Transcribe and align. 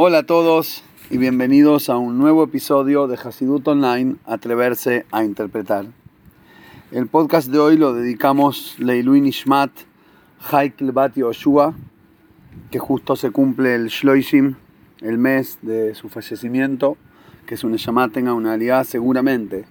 Hola 0.00 0.18
a 0.18 0.22
todos 0.22 0.84
y 1.10 1.18
bienvenidos 1.18 1.90
a 1.90 1.96
un 1.96 2.18
nuevo 2.18 2.44
episodio 2.44 3.08
de 3.08 3.16
Hasidut 3.16 3.66
Online, 3.66 4.14
Atreverse 4.26 5.04
a 5.10 5.24
Interpretar. 5.24 5.86
El 6.92 7.08
podcast 7.08 7.48
de 7.48 7.58
hoy 7.58 7.76
lo 7.76 7.92
dedicamos 7.92 8.76
Leiluin 8.78 9.26
Ishmat 9.26 9.72
Haikl 10.52 10.92
Bat 10.92 11.16
Yoshua, 11.16 11.74
que 12.70 12.78
justo 12.78 13.16
se 13.16 13.32
cumple 13.32 13.74
el 13.74 13.88
Shloishim, 13.88 14.54
el 15.00 15.18
mes 15.18 15.58
de 15.62 15.96
su 15.96 16.08
fallecimiento, 16.08 16.96
que 17.44 17.56
es 17.56 17.64
un 17.64 17.72
Neshama 17.72 18.08
tenga 18.08 18.34
una 18.34 18.52
aliá, 18.52 18.84
seguramente 18.84 19.64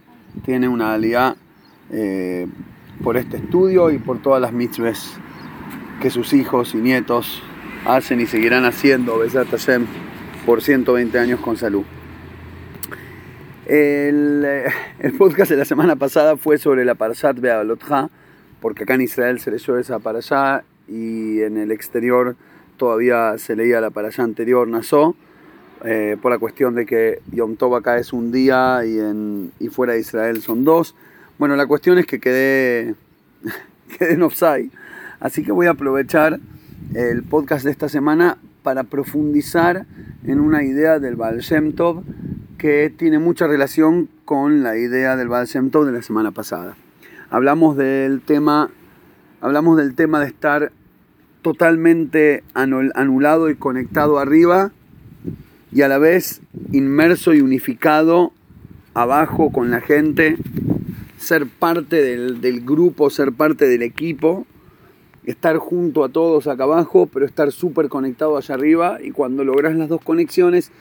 tiene 0.44 0.68
una 0.68 0.94
aliá 0.94 1.38
eh, 1.90 2.48
por 3.02 3.16
este 3.16 3.38
estudio 3.38 3.92
y 3.92 3.98
por 3.98 4.22
todas 4.22 4.42
las 4.42 4.52
mitzvahs 4.52 5.14
que 6.02 6.10
sus 6.10 6.34
hijos 6.34 6.76
y 6.76 6.80
nietos 6.80 7.42
hacen 7.86 8.20
y 8.20 8.26
seguirán 8.26 8.66
haciendo, 8.66 9.20
Besat 9.20 9.48
Hashem, 9.48 9.88
por 10.48 10.62
120 10.62 11.20
años 11.20 11.42
con 11.42 11.58
salud. 11.58 11.84
El, 13.66 14.46
eh, 14.46 14.64
el, 15.00 15.12
podcast 15.12 15.52
de 15.52 15.58
la 15.58 15.66
semana 15.66 15.98
pasada 15.98 16.38
fue 16.38 16.58
sobre 16.58 16.86
la 16.86 16.96
Parashat 16.96 17.38
Be'alotja, 17.38 18.10
porque 18.62 18.84
acá 18.84 18.94
en 18.94 19.02
Israel 19.02 19.42
se 19.42 19.52
leyó 19.52 19.78
esa 19.78 20.00
allá 20.02 20.64
y 20.88 21.42
en 21.42 21.58
el 21.58 21.74
exterior 21.74 22.38
todavía 22.78 23.38
se 23.38 23.58
leía 23.58 23.82
la 23.82 23.92
allá 23.94 24.24
anterior, 24.24 24.70
Nassau, 24.70 25.18
eh, 25.84 26.16
por 26.22 26.32
la 26.32 26.40
cuestión 26.40 26.76
de 26.76 26.86
que 26.86 27.20
Yom 27.34 27.58
Tov 27.58 27.76
acá 27.76 27.98
es 27.98 28.14
un 28.14 28.32
día 28.32 28.86
y, 28.86 28.98
en, 29.00 29.52
y 29.60 29.68
fuera 29.68 29.96
de 29.96 30.00
Israel 30.00 30.42
son 30.42 30.64
dos. 30.64 30.96
Bueno, 31.38 31.58
la 31.58 31.68
cuestión 31.68 31.98
es 31.98 32.06
que 32.06 32.22
quedé, 32.22 32.96
quedé 34.00 34.14
en 34.14 34.24
offside, 34.24 34.72
así 35.20 35.44
que 35.44 35.52
voy 35.52 35.68
a 35.68 35.72
aprovechar 35.72 36.40
el 36.94 37.24
podcast 37.24 37.66
de 37.66 37.72
esta 37.72 37.90
semana 37.90 38.38
para 38.68 38.84
profundizar 38.84 39.86
en 40.26 40.42
una 40.42 40.62
idea 40.62 41.00
del 41.00 41.16
Baal 41.16 41.40
Shem 41.40 41.74
que 42.58 42.94
tiene 42.98 43.18
mucha 43.18 43.48
relación 43.48 44.10
con 44.26 44.62
la 44.62 44.78
idea 44.78 45.16
del 45.16 45.30
Baal 45.30 45.48
Shem 45.48 45.72
de 45.72 45.94
la 45.94 46.02
semana 46.02 46.32
pasada. 46.32 46.76
Hablamos 47.30 47.78
del 47.78 48.20
tema, 48.20 48.70
hablamos 49.40 49.78
del 49.78 49.96
tema 49.96 50.20
de 50.20 50.26
estar 50.26 50.74
totalmente 51.44 52.44
anulado 52.54 53.50
y 53.50 53.56
conectado 53.56 54.20
arriba 54.20 54.74
y 55.72 55.84
a 55.84 55.88
la 55.88 55.98
vez 55.98 56.42
inmerso 56.74 57.34
y 57.34 57.40
unificado 57.40 58.34
abajo 58.94 59.50
con 59.50 59.72
la 59.72 59.80
gente, 59.80 60.36
ser 61.18 61.48
parte 61.48 62.02
del 62.02 62.66
grupo, 62.66 63.10
ser 63.10 63.32
parte 63.32 63.66
del 63.66 63.82
equipo 63.82 64.46
estar 65.28 65.58
junto 65.58 66.06
a 66.06 66.10
todos 66.10 66.48
acá 66.48 66.64
abajo, 66.64 67.08
pero 67.12 67.26
estar 67.26 67.52
súper 67.52 67.90
conectado 67.90 68.38
allá 68.38 68.56
arriba 68.56 69.00
y 69.04 69.12
cuando 69.12 69.44
logras 69.44 69.76
las 69.76 69.90
dos 69.90 70.02
conexiones, 70.02 70.72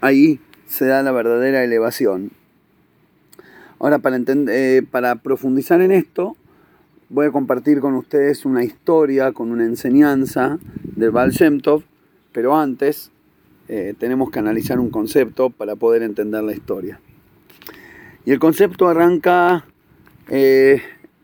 ahí 0.00 0.40
se 0.66 0.84
da 0.86 1.02
la 1.02 1.12
verdadera 1.12 1.62
elevación. 1.62 2.32
Ahora, 3.78 4.00
para, 4.00 4.18
eh, 4.26 4.82
para 4.90 5.16
profundizar 5.16 5.80
en 5.80 5.92
esto, 5.92 6.36
voy 7.08 7.26
a 7.26 7.30
compartir 7.30 7.78
con 7.80 7.94
ustedes 7.94 8.44
una 8.44 8.64
historia, 8.64 9.32
con 9.32 9.52
una 9.52 9.64
enseñanza 9.64 10.58
del 10.82 11.12
Baal 11.12 11.32
pero 12.32 12.56
antes 12.56 13.12
eh, 13.68 13.94
tenemos 13.96 14.30
que 14.30 14.40
analizar 14.40 14.80
un 14.80 14.90
concepto 14.90 15.50
para 15.50 15.76
poder 15.76 16.02
entender 16.02 16.42
la 16.42 16.52
historia. 16.52 16.98
Y 18.24 18.32
el 18.32 18.40
concepto 18.40 18.88
arranca 18.88 19.66
eh, 20.28 20.82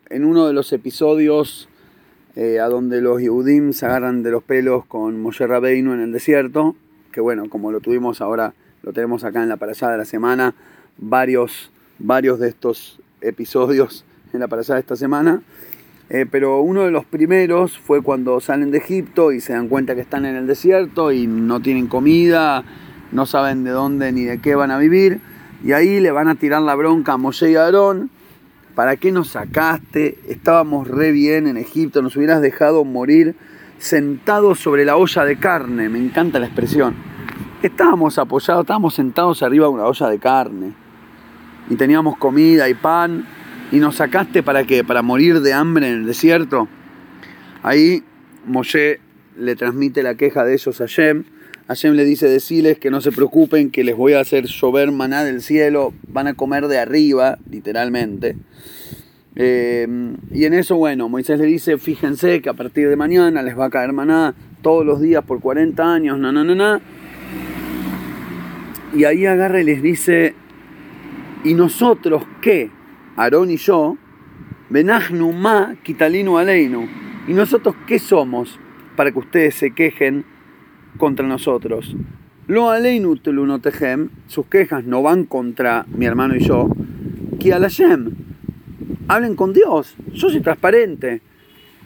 en 0.09 0.25
uno 0.25 0.47
de 0.47 0.53
los 0.53 0.73
episodios 0.73 1.70
eh, 2.37 2.61
a 2.61 2.69
donde 2.69 3.01
los 3.01 3.21
Yehudim 3.21 3.73
se 3.73 3.87
agarran 3.87 4.23
de 4.23 4.31
los 4.31 4.43
pelos 4.43 4.85
con 4.87 5.21
Moshe 5.21 5.47
Rabbeinu 5.47 5.93
en 5.93 6.01
el 6.01 6.13
desierto, 6.13 6.77
que 7.13 7.21
bueno, 7.21 7.49
como 7.49 7.73
lo 7.73 7.81
tuvimos 7.81 8.21
ahora, 8.21 8.55
lo 8.83 8.93
tenemos 8.93 9.25
acá 9.25 9.43
en 9.43 9.49
la 9.49 9.57
parasada 9.57 9.93
de 9.93 9.99
la 9.99 10.05
semana, 10.05 10.55
varios, 10.97 11.71
varios 11.99 12.39
de 12.39 12.49
estos 12.49 13.01
episodios 13.21 14.05
en 14.33 14.41
la 14.41 14.49
parasada 14.49 14.77
de 14.77 14.81
esta 14.81 14.97
semana. 14.97 15.43
Eh, 16.09 16.27
pero 16.31 16.61
uno 16.61 16.85
de 16.85 16.91
los 16.91 17.05
primeros 17.05 17.79
fue 17.79 18.03
cuando 18.03 18.41
salen 18.41 18.71
de 18.71 18.79
Egipto 18.79 19.33
y 19.33 19.41
se 19.41 19.53
dan 19.53 19.69
cuenta 19.69 19.95
que 19.95 20.01
están 20.01 20.25
en 20.25 20.37
el 20.37 20.47
desierto 20.47 21.13
y 21.13 21.27
no 21.27 21.61
tienen 21.61 21.87
comida, 21.87 22.65
no 23.13 23.27
saben 23.27 23.65
de 23.65 23.71
dónde 23.71 24.13
ni 24.13 24.25
de 24.25 24.41
qué 24.41 24.55
van 24.55 24.71
a 24.71 24.79
vivir. 24.79 25.21
Y 25.65 25.73
ahí 25.73 26.01
le 26.01 26.11
van 26.11 26.29
a 26.29 26.37
tirar 26.37 26.63
la 26.63 26.75
bronca 26.75 27.13
a 27.13 27.17
Moshe 27.17 27.51
y 27.51 27.57
a 27.57 27.65
Aarón 27.65 28.11
¿Para 28.81 28.97
qué 28.97 29.13
nos 29.13 29.29
sacaste? 29.29 30.17
Estábamos 30.27 30.89
re 30.89 31.13
bien 31.13 31.47
en 31.47 31.59
Egipto, 31.59 32.01
nos 32.01 32.17
hubieras 32.17 32.41
dejado 32.41 32.83
morir 32.83 33.35
sentados 33.77 34.59
sobre 34.59 34.87
la 34.87 34.97
olla 34.97 35.27
de 35.27 35.37
carne. 35.37 35.91
Me 35.91 35.99
encanta 35.99 36.39
la 36.39 36.47
expresión. 36.47 36.95
Estábamos 37.63 38.17
apoyados, 38.17 38.63
estábamos 38.63 38.95
sentados 38.95 39.43
arriba 39.43 39.67
de 39.67 39.73
una 39.73 39.85
olla 39.85 40.09
de 40.09 40.19
carne. 40.19 40.73
Y 41.69 41.75
teníamos 41.75 42.17
comida 42.17 42.71
y 42.71 42.75
pan. 42.75 43.27
¿Y 43.71 43.81
nos 43.81 43.97
sacaste 43.97 44.43
para 44.43 44.65
qué? 44.65 44.83
¿Para 44.83 45.03
morir 45.03 45.43
de 45.43 45.53
hambre 45.53 45.87
en 45.87 45.97
el 45.97 46.07
desierto? 46.07 46.67
Ahí 47.63 48.03
Moshe 48.47 48.99
le 49.37 49.57
transmite 49.57 50.03
la 50.03 50.15
queja 50.15 50.43
de 50.43 50.55
ellos 50.55 50.81
a 50.81 50.87
Shem. 50.87 51.25
Hashem 51.71 51.95
le 51.95 52.05
dice, 52.05 52.29
deciles 52.29 52.81
que 52.81 52.91
no 52.91 53.01
se 53.01 53.13
preocupen, 53.13 53.71
que 53.71 53.85
les 53.85 53.97
voy 53.97 54.15
a 54.15 54.21
hacer 54.21 54.47
llover 54.47 54.91
maná 54.91 55.23
del 55.23 55.41
cielo, 55.41 55.95
van 56.09 56.27
a 56.27 56.35
comer 56.35 56.67
de 56.67 56.81
arriba, 56.81 57.39
literalmente. 57.49 58.35
Eh, 59.37 59.87
y 60.33 60.45
en 60.47 60.55
eso, 60.55 60.75
bueno, 60.75 61.09
Moisés 61.09 61.39
le 61.39 61.47
dice, 61.47 61.79
fíjense 61.79 62.43
que 62.43 62.49
a 62.49 62.55
partir 62.55 62.89
de 62.89 62.97
mañana 62.97 63.41
les 63.45 63.57
va 63.57 63.67
a 63.67 63.71
caer 63.71 63.93
maná 63.93 64.35
todos 64.63 64.85
los 64.85 65.01
días 65.01 65.23
por 65.25 65.39
40 65.39 65.95
años, 65.95 66.19
na, 66.19 66.33
na, 66.33 66.43
na, 66.43 66.57
na. 66.57 66.81
Y 68.93 69.05
ahí 69.05 69.27
agarra 69.27 69.61
y 69.61 69.65
les 69.65 69.81
dice, 69.81 70.35
¿y 71.45 71.55
nosotros 71.55 72.25
qué? 72.43 72.69
Aarón 73.15 73.49
y 73.49 73.59
yo, 73.59 73.97
Benahnu 74.71 75.33
ma 75.33 75.77
kitalinu 75.85 76.37
aleinu. 76.37 76.89
¿Y 77.29 77.33
nosotros 77.33 77.77
qué 77.87 78.01
somos 78.01 78.59
para 78.97 79.13
que 79.13 79.21
ustedes 79.21 79.55
se 79.55 79.71
quejen 79.71 80.25
contra 81.01 81.27
nosotros. 81.27 81.97
Lo 82.47 82.71
aleinu 82.71 83.17
tehem, 83.17 84.11
sus 84.29 84.47
quejas 84.47 84.85
no 84.85 85.03
van 85.03 85.25
contra 85.25 85.87
mi 85.89 86.07
hermano 86.07 86.37
y 86.37 86.41
yo. 86.41 86.69
Que 87.41 87.53
alayem, 87.53 88.11
hablen 89.09 89.35
con 89.35 89.53
Dios. 89.53 89.97
Yo 90.13 90.29
soy 90.29 90.41
transparente. 90.41 91.23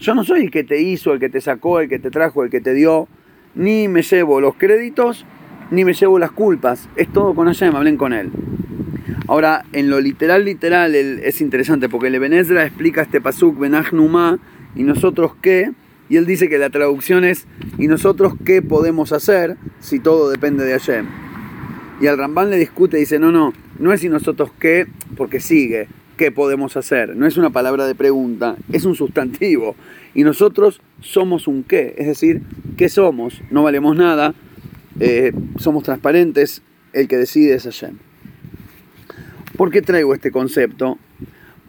Yo 0.01 0.15
no 0.15 0.25
soy 0.25 0.43
el 0.43 0.51
que 0.51 0.65
te 0.65 0.83
hizo, 0.83 1.15
el 1.15 1.21
que 1.21 1.31
te 1.31 1.41
sacó, 1.41 1.81
el 1.81 1.89
que 1.89 1.99
te 1.99 2.11
trajo, 2.11 2.45
el 2.45 2.51
que 2.51 2.61
te 2.61 2.75
dio. 2.75 3.09
Ni 3.55 3.89
me 3.89 4.03
llevo 4.03 4.41
los 4.41 4.57
créditos, 4.57 5.25
ni 5.71 5.85
me 5.85 5.95
llevo 5.95 6.19
las 6.19 6.33
culpas. 6.33 6.89
Es 6.97 7.11
todo 7.13 7.35
con 7.35 7.47
Hashem, 7.47 7.75
hablen 7.77 7.97
con 7.97 8.13
él. 8.13 8.31
Ahora, 9.29 9.65
en 9.73 9.89
lo 9.89 10.01
literal, 10.01 10.45
literal, 10.45 10.95
es 10.95 11.41
interesante 11.41 11.89
porque 11.89 12.09
el 12.09 12.17
Ebenezra 12.17 12.67
explica 12.67 13.03
este 13.03 13.21
pasuk, 13.21 13.59
Benachnuma, 13.59 14.39
y 14.75 14.83
nosotros 14.83 15.33
qué, 15.41 15.71
y 16.09 16.17
él 16.17 16.27
dice 16.27 16.49
que 16.49 16.59
la 16.59 16.71
traducción 16.71 17.25
es, 17.25 17.47
¿y 17.79 17.89
nosotros 17.89 18.35
qué 18.45 18.63
podemos 18.63 19.13
hacer 19.13 19.57
si 19.81 20.01
todo 20.01 20.31
depende 20.31 20.65
de 20.65 20.73
Hashem? 20.73 21.07
Y 22.01 22.07
al 22.07 22.19
Rambán 22.19 22.51
le 22.51 22.59
discute 22.59 22.97
y 22.97 23.01
dice, 23.01 23.19
no, 23.19 23.33
no, 23.33 23.53
no 23.79 23.93
es 23.93 24.05
y 24.05 24.09
nosotros 24.09 24.51
qué, 24.59 24.87
porque 25.17 25.41
sigue, 25.41 25.89
¿qué 26.17 26.31
podemos 26.31 26.77
hacer? 26.77 27.17
No 27.17 27.27
es 27.27 27.37
una 27.37 27.51
palabra 27.51 27.87
de 27.87 27.95
pregunta, 27.95 28.57
es 28.73 28.85
un 28.85 28.95
sustantivo. 28.95 29.77
Y 30.15 30.25
nosotros 30.25 30.81
somos 31.01 31.49
un 31.49 31.63
qué, 31.63 31.95
es 31.97 32.07
decir, 32.07 32.43
¿qué 32.77 32.89
somos? 32.89 33.41
No 33.51 33.63
valemos 33.63 33.97
nada, 33.97 34.35
eh, 35.01 35.33
somos 35.59 35.85
transparentes, 35.85 36.63
el 36.93 37.09
que 37.09 37.17
decide 37.17 37.55
es 37.55 37.65
Hashem. 37.65 37.97
¿Por 39.57 39.71
qué 39.71 39.83
traigo 39.83 40.15
este 40.15 40.31
concepto? 40.31 40.99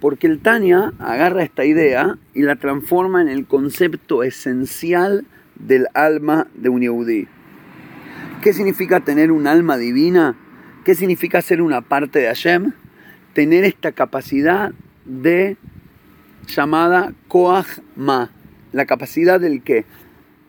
Porque 0.06 0.28
el 0.28 0.38
Tania 0.38 0.94
agarra 1.00 1.42
esta 1.42 1.66
idea 1.66 2.20
y 2.36 2.44
la 2.44 2.58
transforma 2.58 3.24
en 3.24 3.28
el 3.28 3.48
concepto 3.48 4.22
esencial 4.22 5.26
del 5.56 5.88
alma 5.96 6.46
de 6.54 6.70
un 6.70 6.82
Yehudi. 6.82 7.28
¿Qué 8.44 8.54
significa 8.54 9.00
tener 9.00 9.32
un 9.32 9.48
alma 9.48 9.78
divina? 9.78 10.38
¿Qué 10.84 10.94
significa 10.94 11.42
ser 11.42 11.60
una 11.60 11.82
parte 11.82 12.20
de 12.20 12.28
Hashem? 12.28 12.74
Tener 13.34 13.64
esta 13.64 13.94
capacidad 13.94 14.74
de 15.06 15.58
llamada 16.56 17.12
Koach 17.28 17.80
Ma, 17.96 18.30
la 18.74 18.86
capacidad 18.86 19.40
del 19.40 19.64
que, 19.64 19.86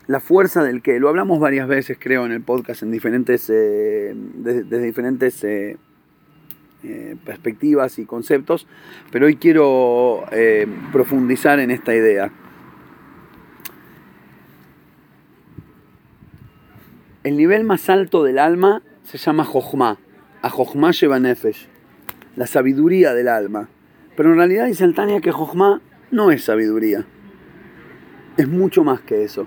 la 0.06 0.20
fuerza 0.20 0.64
del 0.64 0.82
que. 0.82 1.00
Lo 1.00 1.08
hablamos 1.08 1.40
varias 1.40 1.66
veces, 1.66 1.96
creo, 1.98 2.26
en 2.26 2.32
el 2.32 2.42
podcast, 2.42 2.82
en 2.82 2.90
diferentes, 2.90 3.48
eh, 3.48 4.14
desde, 4.34 4.82
diferentes 4.82 5.42
eh, 5.44 5.78
eh, 6.88 7.16
perspectivas 7.24 7.98
y 7.98 8.04
conceptos, 8.04 8.66
pero 9.10 9.26
hoy 9.26 9.36
quiero 9.36 10.24
eh, 10.30 10.66
profundizar 10.92 11.58
en 11.58 11.70
esta 11.70 11.94
idea. 11.94 12.30
El 17.24 17.36
nivel 17.36 17.64
más 17.64 17.90
alto 17.90 18.22
del 18.22 18.38
alma 18.38 18.82
se 19.02 19.18
llama 19.18 19.44
Jochma, 19.44 19.98
a 20.42 20.50
Jochma 20.50 20.92
lleva 20.92 21.18
Nefesh, 21.18 21.68
la 22.36 22.46
sabiduría 22.46 23.14
del 23.14 23.28
alma. 23.28 23.68
Pero 24.16 24.30
en 24.30 24.36
realidad 24.36 24.66
dice 24.66 24.88
que 25.20 25.32
Jochma 25.32 25.82
no 26.12 26.30
es 26.30 26.44
sabiduría, 26.44 27.04
es 28.36 28.48
mucho 28.48 28.84
más 28.84 29.00
que 29.00 29.24
eso. 29.24 29.46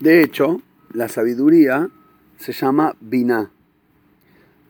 De 0.00 0.20
hecho, 0.20 0.60
la 0.92 1.08
sabiduría 1.08 1.88
se 2.36 2.52
llama 2.52 2.96
Binah. 3.00 3.50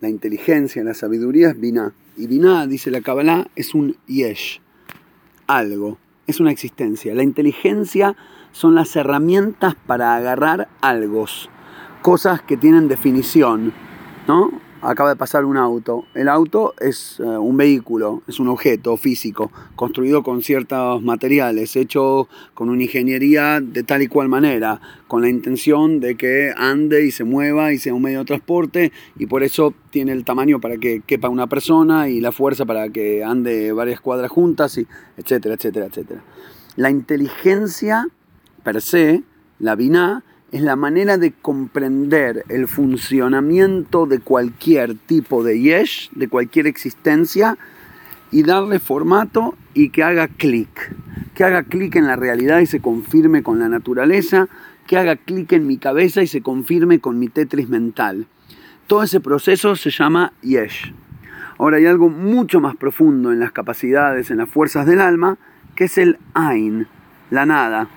La 0.04 0.10
inteligencia, 0.10 0.84
la 0.84 0.92
sabiduría 0.92 1.48
es 1.48 1.58
Binah. 1.58 1.94
Y 2.18 2.26
Binah, 2.26 2.66
dice 2.66 2.90
la 2.90 3.00
Kabbalah, 3.00 3.48
es 3.56 3.74
un 3.74 3.96
Yesh, 4.06 4.60
algo, 5.46 5.96
es 6.26 6.40
una 6.40 6.50
existencia. 6.50 7.14
La 7.14 7.22
inteligencia 7.22 8.14
son 8.52 8.74
las 8.74 8.94
herramientas 8.96 9.76
para 9.86 10.14
agarrar 10.14 10.68
algo, 10.82 11.24
cosas 12.02 12.42
que 12.42 12.58
tienen 12.58 12.86
definición, 12.86 13.72
¿no? 14.28 14.50
Acaba 14.84 15.10
de 15.10 15.16
pasar 15.16 15.44
un 15.44 15.56
auto. 15.56 16.04
El 16.14 16.28
auto 16.28 16.74
es 16.78 17.18
eh, 17.18 17.22
un 17.22 17.56
vehículo, 17.56 18.22
es 18.28 18.38
un 18.38 18.48
objeto 18.48 18.96
físico, 18.96 19.50
construido 19.76 20.22
con 20.22 20.42
ciertos 20.42 21.02
materiales, 21.02 21.74
hecho 21.76 22.28
con 22.52 22.68
una 22.68 22.82
ingeniería 22.82 23.60
de 23.60 23.82
tal 23.82 24.02
y 24.02 24.08
cual 24.08 24.28
manera, 24.28 24.80
con 25.08 25.22
la 25.22 25.28
intención 25.28 26.00
de 26.00 26.16
que 26.16 26.52
ande 26.56 27.06
y 27.06 27.10
se 27.10 27.24
mueva 27.24 27.72
y 27.72 27.78
sea 27.78 27.94
un 27.94 28.02
medio 28.02 28.20
de 28.20 28.24
transporte 28.26 28.92
y 29.18 29.26
por 29.26 29.42
eso 29.42 29.74
tiene 29.90 30.12
el 30.12 30.24
tamaño 30.24 30.60
para 30.60 30.76
que 30.76 31.02
quepa 31.06 31.28
una 31.28 31.46
persona 31.46 32.08
y 32.08 32.20
la 32.20 32.32
fuerza 32.32 32.66
para 32.66 32.88
que 32.90 33.24
ande 33.24 33.72
varias 33.72 34.00
cuadras 34.00 34.30
juntas, 34.30 34.76
y 34.78 34.86
etcétera, 35.16 35.54
etcétera, 35.54 35.86
etcétera. 35.86 36.22
La 36.76 36.90
inteligencia 36.90 38.08
per 38.64 38.80
se, 38.80 39.22
la 39.60 39.76
biná, 39.76 40.24
es 40.54 40.62
la 40.62 40.76
manera 40.76 41.18
de 41.18 41.32
comprender 41.32 42.44
el 42.48 42.68
funcionamiento 42.68 44.06
de 44.06 44.20
cualquier 44.20 44.94
tipo 44.94 45.42
de 45.42 45.60
yesh, 45.60 46.10
de 46.12 46.28
cualquier 46.28 46.68
existencia, 46.68 47.58
y 48.30 48.44
darle 48.44 48.78
formato 48.78 49.56
y 49.74 49.88
que 49.88 50.04
haga 50.04 50.28
clic, 50.28 50.94
que 51.34 51.42
haga 51.42 51.64
clic 51.64 51.96
en 51.96 52.06
la 52.06 52.14
realidad 52.14 52.60
y 52.60 52.66
se 52.66 52.78
confirme 52.78 53.42
con 53.42 53.58
la 53.58 53.68
naturaleza, 53.68 54.46
que 54.86 54.96
haga 54.96 55.16
clic 55.16 55.50
en 55.50 55.66
mi 55.66 55.76
cabeza 55.76 56.22
y 56.22 56.28
se 56.28 56.40
confirme 56.40 57.00
con 57.00 57.18
mi 57.18 57.26
tetris 57.26 57.68
mental. 57.68 58.28
Todo 58.86 59.02
ese 59.02 59.18
proceso 59.18 59.74
se 59.74 59.90
llama 59.90 60.34
yesh. 60.40 60.94
Ahora 61.58 61.78
hay 61.78 61.86
algo 61.86 62.10
mucho 62.10 62.60
más 62.60 62.76
profundo 62.76 63.32
en 63.32 63.40
las 63.40 63.50
capacidades, 63.50 64.30
en 64.30 64.36
las 64.36 64.48
fuerzas 64.48 64.86
del 64.86 65.00
alma, 65.00 65.36
que 65.74 65.86
es 65.86 65.98
el 65.98 66.16
Ain, 66.32 66.86
la 67.30 67.44
nada. 67.44 67.88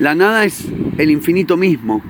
La 0.00 0.16
nada 0.16 0.44
es 0.44 0.66
el 0.98 1.12
infinito 1.12 1.56
mismo, 1.56 2.02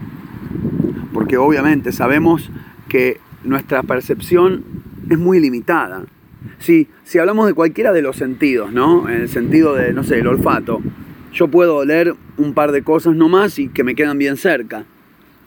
porque 1.13 1.37
obviamente 1.37 1.93
sabemos 1.93 2.51
que 2.89 3.21
nuestra 3.45 3.83
percepción 3.83 4.65
es 5.11 5.19
muy 5.19 5.39
limitada. 5.39 6.07
Si, 6.61 6.89
si 7.05 7.19
hablamos 7.19 7.47
de 7.47 7.53
cualquiera 7.53 7.93
de 7.93 8.01
los 8.01 8.17
sentidos, 8.17 8.73
¿no? 8.73 9.07
En 9.11 9.21
el 9.21 9.29
sentido 9.29 9.75
de, 9.75 9.93
no 9.93 10.03
sé, 10.03 10.21
el 10.21 10.27
olfato, 10.27 10.81
yo 11.35 11.49
puedo 11.49 11.77
oler 11.77 12.15
un 12.39 12.55
par 12.55 12.73
de 12.73 12.83
cosas 12.83 13.17
nomás 13.17 13.59
y 13.59 13.69
que 13.69 13.85
me 13.85 13.95
quedan 13.95 14.17
bien 14.17 14.39
cerca. 14.39 14.87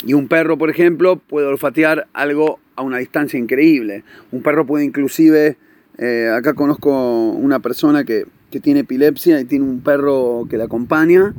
Y 0.06 0.14
un 0.14 0.28
perro, 0.28 0.60
por 0.60 0.70
ejemplo, 0.70 1.16
puede 1.16 1.48
olfatear 1.48 2.08
algo 2.14 2.60
a 2.76 2.84
una 2.84 3.00
distancia 3.00 3.40
increíble. 3.40 4.04
Un 4.32 4.44
perro 4.44 4.64
puede 4.68 4.86
inclusive, 4.86 5.58
eh, 5.98 6.30
acá 6.32 6.54
conozco 6.54 7.32
una 7.32 7.62
persona 7.62 8.04
que, 8.04 8.26
que 8.52 8.60
tiene 8.60 8.82
epilepsia 8.82 9.40
y 9.42 9.46
tiene 9.46 9.66
un 9.66 9.82
perro 9.82 10.46
que 10.48 10.58
la 10.58 10.66
acompaña 10.66 11.34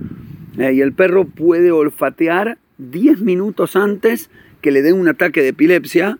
eh, 0.58 0.72
y 0.72 0.80
el 0.80 0.92
perro 0.92 1.24
puede 1.24 1.70
olfatear 1.70 2.58
10 2.78 3.20
minutos 3.20 3.76
antes 3.76 4.30
que 4.60 4.70
le 4.70 4.82
den 4.82 4.98
un 4.98 5.08
ataque 5.08 5.42
de 5.42 5.48
epilepsia 5.48 6.18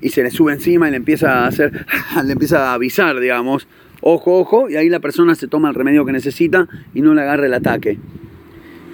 y 0.00 0.10
se 0.10 0.22
le 0.22 0.30
sube 0.30 0.52
encima 0.52 0.88
y 0.88 0.90
le 0.90 0.96
empieza 0.96 1.44
a 1.44 1.46
hacer, 1.46 1.86
le 2.24 2.32
empieza 2.32 2.70
a 2.70 2.74
avisar, 2.74 3.18
digamos, 3.20 3.66
ojo, 4.00 4.38
ojo, 4.38 4.68
y 4.68 4.76
ahí 4.76 4.88
la 4.88 5.00
persona 5.00 5.34
se 5.34 5.48
toma 5.48 5.68
el 5.68 5.74
remedio 5.74 6.04
que 6.04 6.12
necesita 6.12 6.68
y 6.94 7.02
no 7.02 7.14
le 7.14 7.22
agarra 7.22 7.46
el 7.46 7.54
ataque. 7.54 7.98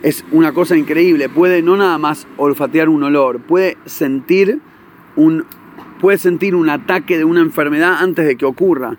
Es 0.02 0.24
una 0.32 0.52
cosa 0.52 0.76
increíble, 0.76 1.28
puede 1.28 1.62
no 1.62 1.76
nada 1.76 1.98
más 1.98 2.26
olfatear 2.36 2.88
un 2.88 3.04
olor, 3.04 3.40
puede 3.40 3.76
sentir 3.86 4.60
un, 5.14 5.44
puede 6.00 6.18
sentir 6.18 6.56
un 6.56 6.68
ataque 6.70 7.18
de 7.18 7.24
una 7.24 7.40
enfermedad 7.40 7.98
antes 8.00 8.26
de 8.26 8.36
que 8.36 8.44
ocurra. 8.44 8.98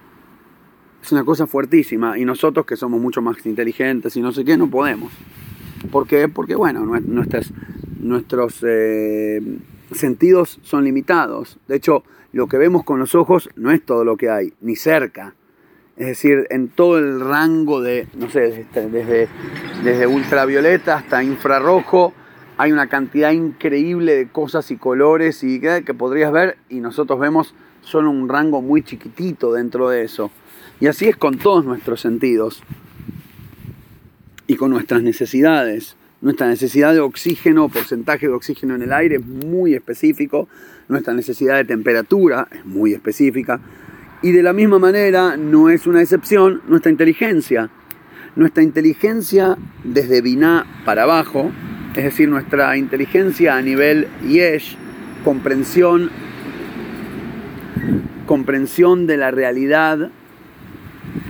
Es 1.02 1.12
una 1.12 1.26
cosa 1.26 1.46
fuertísima 1.48 2.18
y 2.18 2.24
nosotros 2.24 2.66
que 2.66 2.78
somos 2.78 3.02
mucho 3.02 3.22
más 3.22 3.46
inteligentes 3.46 4.16
y 4.16 4.22
no 4.22 4.32
sé 4.32 4.46
qué, 4.46 4.56
no 4.56 4.70
podemos. 4.70 5.12
¿Por 5.92 6.08
qué? 6.08 6.28
Porque, 6.28 6.56
bueno, 6.56 6.86
nuestros 6.86 8.64
eh, 8.64 9.42
sentidos 9.92 10.60
son 10.64 10.84
limitados. 10.84 11.60
De 11.68 11.76
hecho, 11.76 12.04
lo 12.32 12.48
que 12.48 12.58
vemos 12.58 12.84
con 12.84 13.00
los 13.00 13.16
ojos 13.16 13.50
no 13.56 13.72
es 13.72 13.84
todo 13.86 14.04
lo 14.04 14.18
que 14.18 14.30
hay, 14.30 14.54
ni 14.62 14.76
cerca. 14.76 15.36
Es 15.96 16.08
decir, 16.08 16.48
en 16.50 16.70
todo 16.70 16.98
el 16.98 17.20
rango 17.20 17.82
de, 17.82 18.08
no 18.16 18.30
sé, 18.30 18.66
desde, 18.74 19.28
desde 19.84 20.08
ultravioleta 20.08 20.96
hasta 20.96 21.24
infrarrojo, 21.24 22.14
hay 22.58 22.72
una 22.72 22.88
cantidad 22.88 23.32
increíble 23.32 24.16
de 24.16 24.28
cosas 24.28 24.72
y 24.72 24.78
colores 24.78 25.44
y 25.44 25.60
que, 25.60 25.84
que 25.86 25.94
podrías 25.94 26.32
ver 26.32 26.58
y 26.70 26.80
nosotros 26.80 27.20
vemos 27.20 27.54
solo 27.82 28.10
un 28.10 28.30
rango 28.30 28.62
muy 28.62 28.82
chiquitito 28.82 29.54
dentro 29.54 29.90
de 29.90 30.04
eso. 30.04 30.32
Y 30.80 30.88
así 30.88 31.08
es 31.08 31.16
con 31.16 31.38
todos 31.38 31.64
nuestros 31.66 32.02
sentidos 32.02 32.64
y 34.48 34.56
con 34.56 34.72
nuestras 34.72 35.02
necesidades. 35.02 35.96
Nuestra 36.22 36.48
necesidad 36.48 36.94
de 36.94 37.02
oxígeno, 37.02 37.70
porcentaje 37.70 38.28
de 38.28 38.34
oxígeno 38.34 38.76
en 38.76 38.84
el 38.84 38.94
aire 38.94 39.18
es 39.18 39.26
muy 39.26 39.74
específico, 39.74 40.48
nuestra 40.88 41.14
necesidad 41.14 41.58
de 41.58 41.66
temperatura 41.66 42.48
es 42.52 42.66
muy 42.66 42.94
específica 42.94 43.60
y 44.22 44.32
de 44.32 44.42
la 44.42 44.54
misma 44.54 44.80
manera 44.80 45.36
no 45.36 45.70
es 45.70 45.86
una 45.86 46.02
excepción 46.02 46.62
nuestra 46.68 46.90
inteligencia. 46.90 47.70
Nuestra 48.38 48.64
inteligencia 48.64 49.58
desde 49.84 50.22
Binah 50.22 50.66
para 50.86 51.04
abajo, 51.04 51.52
es 51.96 52.06
decir, 52.06 52.30
nuestra 52.30 52.78
inteligencia 52.78 53.58
a 53.58 53.62
nivel 53.62 54.08
Yesh, 54.26 54.78
comprensión, 55.26 56.10
comprensión 58.26 59.08
de 59.08 59.18
la 59.18 59.30
realidad 59.30 60.10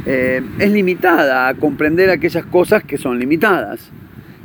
eh, 0.05 0.41
es 0.59 0.71
limitada 0.71 1.47
a 1.47 1.53
comprender 1.55 2.09
aquellas 2.09 2.45
cosas 2.45 2.83
que 2.83 2.97
son 2.97 3.19
limitadas. 3.19 3.91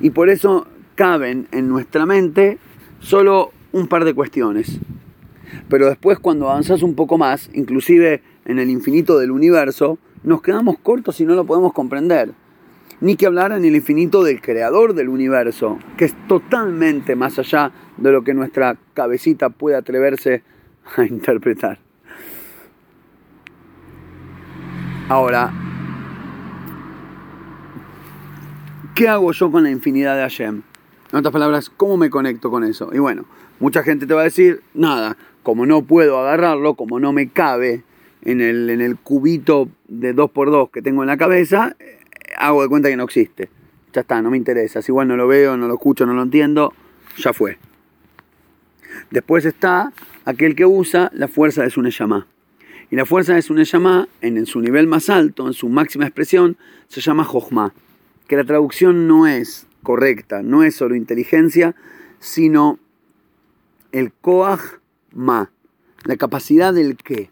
Y 0.00 0.10
por 0.10 0.28
eso 0.28 0.66
caben 0.94 1.49
en 1.52 1.69
nuestra 1.69 2.06
mente 2.06 2.58
solo 3.00 3.52
un 3.72 3.88
par 3.88 4.05
de 4.05 4.14
cuestiones. 4.14 4.78
Pero 5.69 5.87
después 5.87 6.19
cuando 6.19 6.50
avanzas 6.50 6.82
un 6.82 6.94
poco 6.94 7.19
más, 7.19 7.50
inclusive 7.55 8.22
en 8.44 8.58
el 8.58 8.70
infinito 8.70 9.19
del 9.19 9.31
universo, 9.31 9.99
nos 10.22 10.43
quedamos 10.43 10.78
cortos 10.78 11.20
y 11.20 11.25
no 11.25 11.34
lo 11.34 11.44
podemos 11.44 11.72
comprender. 11.72 12.32
Ni 13.00 13.16
que 13.16 13.26
hablar 13.26 13.52
en 13.52 13.64
el 13.64 13.76
infinito 13.76 14.25
del 14.25 14.40
creador 14.40 14.94
del 14.94 15.08
universo, 15.08 15.78
que 15.96 16.05
es 16.05 16.14
totalmente 16.26 17.14
más 17.14 17.38
allá 17.38 17.70
de 17.96 18.12
lo 18.12 18.22
que 18.22 18.34
nuestra 18.34 18.76
cabecita 18.94 19.50
puede 19.50 19.76
atreverse 19.76 20.43
a 20.96 21.05
interpretar. 21.05 21.87
Ahora, 25.10 25.50
¿qué 28.94 29.08
hago 29.08 29.32
yo 29.32 29.50
con 29.50 29.62
la 29.62 29.70
infinidad 29.70 30.17
de 30.17 30.20
Hashem? 30.20 30.60
En 31.10 31.19
otras 31.19 31.32
palabras, 31.32 31.70
¿cómo 31.70 31.96
me 31.96 32.10
conecto 32.10 32.50
con 32.50 32.62
eso? 32.62 32.91
Y 32.93 32.98
bueno, 32.98 33.24
mucha 33.58 33.82
gente 33.82 34.06
te 34.06 34.12
va 34.12 34.20
a 34.20 34.24
decir, 34.24 34.60
nada, 34.74 35.17
como 35.43 35.65
no 35.65 35.81
puedo 35.81 36.19
agarrarlo, 36.19 36.74
como 36.74 37.00
no 37.00 37.15
me 37.15 37.31
cabe 37.31 37.84
en 38.20 38.43
el, 38.43 38.69
en 38.69 38.82
el 38.82 38.98
cubito 38.98 39.70
de 39.86 40.15
2x2 40.15 40.70
que 40.70 40.82
tengo 40.82 41.03
en 41.03 41.06
la 41.06 41.17
cabeza, 41.17 41.74
eh, 41.79 42.00
hago 42.36 42.60
de 42.60 42.69
cuenta 42.69 42.91
que 42.91 42.96
no 42.98 43.05
existe. 43.05 43.48
Ya 43.94 44.03
está, 44.03 44.20
no 44.20 44.31
me 44.31 44.36
interesa. 44.36 44.82
Si 44.82 44.93
igual 44.93 45.08
no 45.08 45.17
lo 45.17 45.27
veo, 45.27 45.56
no 45.56 45.69
lo 45.69 45.74
escucho, 45.74 46.05
no 46.05 46.12
lo 46.12 46.22
entiendo, 46.22 46.74
ya 47.17 47.32
fue. 47.32 47.56
Después 49.10 49.46
está 49.46 49.91
aquel 50.27 50.55
que 50.55 50.67
usa 50.67 51.10
la 51.15 51.29
fuerza 51.29 51.62
de 51.62 51.70
su 51.70 51.81
Neshama. 51.81 52.27
Y 52.90 52.96
la 52.96 53.04
fuerza 53.04 53.36
es 53.36 53.50
una 53.50 53.64
llama 53.64 54.08
en 54.20 54.46
su 54.46 54.60
nivel 54.60 54.86
más 54.86 55.10
alto, 55.10 55.46
en 55.46 55.52
su 55.52 55.68
máxima 55.68 56.06
expresión, 56.06 56.56
se 56.88 57.00
llama 57.00 57.24
Jochma, 57.24 57.74
que 58.26 58.36
la 58.36 58.44
traducción 58.44 59.06
no 59.06 59.26
es 59.26 59.66
correcta, 59.82 60.42
no 60.42 60.62
es 60.62 60.76
solo 60.76 60.94
inteligencia, 60.94 61.74
sino 62.18 62.78
el 63.92 64.12
Koach 64.12 64.80
Ma, 65.12 65.50
la 66.04 66.16
capacidad 66.16 66.72
del 66.72 66.96
qué, 66.96 67.30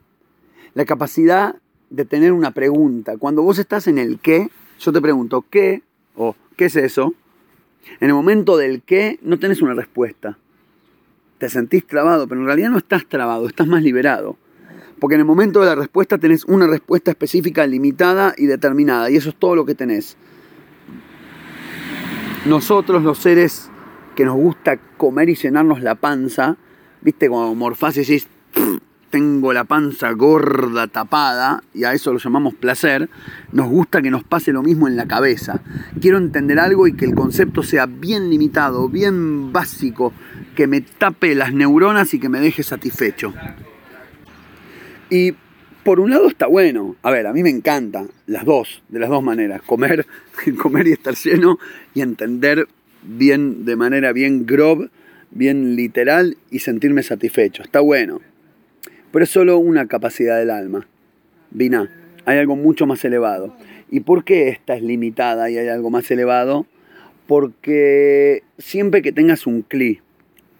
la 0.74 0.84
capacidad 0.84 1.56
de 1.90 2.04
tener 2.04 2.32
una 2.32 2.50
pregunta. 2.50 3.16
Cuando 3.16 3.42
vos 3.42 3.58
estás 3.58 3.86
en 3.86 3.98
el 3.98 4.18
qué, 4.18 4.50
yo 4.78 4.92
te 4.92 5.00
pregunto, 5.00 5.44
¿qué? 5.48 5.82
o 6.16 6.34
¿qué 6.56 6.66
es 6.66 6.76
eso? 6.76 7.14
En 8.00 8.08
el 8.08 8.14
momento 8.14 8.56
del 8.56 8.82
qué 8.82 9.18
no 9.22 9.38
tenés 9.38 9.62
una 9.62 9.74
respuesta. 9.74 10.38
Te 11.38 11.48
sentís 11.48 11.86
trabado, 11.86 12.26
pero 12.26 12.40
en 12.40 12.46
realidad 12.46 12.70
no 12.70 12.78
estás 12.78 13.06
trabado, 13.06 13.46
estás 13.46 13.66
más 13.66 13.82
liberado. 13.82 14.36
Porque 14.98 15.14
en 15.14 15.20
el 15.20 15.26
momento 15.26 15.60
de 15.60 15.66
la 15.66 15.74
respuesta 15.74 16.18
tenés 16.18 16.44
una 16.44 16.66
respuesta 16.66 17.10
específica, 17.10 17.66
limitada 17.66 18.34
y 18.36 18.46
determinada. 18.46 19.10
Y 19.10 19.16
eso 19.16 19.30
es 19.30 19.36
todo 19.36 19.54
lo 19.54 19.66
que 19.66 19.74
tenés. 19.74 20.16
Nosotros 22.46 23.02
los 23.02 23.18
seres 23.18 23.70
que 24.14 24.24
nos 24.24 24.36
gusta 24.36 24.78
comer 24.96 25.28
y 25.28 25.34
llenarnos 25.34 25.82
la 25.82 25.96
panza, 25.96 26.56
viste, 27.02 27.28
como 27.28 27.54
morfás 27.54 27.96
y 27.96 28.00
decís, 28.00 28.28
tengo 29.10 29.52
la 29.52 29.64
panza 29.64 30.10
gorda 30.12 30.88
tapada, 30.88 31.62
y 31.74 31.84
a 31.84 31.92
eso 31.92 32.12
lo 32.12 32.18
llamamos 32.18 32.54
placer, 32.54 33.08
nos 33.52 33.68
gusta 33.68 34.02
que 34.02 34.10
nos 34.10 34.24
pase 34.24 34.52
lo 34.52 34.62
mismo 34.62 34.88
en 34.88 34.96
la 34.96 35.06
cabeza. 35.06 35.60
Quiero 36.00 36.18
entender 36.18 36.58
algo 36.58 36.86
y 36.86 36.94
que 36.94 37.04
el 37.04 37.14
concepto 37.14 37.62
sea 37.62 37.86
bien 37.86 38.30
limitado, 38.30 38.88
bien 38.88 39.52
básico, 39.52 40.12
que 40.54 40.66
me 40.66 40.80
tape 40.80 41.34
las 41.34 41.52
neuronas 41.52 42.14
y 42.14 42.18
que 42.18 42.28
me 42.28 42.40
deje 42.40 42.62
satisfecho. 42.62 43.32
Y 45.10 45.34
por 45.84 46.00
un 46.00 46.10
lado 46.10 46.28
está 46.28 46.46
bueno, 46.46 46.96
a 47.02 47.10
ver, 47.10 47.26
a 47.26 47.32
mí 47.32 47.42
me 47.42 47.50
encanta 47.50 48.06
las 48.26 48.44
dos, 48.44 48.82
de 48.88 48.98
las 48.98 49.08
dos 49.08 49.22
maneras, 49.22 49.62
comer, 49.62 50.04
comer 50.60 50.88
y 50.88 50.92
estar 50.92 51.14
lleno 51.14 51.58
y 51.94 52.00
entender 52.00 52.66
bien, 53.04 53.64
de 53.64 53.76
manera 53.76 54.12
bien 54.12 54.46
grob, 54.46 54.90
bien 55.30 55.76
literal 55.76 56.36
y 56.50 56.58
sentirme 56.60 57.02
satisfecho. 57.02 57.62
Está 57.62 57.80
bueno. 57.80 58.20
Pero 59.12 59.24
es 59.24 59.30
solo 59.30 59.58
una 59.58 59.86
capacidad 59.86 60.38
del 60.38 60.50
alma. 60.50 60.88
Vina, 61.50 61.88
hay 62.24 62.38
algo 62.38 62.56
mucho 62.56 62.86
más 62.86 63.04
elevado. 63.04 63.56
¿Y 63.90 64.00
por 64.00 64.24
qué 64.24 64.48
esta 64.48 64.74
es 64.74 64.82
limitada 64.82 65.48
y 65.50 65.58
hay 65.58 65.68
algo 65.68 65.90
más 65.90 66.10
elevado? 66.10 66.66
Porque 67.28 68.42
siempre 68.58 69.02
que 69.02 69.12
tengas 69.12 69.46
un 69.46 69.62
cli, 69.62 70.00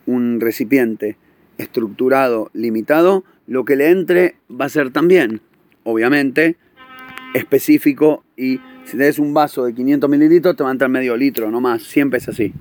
un 0.06 0.40
recipiente 0.40 1.16
estructurado, 1.58 2.50
limitado, 2.52 3.24
lo 3.46 3.64
que 3.64 3.76
le 3.76 3.90
entre 3.90 4.36
va 4.50 4.66
a 4.66 4.68
ser 4.68 4.90
también, 4.90 5.40
obviamente, 5.84 6.56
específico 7.34 8.24
y 8.36 8.60
si 8.84 8.96
tienes 8.96 9.18
un 9.18 9.34
vaso 9.34 9.64
de 9.64 9.74
500 9.74 10.08
mililitros 10.08 10.56
te 10.56 10.62
va 10.62 10.70
a 10.70 10.72
entrar 10.72 10.90
medio 10.90 11.16
litro, 11.16 11.50
no 11.50 11.60
más, 11.60 11.82
siempre 11.82 12.18
es 12.18 12.28
así. 12.28 12.52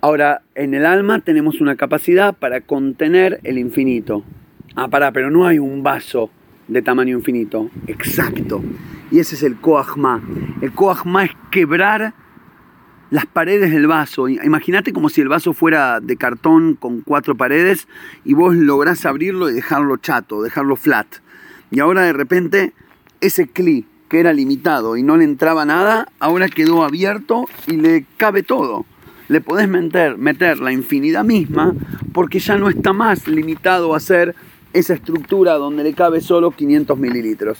Ahora, 0.00 0.42
en 0.54 0.74
el 0.74 0.86
alma 0.86 1.20
tenemos 1.20 1.60
una 1.60 1.76
capacidad 1.76 2.34
para 2.34 2.62
contener 2.62 3.38
el 3.44 3.58
infinito. 3.58 4.24
Ah, 4.74 4.88
pará, 4.88 5.12
pero 5.12 5.30
no 5.30 5.46
hay 5.46 5.58
un 5.58 5.82
vaso 5.82 6.30
de 6.68 6.80
tamaño 6.80 7.16
infinito. 7.16 7.70
Exacto. 7.86 8.62
Y 9.10 9.18
ese 9.18 9.34
es 9.34 9.42
el 9.42 9.56
Koachma. 9.56 10.22
El 10.62 10.72
Koachma 10.72 11.24
es 11.24 11.32
quebrar 11.50 12.14
las 13.10 13.26
paredes 13.26 13.72
del 13.72 13.86
vaso. 13.86 14.28
Imagínate 14.28 14.92
como 14.92 15.08
si 15.08 15.20
el 15.20 15.28
vaso 15.28 15.52
fuera 15.52 16.00
de 16.00 16.16
cartón 16.16 16.74
con 16.74 17.00
cuatro 17.00 17.36
paredes 17.36 17.88
y 18.24 18.34
vos 18.34 18.54
lográs 18.54 19.04
abrirlo 19.04 19.50
y 19.50 19.52
dejarlo 19.52 19.96
chato, 19.96 20.42
dejarlo 20.42 20.76
flat. 20.76 21.06
Y 21.70 21.80
ahora 21.80 22.02
de 22.02 22.12
repente 22.12 22.72
ese 23.20 23.48
cli 23.48 23.86
que 24.08 24.20
era 24.20 24.32
limitado 24.32 24.96
y 24.96 25.02
no 25.02 25.16
le 25.16 25.24
entraba 25.24 25.64
nada, 25.64 26.08
ahora 26.18 26.48
quedó 26.48 26.84
abierto 26.84 27.46
y 27.66 27.76
le 27.76 28.04
cabe 28.16 28.42
todo 28.42 28.86
le 29.30 29.40
podés 29.40 29.68
meter, 29.68 30.18
meter 30.18 30.58
la 30.58 30.72
infinidad 30.72 31.22
misma 31.22 31.72
porque 32.12 32.40
ya 32.40 32.58
no 32.58 32.68
está 32.68 32.92
más 32.92 33.28
limitado 33.28 33.94
a 33.94 34.00
ser 34.00 34.34
esa 34.72 34.94
estructura 34.94 35.54
donde 35.54 35.84
le 35.84 35.94
cabe 35.94 36.20
solo 36.20 36.50
500 36.50 36.98
mililitros. 36.98 37.58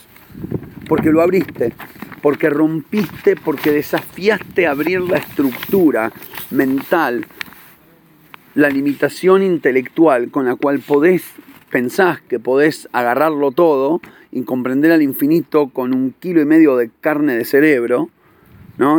Porque 0.87 1.11
lo 1.11 1.21
abriste, 1.21 1.73
porque 2.21 2.49
rompiste, 2.49 3.35
porque 3.35 3.71
desafiaste 3.71 4.67
abrir 4.67 5.01
la 5.01 5.17
estructura 5.17 6.11
mental, 6.51 7.25
la 8.55 8.69
limitación 8.69 9.43
intelectual 9.43 10.29
con 10.29 10.45
la 10.45 10.55
cual 10.55 10.79
podés, 10.79 11.23
pensás 11.69 12.21
que 12.21 12.39
podés 12.39 12.89
agarrarlo 12.91 13.51
todo 13.51 14.01
y 14.31 14.43
comprender 14.43 14.91
al 14.91 15.01
infinito 15.01 15.69
con 15.69 15.93
un 15.93 16.13
kilo 16.19 16.41
y 16.41 16.45
medio 16.45 16.75
de 16.75 16.89
carne 17.01 17.35
de 17.35 17.45
cerebro, 17.45 18.09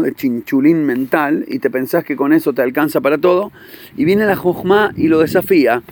de 0.03 0.15
chinchulín 0.15 0.85
mental, 0.85 1.45
y 1.49 1.59
te 1.59 1.69
pensás 1.69 2.05
que 2.05 2.15
con 2.15 2.33
eso 2.33 2.53
te 2.53 2.63
alcanza 2.63 3.01
para 3.01 3.19
todo, 3.19 3.51
y 3.97 4.05
viene 4.05 4.25
la 4.27 4.37
jojma 4.37 4.93
y 4.97 5.09
lo 5.09 5.19
desafía. 5.19 5.83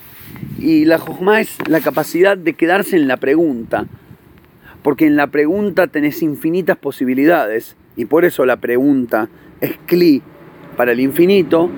Y 0.61 0.85
la 0.85 0.99
jojma 0.99 1.41
es 1.41 1.59
la 1.67 1.81
capacidad 1.81 2.39
de 2.39 2.55
quedarse 2.55 2.95
en 2.97 3.09
la 3.09 3.17
pregunta, 3.17 3.87
porque 4.83 5.07
en 5.07 5.17
la 5.17 5.29
pregunta 5.29 5.87
tenés 5.87 6.23
infinitas 6.23 6.77
posibilidades, 6.77 7.77
y 7.97 8.07
por 8.07 8.25
eso 8.25 8.47
la 8.47 8.59
pregunta 8.59 9.29
es 9.61 9.73
cli 9.87 10.23
para 10.77 10.93
el 10.93 11.01
infinito, 11.01 11.69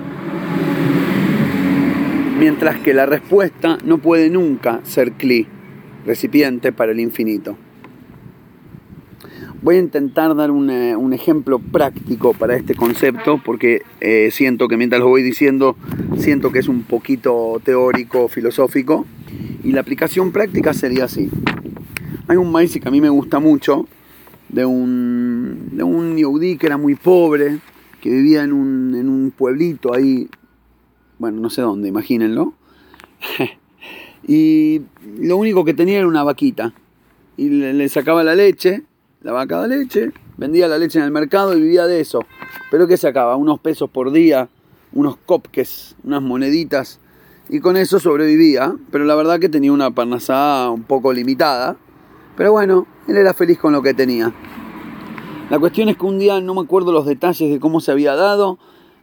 mientras 2.38 2.78
que 2.78 2.94
la 2.94 3.06
respuesta 3.06 3.78
no 3.84 3.98
puede 3.98 4.30
nunca 4.30 4.80
ser 4.84 5.12
cli, 5.12 5.46
recipiente 6.04 6.72
para 6.72 6.92
el 6.92 7.00
infinito. 7.00 7.56
Voy 9.62 9.76
a 9.76 9.78
intentar 9.78 10.34
dar 10.34 10.50
eh, 10.50 10.96
un, 10.96 11.12
ejemplo 11.12 11.60
práctico 11.60 12.34
para 12.34 12.56
este 12.56 12.74
concepto 12.74 13.40
porque 13.44 13.82
eh, 14.00 14.30
siento 14.32 14.66
que 14.66 14.76
mientras 14.76 15.00
lo 15.00 15.08
voy 15.08 15.22
diciendo, 15.22 15.76
siento 16.16 16.50
que 16.50 16.58
es 16.58 16.66
un 16.66 16.82
poquito 16.82 17.60
teórico, 17.64 18.26
filosófico. 18.26 19.06
Y 19.62 19.70
la 19.70 19.82
aplicación 19.82 20.32
práctica 20.32 20.74
sería 20.74 21.04
así. 21.04 21.30
Hay 22.32 22.38
un 22.38 22.50
maíz 22.50 22.72
que 22.80 22.88
a 22.88 22.90
mí 22.90 23.02
me 23.02 23.10
gusta 23.10 23.40
mucho, 23.40 23.86
de 24.48 24.64
un, 24.64 25.68
de 25.72 25.82
un 25.82 26.16
yudí 26.16 26.56
que 26.56 26.64
era 26.64 26.78
muy 26.78 26.94
pobre, 26.94 27.58
que 28.00 28.08
vivía 28.08 28.42
en 28.42 28.54
un, 28.54 28.94
en 28.94 29.10
un 29.10 29.32
pueblito 29.32 29.92
ahí, 29.92 30.30
bueno, 31.18 31.42
no 31.42 31.50
sé 31.50 31.60
dónde, 31.60 31.90
imagínenlo. 31.90 32.54
y 34.26 34.80
lo 35.18 35.36
único 35.36 35.62
que 35.62 35.74
tenía 35.74 35.98
era 35.98 36.06
una 36.06 36.22
vaquita. 36.22 36.72
Y 37.36 37.50
le 37.50 37.86
sacaba 37.90 38.24
la 38.24 38.34
leche 38.34 38.84
la 39.20 39.32
vaca 39.32 39.60
de 39.60 39.76
leche, 39.76 40.10
vendía 40.38 40.68
la 40.68 40.78
leche 40.78 40.98
en 40.98 41.04
el 41.04 41.10
mercado 41.10 41.54
y 41.54 41.60
vivía 41.60 41.86
de 41.86 42.00
eso. 42.00 42.24
Pero 42.70 42.86
que 42.86 42.96
sacaba 42.96 43.36
unos 43.36 43.60
pesos 43.60 43.90
por 43.90 44.10
día, 44.10 44.48
unos 44.94 45.18
copques, 45.18 45.96
unas 46.02 46.22
moneditas, 46.22 46.98
y 47.50 47.60
con 47.60 47.76
eso 47.76 48.00
sobrevivía. 48.00 48.74
Pero 48.90 49.04
la 49.04 49.16
verdad 49.16 49.38
que 49.38 49.50
tenía 49.50 49.70
una 49.70 49.90
parnasada 49.90 50.70
un 50.70 50.84
poco 50.84 51.12
limitada. 51.12 51.76
Pero 52.36 52.52
bueno, 52.52 52.86
él 53.08 53.16
era 53.16 53.34
feliz 53.34 53.58
con 53.58 53.72
lo 53.72 53.82
que 53.82 53.94
tenía. 53.94 54.32
La 55.50 55.58
cuestión 55.58 55.88
es 55.88 55.96
que 55.96 56.06
un 56.06 56.18
día, 56.18 56.40
no 56.40 56.54
me 56.54 56.62
acuerdo 56.62 56.92
los 56.92 57.04
detalles 57.04 57.50
de 57.50 57.60
cómo 57.60 57.80
se 57.80 57.92
había 57.92 58.14
dado, 58.14 58.58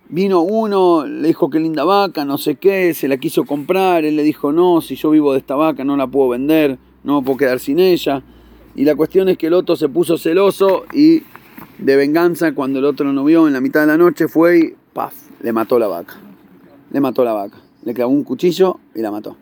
vino 0.07 0.41
uno, 0.41 1.05
le 1.05 1.27
dijo 1.27 1.49
qué 1.49 1.59
linda 1.59 1.83
vaca, 1.83 2.25
no 2.25 2.37
sé 2.37 2.55
qué, 2.55 2.93
se 2.93 3.07
la 3.07 3.17
quiso 3.17 3.45
comprar, 3.45 4.03
él 4.03 4.15
le 4.15 4.23
dijo 4.23 4.51
no, 4.51 4.81
si 4.81 4.95
yo 4.95 5.11
vivo 5.11 5.33
de 5.33 5.39
esta 5.39 5.55
vaca 5.55 5.83
no 5.83 5.95
la 5.95 6.07
puedo 6.07 6.29
vender, 6.29 6.79
no 7.03 7.19
me 7.19 7.25
puedo 7.25 7.37
quedar 7.37 7.59
sin 7.59 7.79
ella. 7.79 8.23
Y 8.75 8.83
la 8.83 8.95
cuestión 8.95 9.29
es 9.29 9.37
que 9.37 9.47
el 9.47 9.53
otro 9.53 9.75
se 9.75 9.89
puso 9.89 10.17
celoso 10.17 10.85
y 10.93 11.23
de 11.77 11.95
venganza, 11.95 12.53
cuando 12.53 12.79
el 12.79 12.85
otro 12.85 13.11
no 13.13 13.23
vio 13.23 13.47
en 13.47 13.53
la 13.53 13.61
mitad 13.61 13.81
de 13.81 13.87
la 13.87 13.97
noche, 13.97 14.27
fue 14.27 14.59
y 14.59 14.75
¡paf! 14.93 15.13
le 15.41 15.53
mató 15.53 15.79
la 15.79 15.87
vaca. 15.87 16.15
Le 16.91 16.99
mató 16.99 17.23
la 17.23 17.33
vaca. 17.33 17.57
Le 17.83 17.93
clavó 17.93 18.11
un 18.11 18.23
cuchillo 18.23 18.79
y 18.95 19.01
la 19.01 19.11
mató. 19.11 19.37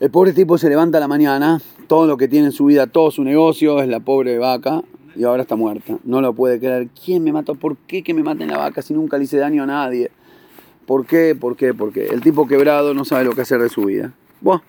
El 0.00 0.10
pobre 0.10 0.32
tipo 0.32 0.58
se 0.58 0.68
levanta 0.68 0.98
a 0.98 1.00
la 1.00 1.08
mañana, 1.08 1.60
todo 1.88 2.06
lo 2.06 2.16
que 2.16 2.28
tiene 2.28 2.46
en 2.46 2.52
su 2.52 2.66
vida, 2.66 2.86
todo 2.86 3.10
su 3.10 3.24
negocio 3.24 3.82
es 3.82 3.88
la 3.88 4.00
pobre 4.00 4.38
vaca 4.38 4.82
y 5.16 5.24
ahora 5.24 5.42
está 5.42 5.56
muerta. 5.56 5.98
No 6.04 6.20
lo 6.20 6.32
puede 6.34 6.60
creer. 6.60 6.88
¿Quién 7.04 7.24
me 7.24 7.32
mató? 7.32 7.56
¿Por 7.56 7.76
qué 7.76 8.04
que 8.04 8.14
me 8.14 8.22
maten 8.22 8.48
la 8.48 8.58
vaca 8.58 8.82
si 8.82 8.94
nunca 8.94 9.18
le 9.18 9.24
hice 9.24 9.38
daño 9.38 9.64
a 9.64 9.66
nadie? 9.66 10.10
¿Por 10.86 11.04
qué? 11.06 11.36
¿Por 11.38 11.56
qué? 11.56 11.74
¿Por 11.74 11.92
qué? 11.92 12.06
El 12.06 12.20
tipo 12.20 12.46
quebrado 12.46 12.94
no 12.94 13.04
sabe 13.04 13.24
lo 13.24 13.32
que 13.32 13.40
hacer 13.40 13.60
de 13.60 13.68
su 13.68 13.84
vida. 13.84 14.12
Bueno, 14.40 14.62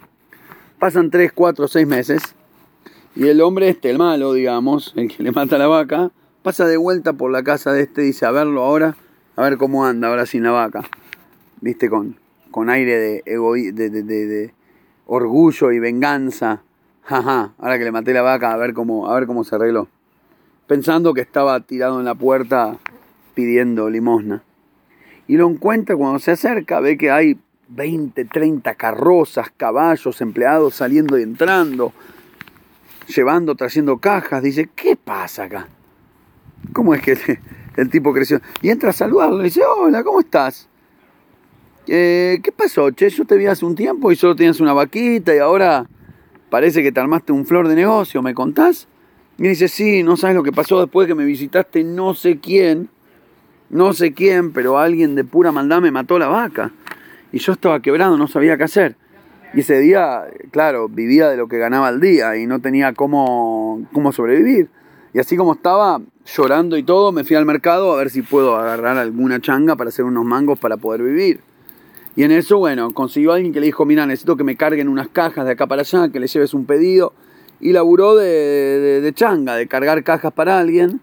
pasan 0.80 1.12
3, 1.12 1.32
4, 1.34 1.68
6 1.68 1.88
meses 1.88 2.36
y 3.16 3.28
el 3.28 3.42
hombre 3.42 3.70
este, 3.70 3.90
el 3.90 3.98
malo, 3.98 4.34
digamos, 4.34 4.94
el 4.96 5.10
que 5.10 5.24
le 5.24 5.32
mata 5.32 5.58
la 5.58 5.68
vaca, 5.68 6.12
pasa 6.42 6.66
de 6.66 6.78
vuelta 6.78 7.14
por 7.14 7.32
la 7.32 7.44
casa 7.44 7.74
de 7.74 7.82
este 7.82 8.04
y 8.04 8.06
dice, 8.08 8.26
a 8.26 8.32
verlo 8.32 8.64
ahora, 8.64 8.96
a 9.36 9.42
ver 9.42 9.58
cómo 9.58 9.86
anda 9.86 10.08
ahora 10.08 10.26
sin 10.26 10.44
la 10.44 10.52
vaca. 10.52 10.84
Viste, 11.62 11.90
con, 11.90 12.16
con 12.52 12.70
aire 12.70 12.98
de, 12.98 13.24
de, 13.26 14.54
orgullo 15.06 15.72
y 15.72 15.80
venganza. 15.80 16.64
Jaja, 17.10 17.54
ahora 17.58 17.80
que 17.80 17.86
le 17.86 17.92
maté 17.92 18.14
la 18.14 18.22
vaca, 18.22 18.52
a 18.52 18.58
ver 18.58 18.74
cómo, 18.74 19.10
a 19.10 19.16
ver 19.16 19.26
cómo 19.26 19.44
se 19.44 19.56
arregló. 19.56 19.88
Pensando 20.68 21.16
que 21.16 21.22
estaba 21.22 21.60
tirado 21.62 21.98
en 21.98 22.06
la 22.06 22.14
puerta 22.14 22.78
pidiendo 23.34 23.90
limosna. 23.90 24.44
Y 25.26 25.38
lo 25.38 25.50
encuentra 25.50 25.96
cuando 25.96 26.20
se 26.20 26.30
acerca, 26.30 26.80
ve 26.80 27.00
que 27.00 27.10
hay 27.10 27.40
20, 27.70 28.26
30 28.26 28.76
carrozas, 28.76 29.52
caballos, 29.58 30.22
empleados 30.22 30.76
saliendo 30.76 31.18
y 31.18 31.24
entrando 31.24 31.94
llevando, 33.08 33.56
trayendo 33.56 33.98
cajas. 33.98 34.44
Dice, 34.44 34.70
¿qué 34.76 34.96
pasa 34.96 35.46
acá? 35.46 35.68
¿Cómo 36.74 36.94
es 36.94 37.02
que 37.02 37.40
el, 37.76 37.90
tipo 37.90 38.14
creció? 38.14 38.40
Y 38.62 38.70
entra 38.70 38.92
a 38.92 38.94
saludarlo 38.94 39.42
y 39.42 39.46
dice, 39.46 39.64
hola, 39.64 40.04
¿cómo 40.04 40.20
estás? 40.20 40.68
Eh, 41.88 42.40
¿Qué 42.44 42.52
pasó, 42.52 42.92
che? 42.92 43.10
Yo 43.10 43.26
te 43.26 43.36
vi 43.36 43.48
hace 43.48 43.66
un 43.66 43.74
tiempo 43.74 44.12
y 44.12 44.16
solo 44.16 44.36
tenías 44.36 44.60
una 44.60 44.74
vaquita 44.74 45.34
y 45.34 45.40
ahora 45.40 45.88
parece 46.50 46.84
que 46.84 46.92
te 46.92 47.00
armaste 47.00 47.32
un 47.32 47.46
flor 47.46 47.68
de 47.68 47.76
negocio, 47.76 48.22
¿me 48.22 48.34
contás? 48.34 48.88
Y 49.38 49.44
dice, 49.44 49.68
sí, 49.68 50.04
no 50.04 50.18
sabes 50.18 50.36
lo 50.36 50.44
que 50.44 50.52
pasó 50.52 50.82
después 50.82 51.08
que 51.08 51.16
me 51.16 51.24
visitaste 51.24 51.84
no 51.84 52.14
sé 52.14 52.40
quién, 52.40 52.90
no 53.70 53.94
sé 53.94 54.14
quién, 54.14 54.52
pero 54.52 54.78
alguien 54.78 55.16
de 55.16 55.24
pura 55.24 55.52
maldad 55.52 55.80
me 55.80 55.92
mató 55.92 56.20
la 56.20 56.28
vaca. 56.28 56.72
Y 57.32 57.40
yo 57.40 57.54
estaba 57.54 57.82
quebrado, 57.82 58.18
no 58.18 58.28
sabía 58.28 58.58
qué 58.58 58.64
hacer. 58.64 58.96
Y 59.54 59.62
ese 59.62 59.80
día, 59.80 60.24
claro, 60.52 60.90
vivía 60.90 61.30
de 61.30 61.38
lo 61.38 61.48
que 61.48 61.58
ganaba 61.58 61.88
al 61.88 62.02
día 62.02 62.36
y 62.38 62.48
no 62.48 62.60
tenía 62.60 62.94
cómo, 62.94 63.88
cómo 63.94 64.12
sobrevivir. 64.12 64.70
Y 65.14 65.20
así 65.20 65.38
como 65.38 65.54
estaba 65.54 66.02
llorando 66.26 66.78
y 66.78 66.84
todo, 66.84 67.12
me 67.12 67.24
fui 67.24 67.36
al 67.36 67.46
mercado 67.46 67.94
a 67.94 67.98
ver 67.98 68.10
si 68.10 68.22
puedo 68.22 68.58
agarrar 68.58 68.98
alguna 68.98 69.40
changa 69.40 69.76
para 69.76 69.90
hacer 69.90 70.06
unos 70.06 70.26
mangos 70.26 70.60
para 70.60 70.78
poder 70.78 71.02
vivir. 71.02 71.40
Y 72.20 72.24
en 72.26 72.32
eso, 72.32 72.58
bueno, 72.58 72.94
consiguió 72.94 73.32
a 73.32 73.36
alguien 73.36 73.54
que 73.54 73.62
le 73.62 73.68
dijo, 73.68 73.86
mira, 73.86 74.06
necesito 74.06 74.36
que 74.36 74.44
me 74.44 74.58
carguen 74.58 74.90
unas 74.90 75.08
cajas 75.08 75.46
de 75.46 75.54
acá 75.54 75.68
para 75.68 75.84
allá, 75.84 76.10
que 76.10 76.20
le 76.20 76.28
lleves 76.28 76.54
un 76.54 76.66
pedido. 76.66 77.14
Y 77.62 77.72
laburó 77.72 78.14
de, 78.18 79.00
de, 79.00 79.14
changa, 79.14 79.56
de 79.56 79.68
cargar 79.68 80.04
cajas 80.04 80.34
para 80.34 80.60
alguien. 80.60 81.00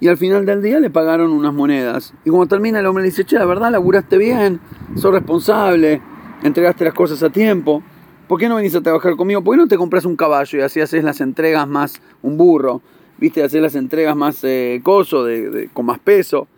Y 0.00 0.08
al 0.08 0.16
final 0.16 0.44
del 0.44 0.62
día 0.62 0.80
le 0.80 0.90
pagaron 0.90 1.30
unas 1.30 1.54
monedas. 1.54 2.12
Y 2.24 2.30
cuando 2.30 2.48
termina 2.48 2.80
el 2.80 2.86
hombre 2.86 3.04
le 3.04 3.10
dice, 3.10 3.24
che, 3.24 3.38
la 3.38 3.44
verdad, 3.44 3.70
laburaste 3.70 4.18
bien, 4.18 4.58
sos 4.96 5.12
responsable, 5.12 6.02
entregaste 6.42 6.84
las 6.84 6.94
cosas 6.94 7.22
a 7.22 7.30
tiempo. 7.30 7.84
¿Por 8.26 8.40
qué 8.40 8.48
no 8.48 8.56
venís 8.56 8.74
a 8.74 8.80
trabajar 8.80 9.14
conmigo? 9.14 9.44
¿Por 9.44 9.54
qué 9.54 9.58
no 9.58 9.68
te 9.68 9.76
compras 9.76 10.04
un 10.04 10.16
caballo 10.16 10.58
y 10.58 10.62
así 10.62 10.80
haces 10.80 11.04
las 11.04 11.20
entregas 11.20 11.68
más 11.68 12.02
un 12.22 12.36
burro? 12.36 12.82
¿Viste? 13.18 13.44
Hacer 13.44 13.62
las 13.62 13.76
entregas 13.76 14.16
más 14.16 14.42
eh, 14.42 14.80
coso, 14.82 15.22
de, 15.22 15.70
con 15.72 15.86
más 15.86 16.00
peso. 16.00 16.48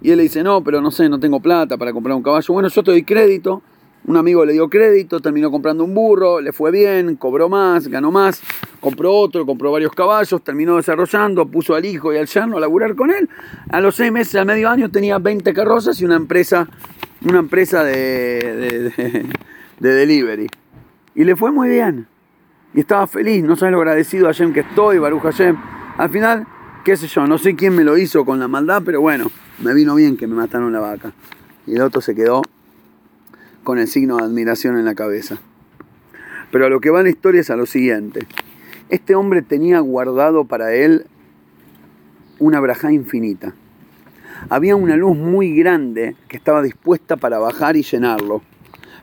Y 0.00 0.10
él 0.10 0.18
le 0.18 0.24
dice, 0.24 0.42
no, 0.42 0.62
pero 0.62 0.80
no 0.80 0.90
sé, 0.90 1.08
no 1.08 1.18
tengo 1.18 1.40
plata 1.40 1.76
para 1.76 1.92
comprar 1.92 2.16
un 2.16 2.22
caballo. 2.22 2.54
Bueno, 2.54 2.68
yo 2.68 2.82
te 2.82 2.90
doy 2.90 3.02
crédito. 3.02 3.62
Un 4.06 4.16
amigo 4.16 4.44
le 4.44 4.52
dio 4.54 4.70
crédito, 4.70 5.20
terminó 5.20 5.50
comprando 5.50 5.84
un 5.84 5.92
burro, 5.92 6.40
le 6.40 6.52
fue 6.52 6.70
bien, 6.70 7.16
cobró 7.16 7.48
más, 7.48 7.88
ganó 7.88 8.10
más, 8.10 8.40
compró 8.80 9.12
otro, 9.12 9.44
compró 9.44 9.72
varios 9.72 9.92
caballos, 9.92 10.42
terminó 10.42 10.76
desarrollando, 10.76 11.46
puso 11.46 11.74
al 11.74 11.84
hijo 11.84 12.12
y 12.14 12.16
al 12.16 12.26
yerno 12.26 12.56
a 12.56 12.60
laburar 12.60 12.94
con 12.94 13.10
él. 13.10 13.28
A 13.70 13.80
los 13.80 13.96
seis 13.96 14.10
meses, 14.10 14.36
al 14.36 14.46
medio 14.46 14.70
año, 14.70 14.88
tenía 14.88 15.18
20 15.18 15.52
carrozas 15.52 16.00
y 16.00 16.06
una 16.06 16.16
empresa, 16.16 16.66
una 17.22 17.40
empresa 17.40 17.84
de, 17.84 18.92
de, 19.78 19.94
delivery. 19.94 20.46
Y 21.14 21.24
le 21.24 21.36
fue 21.36 21.50
muy 21.50 21.68
bien. 21.68 22.06
Y 22.72 22.80
estaba 22.80 23.06
feliz, 23.08 23.42
no 23.42 23.56
sabes 23.56 23.72
lo 23.72 23.78
agradecido 23.78 24.26
a 24.26 24.28
Hashem 24.30 24.54
que 24.54 24.60
estoy, 24.60 24.98
Baruch 24.98 25.22
Hashem. 25.22 25.56
Al 25.98 26.08
final, 26.08 26.46
qué 26.82 26.96
sé 26.96 27.08
yo, 27.08 27.26
no 27.26 27.36
sé 27.36 27.56
quién 27.56 27.74
me 27.74 27.84
lo 27.84 27.98
hizo 27.98 28.24
con 28.24 28.38
la 28.38 28.48
maldad, 28.48 28.82
pero 28.86 29.02
bueno, 29.02 29.30
me 29.60 29.74
vino 29.74 29.94
bien 29.94 30.16
que 30.16 30.26
me 30.26 30.36
mataron 30.36 30.72
la 30.72 30.80
vaca. 30.80 31.12
Y 31.66 31.74
el 31.74 31.82
otro 31.82 32.00
se 32.00 32.14
quedó 32.14 32.42
con 33.64 33.78
el 33.78 33.88
signo 33.88 34.16
de 34.16 34.24
admiración 34.24 34.78
en 34.78 34.84
la 34.84 34.94
cabeza. 34.94 35.38
Pero 36.50 36.66
a 36.66 36.70
lo 36.70 36.80
que 36.80 36.90
va 36.90 37.02
la 37.02 37.10
historia 37.10 37.40
es 37.40 37.50
a 37.50 37.56
lo 37.56 37.66
siguiente. 37.66 38.20
Este 38.88 39.14
hombre 39.14 39.42
tenía 39.42 39.80
guardado 39.80 40.44
para 40.44 40.74
él 40.74 41.06
una 42.38 42.60
braja 42.60 42.92
infinita. 42.92 43.54
Había 44.48 44.76
una 44.76 44.96
luz 44.96 45.16
muy 45.16 45.54
grande 45.54 46.14
que 46.28 46.36
estaba 46.36 46.62
dispuesta 46.62 47.16
para 47.16 47.38
bajar 47.38 47.76
y 47.76 47.82
llenarlo. 47.82 48.42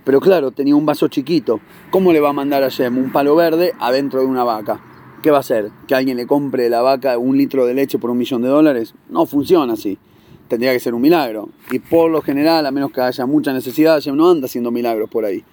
Pero 0.06 0.22
claro, 0.22 0.52
tenía 0.52 0.76
un 0.76 0.86
vaso 0.86 1.08
chiquito. 1.10 1.60
¿Cómo 1.92 2.14
le 2.14 2.22
va 2.22 2.30
a 2.30 2.34
mandar 2.34 2.64
a 2.64 2.70
Shem 2.70 2.98
un 2.98 3.12
palo 3.12 3.36
verde 3.36 3.74
adentro 3.80 4.22
de 4.22 4.28
una 4.28 4.44
vaca? 4.44 4.80
¿Qué 5.22 5.32
va 5.32 5.38
a 5.38 5.42
hacer? 5.42 5.72
¿Que 5.88 5.96
alguien 5.96 6.18
le 6.18 6.26
compre 6.26 6.70
la 6.70 6.82
vaca 6.82 7.18
un 7.18 7.38
litro 7.38 7.66
de 7.66 7.74
leche 7.74 8.00
por 8.00 8.10
un 8.10 8.18
millón 8.18 8.42
de 8.42 8.48
dólares? 8.48 8.96
No 9.10 9.26
funciona 9.26 9.74
así 9.74 10.00
tendría 10.48 10.72
que 10.74 10.80
ser 10.80 10.94
un 10.94 11.02
milagro. 11.02 11.50
Y 11.72 11.80
por 11.80 12.12
lo 12.12 12.22
general, 12.22 12.66
a 12.66 12.72
menos 12.72 12.92
que 12.92 13.02
haya 13.02 13.26
mucha 13.26 13.54
necesidad, 13.54 14.00
ya 14.00 14.12
no 14.14 14.30
anda 14.30 14.46
haciendo 14.46 14.72
milagros 14.72 15.10
por 15.10 15.26
ahí. 15.26 15.44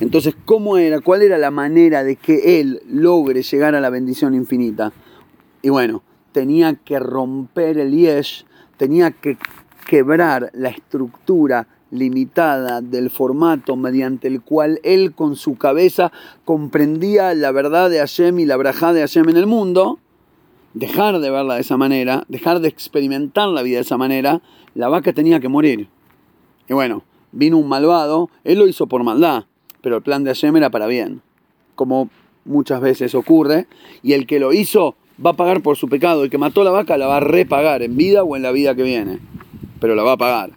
Entonces, 0.00 0.34
¿cómo 0.44 0.76
era? 0.76 1.00
¿Cuál 1.00 1.22
era 1.22 1.38
la 1.38 1.50
manera 1.50 2.02
de 2.02 2.16
que 2.16 2.60
él 2.60 2.82
logre 2.88 3.42
llegar 3.42 3.74
a 3.74 3.80
la 3.80 3.90
bendición 3.90 4.34
infinita? 4.34 4.92
Y 5.62 5.68
bueno, 5.68 6.02
tenía 6.32 6.74
que 6.74 6.98
romper 6.98 7.78
el 7.78 7.92
yesh, 7.92 8.44
tenía 8.76 9.12
que 9.12 9.38
quebrar 9.86 10.50
la 10.52 10.70
estructura 10.70 11.68
limitada 11.90 12.80
del 12.80 13.08
formato 13.08 13.76
mediante 13.76 14.26
el 14.26 14.42
cual 14.42 14.80
él 14.82 15.14
con 15.14 15.36
su 15.36 15.56
cabeza 15.56 16.10
comprendía 16.44 17.34
la 17.34 17.52
verdad 17.52 17.88
de 17.88 17.98
Hashem 17.98 18.40
y 18.40 18.46
la 18.46 18.56
brajá 18.56 18.92
de 18.92 19.00
Hashem 19.00 19.28
en 19.28 19.36
el 19.36 19.46
mundo, 19.46 20.00
dejar 20.74 21.20
de 21.20 21.30
verla 21.30 21.54
de 21.54 21.60
esa 21.60 21.76
manera, 21.76 22.24
dejar 22.28 22.60
de 22.60 22.68
experimentar 22.68 23.48
la 23.48 23.62
vida 23.62 23.76
de 23.76 23.82
esa 23.82 23.96
manera, 23.96 24.42
la 24.74 24.88
vaca 24.88 25.12
tenía 25.12 25.40
que 25.40 25.48
morir. 25.48 25.88
Y 26.68 26.74
bueno, 26.74 27.04
vino 27.32 27.56
un 27.56 27.68
malvado, 27.68 28.28
él 28.42 28.58
lo 28.58 28.66
hizo 28.66 28.86
por 28.86 29.04
maldad, 29.04 29.44
pero 29.80 29.96
el 29.96 30.02
plan 30.02 30.24
de 30.24 30.30
Hashem 30.30 30.56
era 30.56 30.70
para 30.70 30.86
bien, 30.86 31.22
como 31.76 32.10
muchas 32.44 32.80
veces 32.80 33.14
ocurre, 33.14 33.66
y 34.02 34.12
el 34.12 34.26
que 34.26 34.40
lo 34.40 34.52
hizo 34.52 34.96
va 35.24 35.30
a 35.30 35.34
pagar 35.34 35.62
por 35.62 35.76
su 35.76 35.88
pecado, 35.88 36.24
el 36.24 36.30
que 36.30 36.38
mató 36.38 36.64
la 36.64 36.70
vaca 36.70 36.96
la 36.96 37.06
va 37.06 37.18
a 37.18 37.20
repagar 37.20 37.82
en 37.82 37.96
vida 37.96 38.24
o 38.24 38.36
en 38.36 38.42
la 38.42 38.50
vida 38.50 38.74
que 38.74 38.82
viene, 38.82 39.20
pero 39.80 39.94
la 39.94 40.02
va 40.02 40.12
a 40.12 40.16
pagar. 40.16 40.50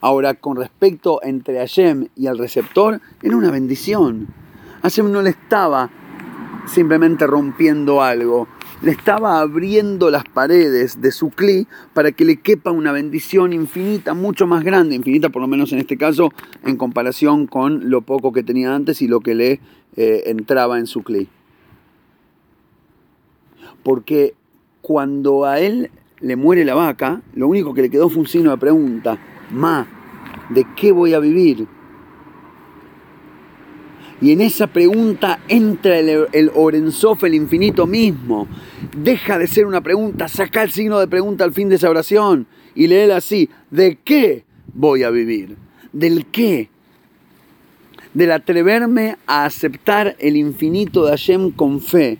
Ahora, 0.00 0.34
con 0.34 0.56
respecto 0.56 1.20
entre 1.22 1.58
Hashem 1.58 2.08
y 2.16 2.26
el 2.26 2.38
receptor, 2.38 3.00
era 3.22 3.36
una 3.36 3.50
bendición. 3.50 4.28
Hashem 4.82 5.10
no 5.10 5.22
le 5.22 5.30
estaba 5.30 5.90
simplemente 6.66 7.26
rompiendo 7.26 8.00
algo, 8.02 8.46
le 8.82 8.92
estaba 8.92 9.40
abriendo 9.40 10.10
las 10.10 10.24
paredes 10.24 11.00
de 11.00 11.10
su 11.10 11.30
cli 11.30 11.66
para 11.94 12.12
que 12.12 12.24
le 12.24 12.36
quepa 12.36 12.70
una 12.70 12.92
bendición 12.92 13.52
infinita, 13.52 14.14
mucho 14.14 14.46
más 14.46 14.62
grande, 14.62 14.94
infinita 14.94 15.30
por 15.30 15.42
lo 15.42 15.48
menos 15.48 15.72
en 15.72 15.80
este 15.80 15.96
caso, 15.96 16.30
en 16.64 16.76
comparación 16.76 17.46
con 17.46 17.90
lo 17.90 18.02
poco 18.02 18.32
que 18.32 18.42
tenía 18.42 18.74
antes 18.74 19.02
y 19.02 19.08
lo 19.08 19.20
que 19.20 19.34
le 19.34 19.60
eh, 19.96 20.22
entraba 20.26 20.78
en 20.78 20.86
su 20.86 21.02
cli. 21.02 21.28
Porque 23.82 24.34
cuando 24.80 25.44
a 25.44 25.58
él 25.60 25.90
le 26.20 26.36
muere 26.36 26.64
la 26.64 26.74
vaca, 26.74 27.22
lo 27.34 27.48
único 27.48 27.74
que 27.74 27.82
le 27.82 27.90
quedó 27.90 28.08
fue 28.08 28.20
un 28.22 28.28
signo 28.28 28.50
de 28.50 28.58
pregunta, 28.58 29.18
ma, 29.50 29.86
¿de 30.50 30.66
qué 30.76 30.92
voy 30.92 31.14
a 31.14 31.18
vivir? 31.18 31.66
Y 34.20 34.32
en 34.32 34.40
esa 34.40 34.66
pregunta 34.66 35.40
entra 35.48 35.98
el, 35.98 36.26
el 36.32 36.50
el 37.22 37.34
infinito 37.34 37.86
mismo. 37.86 38.48
Deja 38.96 39.38
de 39.38 39.46
ser 39.46 39.66
una 39.66 39.80
pregunta, 39.80 40.28
saca 40.28 40.62
el 40.62 40.72
signo 40.72 40.98
de 40.98 41.06
pregunta 41.06 41.44
al 41.44 41.52
fin 41.52 41.68
de 41.68 41.76
esa 41.76 41.90
oración 41.90 42.46
y 42.74 42.88
léela 42.88 43.16
así. 43.16 43.48
¿De 43.70 43.98
qué 44.04 44.44
voy 44.74 45.04
a 45.04 45.10
vivir? 45.10 45.56
¿Del 45.92 46.26
qué? 46.26 46.68
Del 48.14 48.32
atreverme 48.32 49.16
a 49.26 49.44
aceptar 49.44 50.16
el 50.18 50.36
infinito 50.36 51.04
de 51.04 51.10
Hashem 51.10 51.52
con 51.52 51.80
fe 51.80 52.18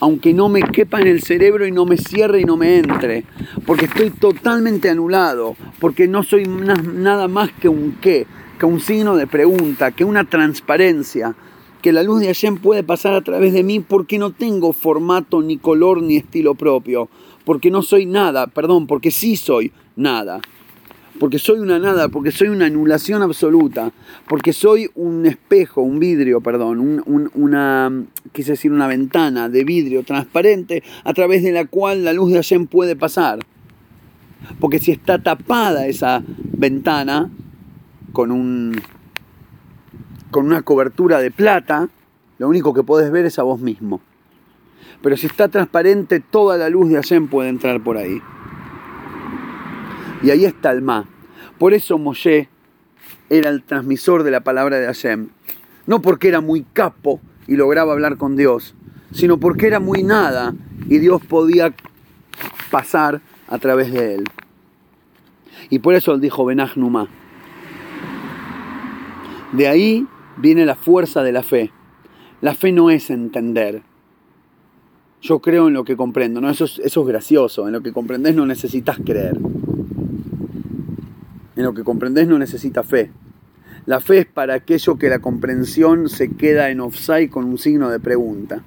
aunque 0.00 0.32
no 0.32 0.48
me 0.48 0.62
quepa 0.62 1.00
en 1.00 1.08
el 1.08 1.22
cerebro 1.22 1.66
y 1.66 1.72
no 1.72 1.84
me 1.84 1.96
cierre 1.96 2.40
y 2.40 2.44
no 2.44 2.56
me 2.56 2.78
entre, 2.78 3.24
porque 3.66 3.86
estoy 3.86 4.10
totalmente 4.10 4.88
anulado, 4.88 5.56
porque 5.80 6.06
no 6.06 6.22
soy 6.22 6.44
nada 6.46 7.28
más 7.28 7.50
que 7.52 7.68
un 7.68 7.96
qué, 8.00 8.26
que 8.58 8.66
un 8.66 8.80
signo 8.80 9.16
de 9.16 9.26
pregunta, 9.26 9.92
que 9.92 10.04
una 10.04 10.24
transparencia, 10.24 11.34
que 11.80 11.92
la 11.92 12.02
luz 12.02 12.20
de 12.20 12.26
Hashem 12.26 12.56
puede 12.56 12.82
pasar 12.82 13.14
a 13.14 13.22
través 13.22 13.52
de 13.52 13.62
mí 13.62 13.80
porque 13.80 14.18
no 14.18 14.32
tengo 14.32 14.72
formato, 14.72 15.42
ni 15.42 15.58
color, 15.58 16.02
ni 16.02 16.16
estilo 16.16 16.54
propio, 16.54 17.08
porque 17.44 17.70
no 17.70 17.82
soy 17.82 18.04
nada, 18.06 18.48
perdón, 18.48 18.86
porque 18.86 19.10
sí 19.10 19.36
soy 19.36 19.72
nada, 19.96 20.40
porque 21.20 21.38
soy 21.38 21.60
una 21.60 21.78
nada, 21.78 22.08
porque 22.08 22.32
soy 22.32 22.48
una 22.48 22.66
anulación 22.66 23.22
absoluta, 23.22 23.92
porque 24.28 24.52
soy 24.52 24.90
un 24.94 25.26
espejo, 25.26 25.80
un 25.80 25.98
vidrio, 25.98 26.40
perdón, 26.40 27.02
una, 27.34 27.92
quise 28.32 28.52
decir, 28.52 28.72
una 28.72 28.86
ventana 28.86 29.48
de 29.48 29.64
vidrio 29.64 30.02
transparente 30.02 30.82
a 31.04 31.14
través 31.14 31.42
de 31.42 31.52
la 31.52 31.64
cual 31.66 32.04
la 32.04 32.12
luz 32.12 32.30
de 32.30 32.36
Hashem 32.36 32.66
puede 32.66 32.96
pasar. 32.96 33.38
Porque 34.60 34.78
si 34.78 34.92
está 34.92 35.18
tapada 35.18 35.86
esa 35.86 36.22
ventana, 36.26 37.30
con, 38.12 38.30
un, 38.30 38.80
con 40.30 40.46
una 40.46 40.62
cobertura 40.62 41.18
de 41.20 41.30
plata, 41.30 41.88
lo 42.38 42.48
único 42.48 42.74
que 42.74 42.82
podés 42.82 43.10
ver 43.10 43.26
es 43.26 43.38
a 43.38 43.42
vos 43.42 43.60
mismo. 43.60 44.00
Pero 45.02 45.16
si 45.16 45.26
está 45.26 45.48
transparente, 45.48 46.20
toda 46.20 46.56
la 46.56 46.68
luz 46.68 46.88
de 46.88 46.96
Hashem 46.96 47.28
puede 47.28 47.48
entrar 47.48 47.82
por 47.82 47.96
ahí. 47.96 48.20
Y 50.22 50.30
ahí 50.30 50.44
está 50.44 50.72
el 50.72 50.82
Ma. 50.82 51.06
Por 51.58 51.74
eso 51.74 51.98
Moshe 51.98 52.48
era 53.30 53.50
el 53.50 53.62
transmisor 53.62 54.22
de 54.22 54.30
la 54.30 54.40
palabra 54.40 54.78
de 54.78 54.86
Hashem. 54.86 55.28
No 55.86 56.02
porque 56.02 56.28
era 56.28 56.40
muy 56.40 56.64
capo 56.72 57.20
y 57.46 57.56
lograba 57.56 57.92
hablar 57.92 58.16
con 58.16 58.36
Dios, 58.36 58.74
sino 59.12 59.38
porque 59.38 59.66
era 59.66 59.80
muy 59.80 60.02
nada 60.02 60.54
y 60.88 60.98
Dios 60.98 61.24
podía 61.24 61.72
pasar 62.70 63.20
a 63.48 63.58
través 63.58 63.92
de 63.92 64.16
él. 64.16 64.24
Y 65.70 65.78
por 65.80 65.94
eso 65.94 66.12
él 66.12 66.20
dijo 66.20 66.46
Numa. 66.76 67.08
De 69.52 69.66
ahí 69.68 70.06
viene 70.36 70.66
la 70.66 70.74
fuerza 70.74 71.22
de 71.22 71.32
la 71.32 71.42
fe. 71.42 71.72
La 72.40 72.54
fe 72.54 72.72
no 72.72 72.90
es 72.90 73.10
entender. 73.10 73.82
Yo 75.20 75.40
creo 75.40 75.68
en 75.68 75.74
lo 75.74 75.84
que 75.84 75.96
comprendo, 75.96 76.40
¿no? 76.40 76.50
Eso 76.50 76.64
es, 76.64 76.78
eso 76.78 77.00
es 77.02 77.06
gracioso. 77.08 77.66
En 77.66 77.72
lo 77.72 77.82
que 77.82 77.92
comprendes 77.92 78.34
no 78.34 78.46
necesitas 78.46 78.98
creer. 79.04 79.36
En 81.56 81.64
lo 81.64 81.74
que 81.74 81.82
comprendes 81.82 82.28
no 82.28 82.38
necesitas 82.38 82.86
fe. 82.86 83.10
La 83.86 84.00
fe 84.00 84.18
es 84.18 84.26
para 84.26 84.54
aquello 84.54 84.98
que 84.98 85.08
la 85.08 85.18
comprensión 85.20 86.08
se 86.08 86.30
queda 86.30 86.70
en 86.70 86.80
offside 86.80 87.30
con 87.30 87.46
un 87.46 87.56
signo 87.56 87.88
de 87.88 87.98
pregunta. 87.98 88.62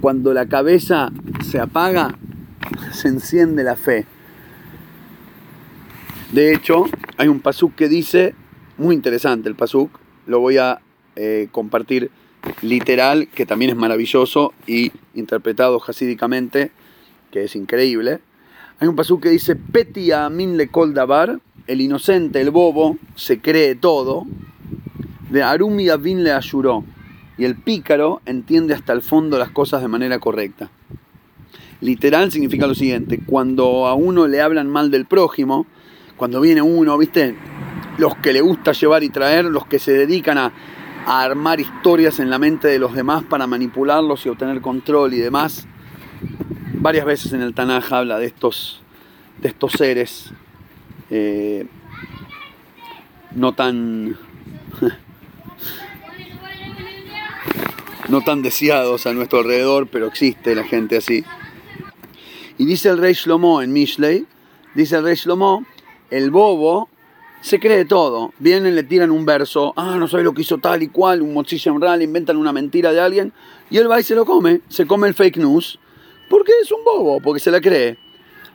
Cuando 0.00 0.32
la 0.32 0.46
cabeza 0.46 1.10
se 1.42 1.58
apaga, 1.58 2.16
se 2.92 3.08
enciende 3.08 3.64
la 3.64 3.74
fe. 3.74 4.06
De 6.32 6.54
hecho, 6.54 6.84
hay 7.16 7.28
un 7.28 7.40
pasuk 7.40 7.74
que 7.74 7.88
dice, 7.88 8.34
muy 8.78 8.94
interesante 8.94 9.48
el 9.48 9.54
pasuk, 9.54 10.03
lo 10.26 10.40
voy 10.40 10.58
a 10.58 10.80
eh, 11.16 11.48
compartir 11.52 12.10
literal, 12.62 13.28
que 13.28 13.46
también 13.46 13.70
es 13.70 13.76
maravilloso, 13.76 14.52
y 14.66 14.92
interpretado 15.14 15.80
hasídicamente, 15.86 16.70
que 17.30 17.44
es 17.44 17.56
increíble. 17.56 18.20
Hay 18.80 18.88
un 18.88 18.96
pasú 18.96 19.20
que 19.20 19.30
dice, 19.30 19.56
Peti 19.56 20.12
amin 20.12 20.56
le 20.56 20.68
davar, 20.92 21.40
el 21.66 21.80
inocente, 21.80 22.40
el 22.40 22.50
bobo, 22.50 22.98
se 23.14 23.40
cree 23.40 23.74
todo, 23.74 24.26
De 25.30 25.42
Arumi 25.42 25.88
Avin 25.88 26.22
le 26.22 26.32
ayuró. 26.32 26.84
Y 27.38 27.44
el 27.44 27.56
pícaro 27.56 28.20
entiende 28.26 28.74
hasta 28.74 28.92
el 28.92 29.02
fondo 29.02 29.38
las 29.38 29.50
cosas 29.50 29.82
de 29.82 29.88
manera 29.88 30.18
correcta. 30.18 30.70
Literal 31.80 32.30
significa 32.30 32.66
lo 32.66 32.74
siguiente, 32.74 33.20
cuando 33.24 33.86
a 33.86 33.94
uno 33.94 34.28
le 34.28 34.40
hablan 34.40 34.70
mal 34.70 34.90
del 34.90 35.06
prójimo, 35.06 35.66
cuando 36.16 36.40
viene 36.40 36.62
uno, 36.62 36.96
viste, 36.96 37.34
los 37.98 38.16
que 38.16 38.32
le 38.32 38.40
gusta 38.40 38.72
llevar 38.72 39.02
y 39.04 39.08
traer, 39.08 39.44
los 39.44 39.66
que 39.66 39.78
se 39.78 39.92
dedican 39.92 40.38
a, 40.38 40.52
armar 41.06 41.60
historias 41.60 42.18
en 42.18 42.30
la 42.30 42.38
mente 42.38 42.66
de 42.66 42.78
los 42.78 42.94
demás 42.94 43.24
para 43.24 43.46
manipularlos 43.46 44.24
y 44.24 44.30
obtener 44.30 44.62
control 44.62 45.12
y 45.12 45.18
demás. 45.18 45.66
Varias 46.72 47.04
veces 47.04 47.34
en 47.34 47.42
el 47.42 47.52
Tanaj 47.52 47.92
habla 47.92 48.18
de 48.18 48.24
estos, 48.24 48.80
de 49.42 49.48
estos 49.48 49.72
seres 49.72 50.32
eh, 51.10 51.66
no 53.32 53.52
tan 53.52 54.16
no 58.08 58.22
tan 58.22 58.40
deseados 58.40 59.06
a 59.06 59.12
nuestro 59.12 59.40
alrededor, 59.40 59.88
pero 59.88 60.06
existe 60.06 60.54
la 60.54 60.64
gente 60.64 60.96
así. 60.96 61.22
Y 62.56 62.64
dice 62.64 62.88
el 62.88 62.96
rey 62.98 63.12
Shlomo 63.12 63.60
en 63.60 63.72
Mishlei, 63.72 64.26
dice 64.74 64.96
el 64.96 65.04
rey 65.04 65.16
Shlomo, 65.16 65.66
el 66.10 66.30
bobo 66.30 66.88
se 67.44 67.60
cree 67.60 67.84
todo. 67.84 68.32
Vienen, 68.38 68.74
le 68.74 68.84
tiran 68.84 69.10
un 69.10 69.26
verso, 69.26 69.74
ah, 69.76 69.96
no 69.98 70.08
sabe 70.08 70.22
lo 70.22 70.32
que 70.32 70.40
hizo 70.40 70.56
tal 70.56 70.82
y 70.82 70.88
cual, 70.88 71.20
un 71.20 71.34
mochillo 71.34 71.76
real, 71.76 72.00
inventan 72.00 72.38
una 72.38 72.54
mentira 72.54 72.90
de 72.90 73.02
alguien, 73.02 73.34
y 73.68 73.76
él 73.76 73.90
va 73.90 74.00
y 74.00 74.02
se 74.02 74.14
lo 74.14 74.24
come, 74.24 74.62
se 74.70 74.86
come 74.86 75.08
el 75.08 75.12
fake 75.12 75.36
news, 75.36 75.78
porque 76.30 76.52
es 76.62 76.72
un 76.72 76.82
bobo, 76.82 77.20
porque 77.20 77.40
se 77.40 77.50
la 77.50 77.60
cree. 77.60 77.98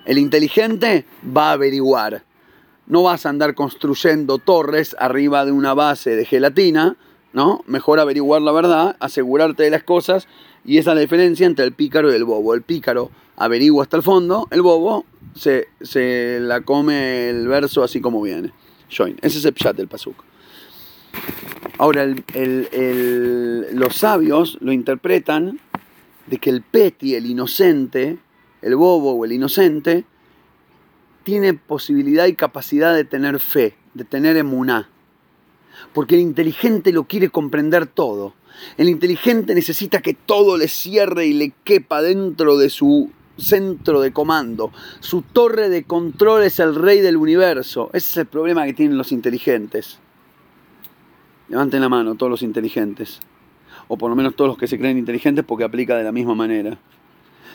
El 0.05 0.17
inteligente 0.17 1.05
va 1.23 1.49
a 1.49 1.51
averiguar. 1.51 2.23
No 2.87 3.03
vas 3.03 3.27
a 3.27 3.29
andar 3.29 3.53
construyendo 3.53 4.39
torres 4.39 4.95
arriba 4.97 5.45
de 5.45 5.51
una 5.51 5.75
base 5.75 6.15
de 6.15 6.25
gelatina, 6.25 6.97
¿no? 7.31 7.63
Mejor 7.67 7.99
averiguar 7.99 8.41
la 8.41 8.51
verdad, 8.51 8.95
asegurarte 8.99 9.61
de 9.61 9.69
las 9.69 9.83
cosas, 9.83 10.27
y 10.65 10.79
esa 10.79 10.91
es 10.91 10.95
la 10.95 11.01
diferencia 11.01 11.45
entre 11.45 11.63
el 11.63 11.73
pícaro 11.73 12.11
y 12.11 12.15
el 12.15 12.25
bobo. 12.25 12.55
El 12.55 12.63
pícaro 12.63 13.11
averigua 13.37 13.83
hasta 13.83 13.97
el 13.97 14.03
fondo, 14.03 14.47
el 14.49 14.63
bobo 14.63 15.05
se, 15.35 15.67
la 16.41 16.61
come 16.61 17.29
el 17.29 17.47
verso 17.47 17.83
así 17.83 18.01
como 18.01 18.19
viene. 18.23 18.51
Join. 18.89 19.17
Ese 19.21 19.39
es 19.39 19.45
el 19.45 19.53
pshat 19.53 19.75
del 19.75 19.87
pasuk. 19.87 20.23
Ahora, 21.77 22.05
los 22.05 23.95
sabios 23.95 24.57
lo 24.61 24.71
interpretan 24.71 25.59
de 26.27 26.37
que 26.37 26.49
el 26.49 26.61
peti, 26.61 27.15
el 27.15 27.25
inocente, 27.25 28.17
el 28.61 28.75
bobo 28.75 29.13
o 29.13 29.25
el 29.25 29.31
inocente, 29.31 30.03
tiene 31.23 31.53
posibilidad 31.53 32.25
y 32.27 32.33
capacidad 32.33 32.93
de 32.95 33.05
tener 33.05 33.39
fe, 33.39 33.75
de 33.93 34.03
tener 34.03 34.35
emuná. 34.35 34.89
Porque 35.93 36.15
el 36.15 36.21
inteligente 36.21 36.91
lo 36.91 37.05
quiere 37.05 37.29
comprender 37.29 37.87
todo. 37.87 38.33
El 38.77 38.89
inteligente 38.89 39.55
necesita 39.55 40.01
que 40.01 40.13
todo 40.13 40.57
le 40.57 40.67
cierre 40.67 41.27
y 41.27 41.33
le 41.33 41.53
quepa 41.63 42.01
dentro 42.01 42.57
de 42.57 42.69
su 42.69 43.11
centro 43.39 44.01
de 44.01 44.11
comando. 44.11 44.71
Su 44.99 45.21
torre 45.21 45.69
de 45.69 45.83
control 45.83 46.43
es 46.43 46.59
el 46.59 46.75
rey 46.75 46.99
del 46.99 47.17
universo. 47.17 47.89
Ese 47.93 48.09
es 48.09 48.17
el 48.17 48.25
problema 48.25 48.65
que 48.65 48.73
tienen 48.73 48.97
los 48.97 49.11
inteligentes. 49.11 49.99
Levanten 51.49 51.81
la 51.81 51.89
mano 51.89 52.15
todos 52.15 52.29
los 52.29 52.43
inteligentes. 52.43 53.19
O 53.87 53.97
por 53.97 54.09
lo 54.09 54.15
menos 54.15 54.35
todos 54.35 54.49
los 54.49 54.57
que 54.57 54.67
se 54.67 54.77
creen 54.77 54.97
inteligentes 54.97 55.43
porque 55.45 55.63
aplica 55.63 55.97
de 55.97 56.03
la 56.03 56.11
misma 56.11 56.35
manera. 56.35 56.77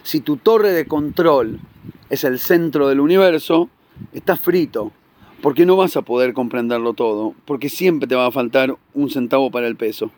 Si 0.03 0.21
tu 0.21 0.37
torre 0.37 0.73
de 0.73 0.87
control 0.87 1.61
es 2.11 2.25
el 2.25 2.39
centro 2.39 2.89
del 2.89 3.01
universo, 3.01 3.69
estás 4.13 4.41
frito. 4.41 4.93
Porque 5.41 5.67
no 5.67 5.77
vas 5.77 5.97
a 5.97 6.03
poder 6.03 6.33
comprenderlo 6.33 6.95
todo. 6.95 7.35
Porque 7.45 7.69
siempre 7.69 8.09
te 8.09 8.15
va 8.15 8.27
a 8.27 8.33
faltar 8.33 8.77
un 8.95 9.11
centavo 9.11 9.51
para 9.51 9.67
el 9.69 9.77
peso. 9.77 10.11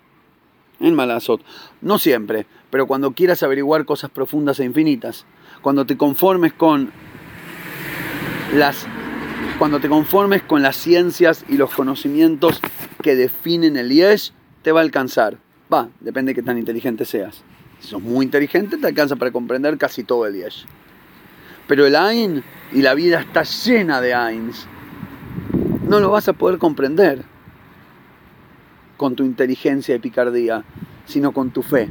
En 0.81 0.95
Malazot. 0.95 1.43
No 1.81 1.99
siempre, 1.99 2.47
pero 2.71 2.87
cuando 2.87 3.13
quieras 3.13 3.43
averiguar 3.43 3.85
cosas 3.85 4.11
profundas 4.11 4.61
e 4.61 4.65
infinitas 4.65 5.27
cuando 5.67 5.85
te 5.85 5.97
conformes 5.97 6.53
con 6.53 6.93
las 8.55 8.87
cuando 9.59 9.81
te 9.81 9.89
conformes 9.89 10.43
con 10.43 10.63
las 10.63 10.77
ciencias 10.77 11.45
y 11.49 11.57
los 11.57 11.75
conocimientos 11.75 12.61
que 13.03 13.17
definen 13.17 13.77
el 13.77 13.91
Yesh, 13.91 14.31
te 14.63 14.71
va 14.71 14.79
a 14.79 14.85
alcanzar. 14.85 15.39
Va, 15.75 15.89
depende 15.99 16.31
de 16.31 16.35
qué 16.37 16.43
tan 16.45 16.57
inteligente 16.57 17.05
seas. 17.05 17.43
Si 17.81 17.89
sos 17.89 18.01
muy 18.01 18.27
inteligente, 18.27 18.77
te 18.77 18.87
alcanza 18.87 19.17
para 19.17 19.33
comprender 19.33 19.77
casi 19.77 20.05
todo 20.05 20.25
el 20.27 20.35
Yesh. 20.35 20.67
Pero 21.67 21.85
el 21.85 21.97
Ain 21.97 22.45
y 22.73 22.83
la 22.83 22.95
vida 22.95 23.19
está 23.19 23.43
llena 23.43 24.01
de 24.01 24.15
Ains. 24.15 24.69
No 25.89 25.99
lo 25.99 26.13
vas 26.13 26.29
a 26.29 26.33
poder 26.33 26.59
comprender 26.59 27.25
con 28.97 29.17
tu 29.17 29.25
inteligencia 29.25 29.97
y 29.97 29.99
picardía, 29.99 30.63
sino 31.07 31.33
con 31.33 31.51
tu 31.51 31.63
fe. 31.63 31.91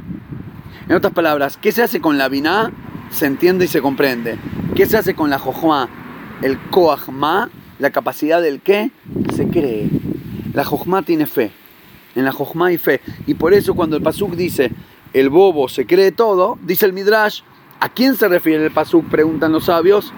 En 0.88 0.96
otras 0.96 1.12
palabras, 1.12 1.58
¿qué 1.58 1.72
se 1.72 1.82
hace 1.82 2.00
con 2.00 2.16
la 2.16 2.30
Binah? 2.30 2.72
Se 3.10 3.26
entiende 3.26 3.64
y 3.64 3.68
se 3.68 3.80
comprende. 3.80 4.38
¿Qué 4.74 4.86
se 4.86 4.96
hace 4.96 5.14
con 5.14 5.30
la 5.30 5.38
Jojma? 5.38 5.88
El 6.42 6.58
Koachma, 6.70 7.50
la 7.78 7.90
capacidad 7.90 8.42
del 8.42 8.60
qué, 8.60 8.90
se 9.34 9.48
cree. 9.48 9.88
La 10.52 10.64
Jojma 10.64 11.02
tiene 11.02 11.26
fe. 11.26 11.50
En 12.14 12.24
la 12.24 12.32
Jojma 12.32 12.66
hay 12.66 12.78
fe. 12.78 13.00
Y 13.26 13.34
por 13.34 13.54
eso 13.54 13.74
cuando 13.74 13.96
el 13.96 14.02
Pasuk 14.02 14.34
dice, 14.34 14.70
el 15.12 15.28
bobo 15.28 15.68
se 15.68 15.86
cree 15.86 16.12
todo, 16.12 16.58
dice 16.62 16.86
el 16.86 16.92
Midrash, 16.92 17.40
¿a 17.80 17.88
quién 17.88 18.16
se 18.16 18.28
refiere 18.28 18.64
el 18.64 18.70
Pasuk? 18.72 19.06
Preguntan 19.06 19.52
los 19.52 19.64
sabios. 19.64 20.12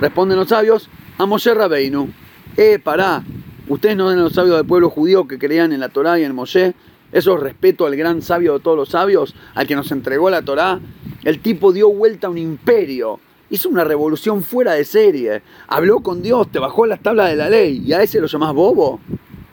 Responden 0.00 0.38
los 0.38 0.48
sabios, 0.48 0.88
a 1.18 1.26
Moshe 1.26 1.52
Rabeinu. 1.52 2.08
Eh, 2.56 2.78
pará, 2.82 3.22
ustedes 3.68 3.96
no 3.96 4.10
eran 4.10 4.24
los 4.24 4.32
sabios 4.32 4.56
del 4.56 4.66
pueblo 4.66 4.88
judío 4.88 5.28
que 5.28 5.38
creían 5.38 5.72
en 5.72 5.80
la 5.80 5.90
Torá 5.90 6.18
y 6.18 6.24
en 6.24 6.34
Moshe. 6.34 6.74
Eso 7.12 7.34
es 7.36 7.40
respeto 7.42 7.84
al 7.84 7.96
gran 7.96 8.22
sabio 8.22 8.54
de 8.54 8.60
todos 8.60 8.76
los 8.76 8.88
sabios, 8.88 9.34
al 9.54 9.66
que 9.66 9.76
nos 9.76 9.92
entregó 9.92 10.30
la 10.30 10.42
Torá 10.42 10.80
el 11.24 11.40
tipo 11.40 11.72
dio 11.72 11.90
vuelta 11.90 12.26
a 12.26 12.30
un 12.30 12.38
imperio. 12.38 13.20
Hizo 13.50 13.68
una 13.68 13.84
revolución 13.84 14.42
fuera 14.42 14.74
de 14.74 14.84
serie. 14.84 15.42
Habló 15.66 16.00
con 16.00 16.22
Dios, 16.22 16.50
te 16.50 16.58
bajó 16.58 16.86
las 16.86 17.00
tablas 17.00 17.30
de 17.30 17.36
la 17.36 17.48
ley. 17.48 17.82
¿Y 17.84 17.92
a 17.92 18.02
ese 18.02 18.20
lo 18.20 18.26
llamás 18.26 18.54
bobo? 18.54 19.00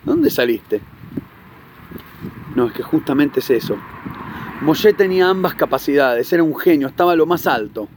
¿Dónde 0.03 0.29
saliste? 0.29 0.81
No, 2.55 2.67
es 2.67 2.73
que 2.73 2.83
justamente 2.83 3.39
es 3.39 3.49
eso. 3.49 3.77
Moshe 4.61 4.93
tenía 4.93 5.29
ambas 5.29 5.53
capacidades, 5.53 6.31
era 6.33 6.41
un 6.41 6.55
genio, 6.57 6.87
estaba 6.87 7.15
lo 7.15 7.25
más 7.25 7.45
alto. 7.45 7.87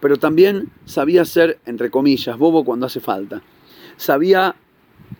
Pero 0.00 0.18
también 0.18 0.70
sabía 0.84 1.24
ser, 1.24 1.58
entre 1.64 1.90
comillas, 1.90 2.36
bobo 2.36 2.64
cuando 2.64 2.86
hace 2.86 3.00
falta. 3.00 3.40
Sabía 3.96 4.54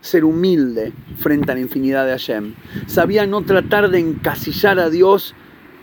ser 0.01 0.25
humilde 0.25 0.93
frente 1.19 1.53
a 1.53 1.55
la 1.55 1.63
infinidad 1.63 2.05
de 2.05 2.13
Hashem. 2.13 2.55
Sabía 2.87 3.27
no 3.27 3.43
tratar 3.43 3.91
de 3.91 4.01
encasillar 4.01 4.79
a 4.79 4.91
Dios 4.91 5.35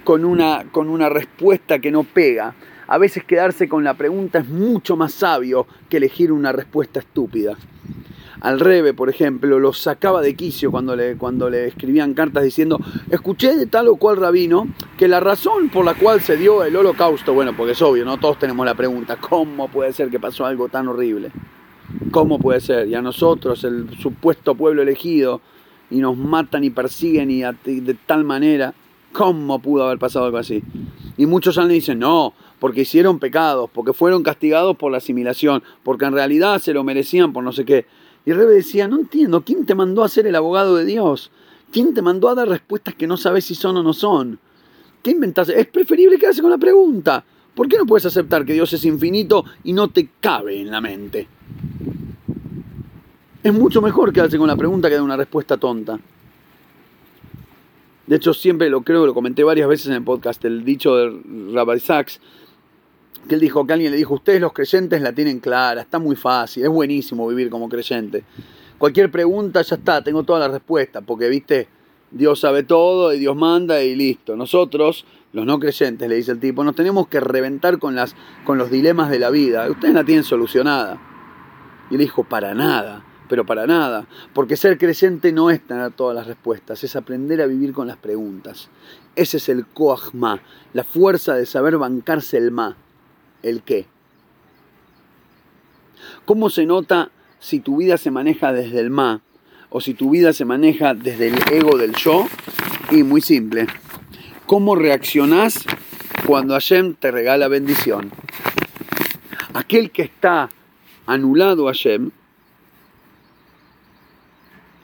con 0.04 0.26
una, 0.26 0.66
con 0.72 0.90
una 0.90 1.10
respuesta 1.10 1.80
que 1.80 1.92
no 1.92 2.04
pega. 2.04 2.54
A 2.88 2.98
veces 2.98 3.24
quedarse 3.24 3.70
con 3.70 3.84
la 3.84 3.94
pregunta 3.94 4.40
es 4.40 4.50
mucho 4.50 4.98
más 4.98 5.14
sabio 5.14 5.66
que 5.90 5.98
elegir 5.98 6.32
una 6.32 6.52
respuesta 6.52 7.00
estúpida. 7.00 7.56
Al 8.42 8.60
Rebe, 8.60 8.94
por 8.94 9.10
ejemplo, 9.10 9.60
lo 9.60 9.72
sacaba 9.72 10.22
de 10.22 10.36
quicio 10.36 10.72
cuando 10.72 10.96
le, 10.96 11.16
cuando 11.16 11.50
le 11.50 11.68
escribían 11.68 12.16
cartas 12.16 12.44
diciendo, 12.44 12.80
escuché 13.12 13.56
de 13.56 13.68
tal 13.68 13.88
o 13.88 13.98
cual 13.98 14.18
rabino 14.18 14.68
que 14.98 15.08
la 15.08 15.20
razón 15.20 15.70
por 15.70 15.86
la 15.86 15.94
cual 15.94 16.22
se 16.22 16.38
dio 16.38 16.64
el 16.64 16.76
holocausto, 16.76 17.34
bueno, 17.34 17.54
porque 17.56 17.74
es 17.74 17.82
obvio, 17.84 18.04
no 18.04 18.18
todos 18.18 18.40
tenemos 18.40 18.66
la 18.66 18.74
pregunta, 18.74 19.18
¿cómo 19.18 19.68
puede 19.68 19.94
ser 19.94 20.10
que 20.10 20.20
pasó 20.20 20.46
algo 20.46 20.70
tan 20.70 20.88
horrible? 20.88 21.32
¿Cómo 22.10 22.40
puede 22.40 22.62
ser? 22.62 22.88
Y 22.88 22.96
a 22.96 23.02
nosotros, 23.02 23.64
el 23.64 23.96
supuesto 24.00 24.56
pueblo 24.56 24.82
elegido, 24.82 25.40
y 25.92 25.98
nos 25.98 26.18
matan 26.18 26.64
y 26.64 26.72
persiguen 26.72 27.30
y 27.30 27.42
de 27.42 27.94
tal 28.06 28.24
manera. 28.24 28.74
¿Cómo 29.12 29.60
pudo 29.60 29.86
haber 29.86 30.00
pasado 30.00 30.26
algo 30.26 30.38
así? 30.38 30.63
Y 31.17 31.26
muchos 31.26 31.58
le 31.58 31.74
dicen, 31.74 32.00
no, 32.00 32.34
porque 32.60 32.82
hicieron 32.82 33.19
pecados, 33.19 33.69
porque 33.74 33.93
fueron 33.93 34.24
castigados 34.24 34.78
por 34.78 34.91
la 34.91 35.00
asimilación, 35.00 35.63
porque 35.84 36.06
en 36.06 36.13
realidad 36.13 36.60
se 36.60 36.74
lo 36.74 36.84
merecían 36.84 37.34
por 37.34 37.43
no 37.43 37.52
sé 37.52 37.65
qué. 37.65 37.86
Y 38.26 38.34
rey 38.34 38.47
decía, 38.47 38.88
no 38.88 39.00
entiendo, 39.00 39.41
¿quién 39.41 39.65
te 39.65 39.76
mandó 39.76 40.04
a 40.04 40.10
ser 40.10 40.28
el 40.28 40.36
abogado 40.36 40.76
de 40.76 40.86
Dios? 40.86 41.32
¿Quién 41.71 41.93
te 41.93 42.02
mandó 42.02 42.30
a 42.30 42.36
dar 42.36 42.47
respuestas 42.47 42.95
que 42.95 43.08
no 43.08 43.17
sabes 43.17 43.45
si 43.45 43.56
son 43.56 43.78
o 43.78 43.84
no 43.84 43.93
son? 43.93 44.39
¿Qué 45.02 45.12
inventaste? 45.12 45.60
Es 45.60 45.67
preferible 45.67 46.17
quedarse 46.17 46.41
con 46.41 46.52
la 46.52 46.58
pregunta. 46.58 47.24
¿Por 47.56 47.67
qué 47.67 47.78
no 47.78 47.86
puedes 47.86 48.06
aceptar 48.06 48.45
que 48.45 48.54
Dios 48.54 48.71
es 48.74 48.86
infinito 48.86 49.43
y 49.63 49.74
no 49.74 49.89
te 49.89 50.10
cabe 50.19 50.62
en 50.62 50.71
la 50.71 50.82
mente? 50.82 51.28
Es 53.43 53.54
mucho 53.54 53.82
mejor 53.82 54.13
quedarse 54.13 54.38
con 54.38 54.47
la 54.47 54.56
pregunta 54.56 54.88
que 54.88 54.95
dar 54.95 55.04
una 55.04 55.17
respuesta 55.17 55.58
tonta. 55.58 56.00
De 58.08 58.16
hecho, 58.16 58.34
siempre 58.34 58.70
lo 58.70 58.82
creo, 58.82 59.06
lo 59.06 59.14
comenté 59.14 59.44
varias 59.44 59.68
veces 59.68 59.88
en 59.88 59.94
el 59.94 60.04
podcast, 60.04 60.44
el 60.46 60.66
dicho 60.66 60.96
de 60.96 61.22
Rabbi 61.54 61.80
Sachs, 61.80 62.20
que 63.28 63.36
él 63.36 63.42
dijo 63.42 63.66
que 63.66 63.74
alguien 63.74 63.92
le 63.92 63.98
dijo, 63.98 64.16
ustedes 64.16 64.42
los 64.42 64.54
creyentes 64.54 65.02
la 65.02 65.14
tienen 65.14 65.40
clara, 65.40 65.82
está 65.82 66.00
muy 66.00 66.16
fácil, 66.16 66.64
es 66.64 66.70
buenísimo 66.70 67.28
vivir 67.28 67.50
como 67.50 67.70
creyente. 67.70 68.24
Cualquier 68.78 69.12
pregunta 69.12 69.62
ya 69.62 69.76
está, 69.76 70.04
tengo 70.04 70.24
todas 70.24 70.42
las 70.42 70.52
respuestas, 70.52 71.04
porque 71.06 71.30
viste, 71.30 71.68
Dios 72.10 72.40
sabe 72.40 72.64
todo 72.64 73.14
y 73.14 73.20
Dios 73.20 73.36
manda 73.36 73.84
y 73.84 73.96
listo. 73.96 74.36
Nosotros, 74.36 75.06
los 75.34 75.46
no 75.46 75.60
creyentes, 75.60 76.10
le 76.10 76.16
dice 76.16 76.32
el 76.32 76.40
tipo, 76.40 76.64
nos 76.64 76.76
tenemos 76.76 77.08
que 77.08 77.20
reventar 77.20 77.78
con, 77.78 77.94
las, 77.94 78.16
con 78.44 78.58
los 78.58 78.72
dilemas 78.72 79.12
de 79.12 79.20
la 79.20 79.30
vida. 79.30 79.70
Ustedes 79.70 79.94
la 79.94 80.04
tienen 80.04 80.24
solucionada. 80.24 81.00
Y 81.92 81.96
él 81.96 82.02
dijo, 82.02 82.24
para 82.24 82.56
nada 82.56 83.06
pero 83.32 83.46
para 83.46 83.65
nada, 83.65 84.08
porque 84.34 84.58
ser 84.58 84.78
creyente 84.78 85.32
no 85.32 85.52
es 85.52 85.65
tener 85.65 85.94
todas 85.94 86.13
las 86.13 86.28
respuestas, 86.28 86.84
es 86.84 86.98
aprender 86.98 87.41
a 87.41 87.46
vivir 87.46 87.72
con 87.72 87.88
las 87.88 87.96
preguntas. 87.96 88.67
Ese 89.15 89.38
es 89.38 89.48
el 89.48 89.65
koachma, 89.65 90.41
la 90.74 90.84
fuerza 90.84 91.36
de 91.36 91.46
saber 91.46 91.78
bancarse 91.78 92.36
el 92.36 92.52
ma, 92.52 92.76
el 93.41 93.62
qué. 93.62 93.86
¿Cómo 96.26 96.50
se 96.50 96.65
nota 96.65 97.10
si 97.39 97.62
tu 97.62 97.78
vida 97.78 97.98
se 97.98 98.12
maneja 98.12 98.52
desde 98.52 98.82
el 98.82 98.89
ma 98.89 99.22
o 99.70 99.80
si 99.80 99.94
tu 99.94 100.10
vida 100.10 100.34
se 100.34 100.44
maneja 100.44 100.94
desde 100.94 101.30
el 101.30 101.36
ego 101.54 101.78
del 101.78 101.96
yo? 101.96 102.28
Y 102.91 103.04
muy 103.04 103.22
simple. 103.22 103.67
¿Cómo 104.46 104.76
reaccionás 104.76 105.63
cuando 106.28 106.54
Hashem 106.56 106.96
te 106.96 107.12
regala 107.12 107.48
bendición? 107.48 108.12
Aquel 109.54 109.89
que 109.91 110.02
está 110.02 110.50
anulado 111.06 111.70
a 111.70 111.72
Hashem, 111.72 112.12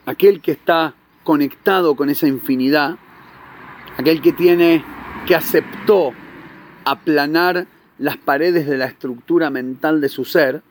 aquel 0.07 0.39
que 0.39 0.53
está 0.53 0.95
conectado 1.25 1.97
con 1.97 2.09
esa 2.09 2.27
infinidad, 2.27 2.97
aquel 3.97 4.21
que 4.21 4.31
tiene, 4.31 4.83
que 5.27 5.35
aceptó 5.35 6.13
aplanar 6.85 7.67
las 7.99 8.15
paredes 8.15 8.67
de 8.67 8.77
la 8.77 8.85
estructura 8.85 9.49
mental 9.49 9.99
de 9.99 10.07
su 10.07 10.23
ser, 10.23 10.63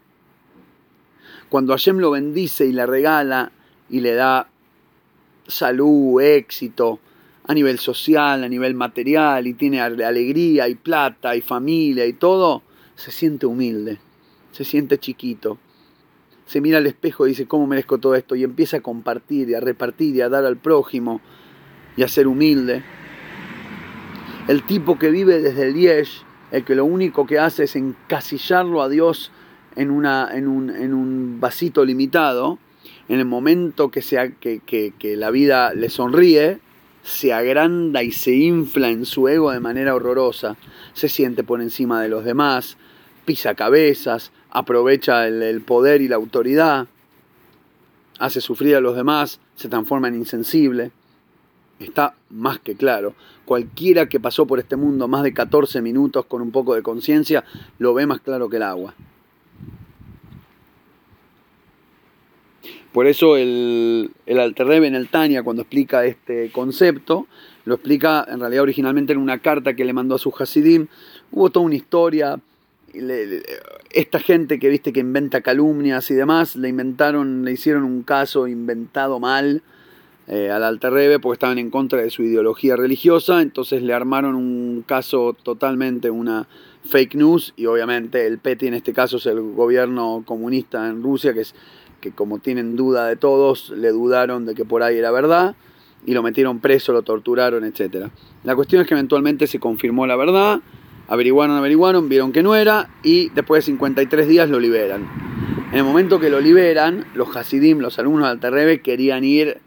cuando 1.50 1.74
Hashem 1.74 1.98
lo 1.98 2.12
bendice 2.12 2.64
y 2.64 2.72
le 2.72 2.86
regala 2.86 3.52
y 3.90 4.00
le 4.00 4.14
da 4.14 4.48
salud, 5.46 6.22
éxito, 6.22 6.98
a 7.46 7.52
nivel 7.52 7.78
social, 7.78 8.42
a 8.42 8.48
nivel 8.48 8.74
material, 8.74 9.46
y 9.46 9.52
tiene 9.52 9.82
alegría 9.82 10.66
y 10.66 10.76
plata 10.76 11.36
y 11.36 11.42
familia 11.42 12.06
y 12.06 12.14
todo, 12.14 12.62
se 12.94 13.10
siente 13.10 13.44
humilde, 13.44 13.98
se 14.52 14.64
siente 14.64 14.96
chiquito. 14.98 15.58
Se 16.46 16.60
mira 16.60 16.78
al 16.78 16.86
espejo 16.86 17.26
y 17.26 17.30
dice, 17.30 17.46
¿cómo 17.46 17.66
merezco 17.66 17.98
todo 17.98 18.14
esto? 18.14 18.36
Y 18.36 18.44
empieza 18.44 18.78
a 18.78 18.80
compartir 18.80 19.50
y 19.50 19.54
a 19.54 19.60
repartir 19.60 20.14
y 20.14 20.20
a 20.20 20.28
dar 20.28 20.44
al 20.44 20.56
prójimo 20.56 21.20
y 21.96 22.02
a 22.02 22.08
ser 22.08 22.26
humilde. 22.26 22.82
El 24.48 24.62
tipo 24.62 24.98
que 24.98 25.10
vive 25.10 25.40
desde 25.40 25.68
el 25.68 25.74
Yesh, 25.74 26.22
el 26.52 26.64
que 26.64 26.76
lo 26.76 26.84
único 26.84 27.26
que 27.26 27.40
hace 27.40 27.64
es 27.64 27.74
encasillarlo 27.74 28.80
a 28.80 28.88
Dios 28.88 29.32
en, 29.74 29.90
una, 29.90 30.30
en, 30.32 30.46
un, 30.46 30.70
en 30.70 30.94
un 30.94 31.40
vasito 31.40 31.84
limitado, 31.84 32.58
en 33.08 33.18
el 33.18 33.24
momento 33.24 33.90
que, 33.90 34.02
sea, 34.02 34.30
que, 34.30 34.60
que, 34.64 34.92
que 34.98 35.16
la 35.16 35.30
vida 35.30 35.74
le 35.74 35.90
sonríe, 35.90 36.60
se 37.02 37.32
agranda 37.32 38.02
y 38.02 38.12
se 38.12 38.34
infla 38.34 38.88
en 38.88 39.04
su 39.04 39.28
ego 39.28 39.52
de 39.52 39.60
manera 39.60 39.94
horrorosa, 39.94 40.56
se 40.92 41.08
siente 41.08 41.44
por 41.44 41.60
encima 41.60 42.02
de 42.02 42.08
los 42.08 42.24
demás, 42.24 42.76
pisa 43.24 43.54
cabezas, 43.54 44.32
aprovecha 44.50 45.26
el, 45.26 45.60
poder 45.62 46.00
y 46.02 46.08
la 46.08 46.16
autoridad, 46.16 46.86
hace 48.18 48.40
sufrir 48.40 48.76
a 48.76 48.80
los 48.80 48.96
demás, 48.96 49.40
se 49.54 49.68
transforma 49.68 50.08
en 50.08 50.16
insensible. 50.16 50.90
Está 51.78 52.14
más 52.30 52.58
que 52.58 52.74
claro. 52.74 53.14
Cualquiera 53.44 54.08
que 54.08 54.18
pasó 54.18 54.46
por 54.46 54.58
este 54.58 54.76
mundo 54.76 55.08
más 55.08 55.22
de 55.22 55.34
14 55.34 55.82
minutos 55.82 56.24
con 56.24 56.40
un 56.40 56.50
poco 56.50 56.74
de 56.74 56.82
conciencia 56.82 57.44
lo 57.78 57.92
ve 57.92 58.06
más 58.06 58.20
claro 58.20 58.48
que 58.48 58.56
el 58.56 58.62
agua. 58.62 58.94
Por 62.96 63.06
eso 63.06 63.36
el, 63.36 64.10
el 64.24 64.54
en 64.58 64.94
el 64.94 65.08
Tania, 65.08 65.42
cuando 65.42 65.60
explica 65.60 66.06
este 66.06 66.50
concepto, 66.50 67.26
lo 67.66 67.74
explica 67.74 68.24
en 68.26 68.40
realidad 68.40 68.62
originalmente 68.62 69.12
en 69.12 69.18
una 69.18 69.38
carta 69.40 69.74
que 69.74 69.84
le 69.84 69.92
mandó 69.92 70.14
a 70.14 70.18
su 70.18 70.32
Hasidim. 70.34 70.86
Hubo 71.30 71.50
toda 71.50 71.66
una 71.66 71.74
historia. 71.74 72.40
Esta 73.90 74.20
gente 74.20 74.58
que 74.58 74.68
viste 74.68 74.92
que 74.92 75.00
inventa 75.00 75.40
calumnias 75.40 76.10
y 76.10 76.14
demás, 76.14 76.56
le 76.56 76.68
inventaron, 76.68 77.44
le 77.44 77.52
hicieron 77.52 77.84
un 77.84 78.02
caso 78.02 78.46
inventado 78.46 79.20
mal 79.20 79.62
eh, 80.28 80.50
al 80.50 80.64
Alterrebe 80.64 81.20
porque 81.20 81.34
estaban 81.34 81.58
en 81.58 81.70
contra 81.70 82.00
de 82.00 82.10
su 82.10 82.22
ideología 82.22 82.76
religiosa, 82.76 83.42
entonces 83.42 83.82
le 83.82 83.94
armaron 83.94 84.34
un 84.34 84.84
caso 84.86 85.36
totalmente 85.40 86.10
una 86.10 86.48
fake 86.84 87.14
news 87.14 87.54
y 87.56 87.66
obviamente 87.66 88.26
el 88.26 88.38
PETI 88.38 88.68
en 88.68 88.74
este 88.74 88.92
caso 88.92 89.18
es 89.18 89.26
el 89.26 89.40
gobierno 89.40 90.22
comunista 90.26 90.88
en 90.88 91.02
Rusia 91.02 91.32
que 91.32 91.40
es 91.40 91.54
que 92.00 92.12
como 92.12 92.38
tienen 92.38 92.76
duda 92.76 93.06
de 93.06 93.16
todos, 93.16 93.70
le 93.70 93.90
dudaron 93.90 94.46
de 94.46 94.54
que 94.54 94.64
por 94.64 94.82
ahí 94.82 94.98
era 94.98 95.10
verdad 95.10 95.56
y 96.04 96.14
lo 96.14 96.22
metieron 96.22 96.60
preso, 96.60 96.92
lo 96.92 97.02
torturaron, 97.02 97.64
etc. 97.64 98.08
La 98.44 98.54
cuestión 98.54 98.82
es 98.82 98.88
que 98.88 98.94
eventualmente 98.94 99.46
se 99.46 99.58
confirmó 99.58 100.06
la 100.06 100.16
verdad, 100.16 100.60
averiguaron, 101.08 101.56
averiguaron, 101.56 102.08
vieron 102.08 102.32
que 102.32 102.42
no 102.42 102.54
era 102.54 102.88
y 103.02 103.30
después 103.30 103.64
de 103.64 103.72
53 103.72 104.28
días 104.28 104.48
lo 104.50 104.60
liberan. 104.60 105.08
En 105.70 105.78
el 105.78 105.84
momento 105.84 106.20
que 106.20 106.30
lo 106.30 106.40
liberan, 106.40 107.06
los 107.14 107.36
Hasidim, 107.36 107.80
los 107.80 107.98
alumnos 107.98 108.24
de 108.24 108.30
Alterrebe, 108.32 108.80
querían 108.80 109.24
ir, 109.24 109.58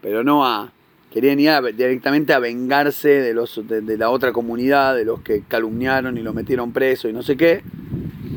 pero 0.00 0.24
no 0.24 0.46
a... 0.46 0.72
Querían 1.12 1.40
ir 1.40 1.50
directamente 1.74 2.34
a 2.34 2.38
vengarse 2.38 3.08
de, 3.08 3.32
los, 3.32 3.66
de, 3.66 3.96
la 3.96 4.10
otra 4.10 4.30
comunidad, 4.30 4.94
de 4.94 5.06
los 5.06 5.22
que 5.22 5.42
calumniaron 5.48 6.18
y 6.18 6.22
lo 6.22 6.34
metieron 6.34 6.70
preso 6.70 7.08
y 7.08 7.14
no 7.14 7.22
sé 7.22 7.34
qué. 7.34 7.62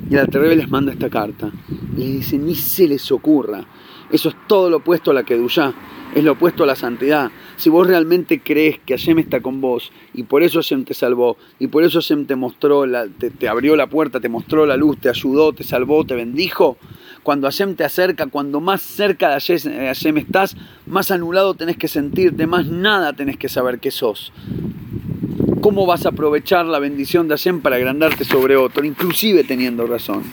Y 0.10 0.14
el 0.14 0.22
Alterrebe 0.22 0.56
les 0.56 0.70
manda 0.70 0.94
esta 0.94 1.10
carta. 1.10 1.52
Y 1.98 2.00
le 2.00 2.06
dice, 2.06 2.38
ni 2.38 2.56
se 2.56 2.88
les 2.88 3.12
ocurra. 3.12 3.66
Eso 4.10 4.30
es 4.30 4.36
todo 4.48 4.70
lo 4.70 4.78
opuesto 4.78 5.12
a 5.12 5.14
la 5.14 5.24
Kedushá, 5.24 5.74
es 6.16 6.24
lo 6.24 6.32
opuesto 6.34 6.64
a 6.64 6.66
la 6.66 6.76
santidad. 6.76 7.30
Si 7.62 7.70
vos 7.70 7.86
realmente 7.86 8.40
crees 8.40 8.80
que 8.80 8.98
Hashem 8.98 9.20
está 9.20 9.40
con 9.40 9.62
vos 9.62 9.92
y 10.16 10.24
por 10.24 10.42
eso 10.42 10.58
Hashem 10.58 10.84
te 10.84 10.96
salvó 10.96 11.38
y 11.60 11.68
por 11.68 11.84
eso 11.84 12.00
Hashem 12.02 12.26
te 12.26 12.36
mostró, 12.36 12.88
la, 12.88 13.06
te, 13.08 13.48
abrió 13.48 13.76
la 13.76 13.86
puerta, 13.86 14.20
te 14.20 14.30
mostró 14.30 14.66
la 14.66 14.78
luz, 14.78 14.98
te 15.00 15.10
ayudó, 15.10 15.54
te 15.54 15.64
salvó, 15.64 16.04
te 16.04 16.16
bendijo, 16.16 16.78
cuando 17.22 17.46
Hashem 17.46 17.76
te 17.76 17.84
acerca, 17.84 18.26
cuando 18.26 18.62
más 18.62 18.82
cerca 18.82 19.30
de 19.30 19.40
Hashem 19.40 20.18
estás, 20.18 20.58
más 20.88 21.12
anulado 21.12 21.54
tenés 21.54 21.78
que 21.78 21.88
sentirte, 21.88 22.48
más 22.48 22.66
nada 22.66 23.14
tenés 23.14 23.38
que 23.38 23.48
saber 23.48 23.78
que 23.78 23.92
sos. 23.92 24.34
¿Cómo 25.62 25.86
vas 25.86 26.08
a 26.08 26.10
aprovechar 26.10 26.66
la 26.66 26.80
bendición 26.80 27.28
de 27.28 27.36
Hashem 27.36 27.62
para 27.62 27.76
agrandarte 27.76 28.26
sobre 28.26 28.58
otro, 28.58 28.84
inclusive 28.84 29.44
teniendo 29.44 29.86
razón? 29.86 30.24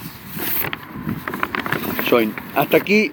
Join. 2.09 2.33
Hasta 2.55 2.79
aquí 2.79 3.13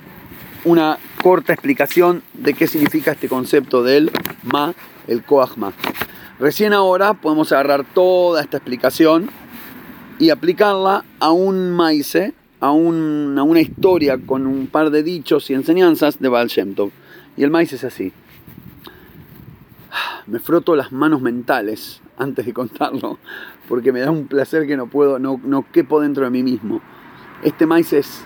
una 0.64 1.00
corta 1.26 1.54
explicación 1.54 2.22
de 2.36 2.54
qué 2.54 2.68
significa 2.68 3.14
este 3.14 3.28
concepto 3.28 3.82
del 3.82 4.12
ma, 4.44 4.76
el 5.08 5.24
koach 5.24 5.54
Recién 6.38 6.72
ahora 6.72 7.16
podemos 7.16 7.52
agarrar 7.52 7.84
toda 7.84 8.44
esta 8.44 8.58
explicación 8.58 9.32
y 10.20 10.30
aplicarla 10.30 11.04
a 11.20 11.32
un 11.32 11.72
maíz, 11.72 12.16
a, 12.16 12.32
a, 12.68 12.72
una 12.72 13.60
historia 13.60 14.20
con 14.24 14.46
un 14.46 14.68
par 14.68 14.92
de 14.92 15.02
dichos 15.02 15.50
y 15.50 15.56
enseñanzas 15.56 16.20
de 16.20 16.30
Baal. 16.30 16.52
Y 17.36 17.44
el 17.44 17.50
maíz 17.50 17.74
es 17.74 17.84
así. 17.84 18.14
Me 20.28 20.38
froto 20.38 20.76
las 20.76 20.92
manos 20.92 21.24
mentales 21.24 22.02
antes 22.20 22.46
de 22.46 22.54
contarlo, 22.54 23.18
porque 23.68 23.92
me 23.92 24.02
da 24.02 24.12
un 24.12 24.28
placer 24.28 24.68
que 24.68 24.78
no 24.78 24.86
puedo, 24.86 25.18
no, 25.18 25.42
no 25.44 25.66
quepo 25.72 26.02
dentro 26.02 26.24
de 26.24 26.30
mí 26.30 26.44
mismo. 26.44 26.82
Este 27.42 27.66
maíz 27.66 27.94
es 27.94 28.24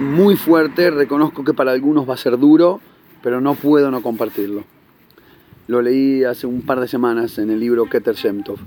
muy 0.00 0.36
fuerte, 0.36 0.90
reconozco 0.90 1.44
que 1.44 1.52
para 1.52 1.72
algunos 1.72 2.08
va 2.08 2.14
a 2.14 2.16
ser 2.16 2.38
duro, 2.38 2.80
pero 3.22 3.40
no 3.40 3.54
puedo 3.54 3.90
no 3.90 4.02
compartirlo. 4.02 4.64
Lo 5.68 5.82
leí 5.82 6.24
hace 6.24 6.46
un 6.46 6.62
par 6.62 6.80
de 6.80 6.88
semanas 6.88 7.38
en 7.38 7.50
el 7.50 7.60
libro 7.60 7.84
Keter 7.84 8.14
Shemtov, 8.14 8.58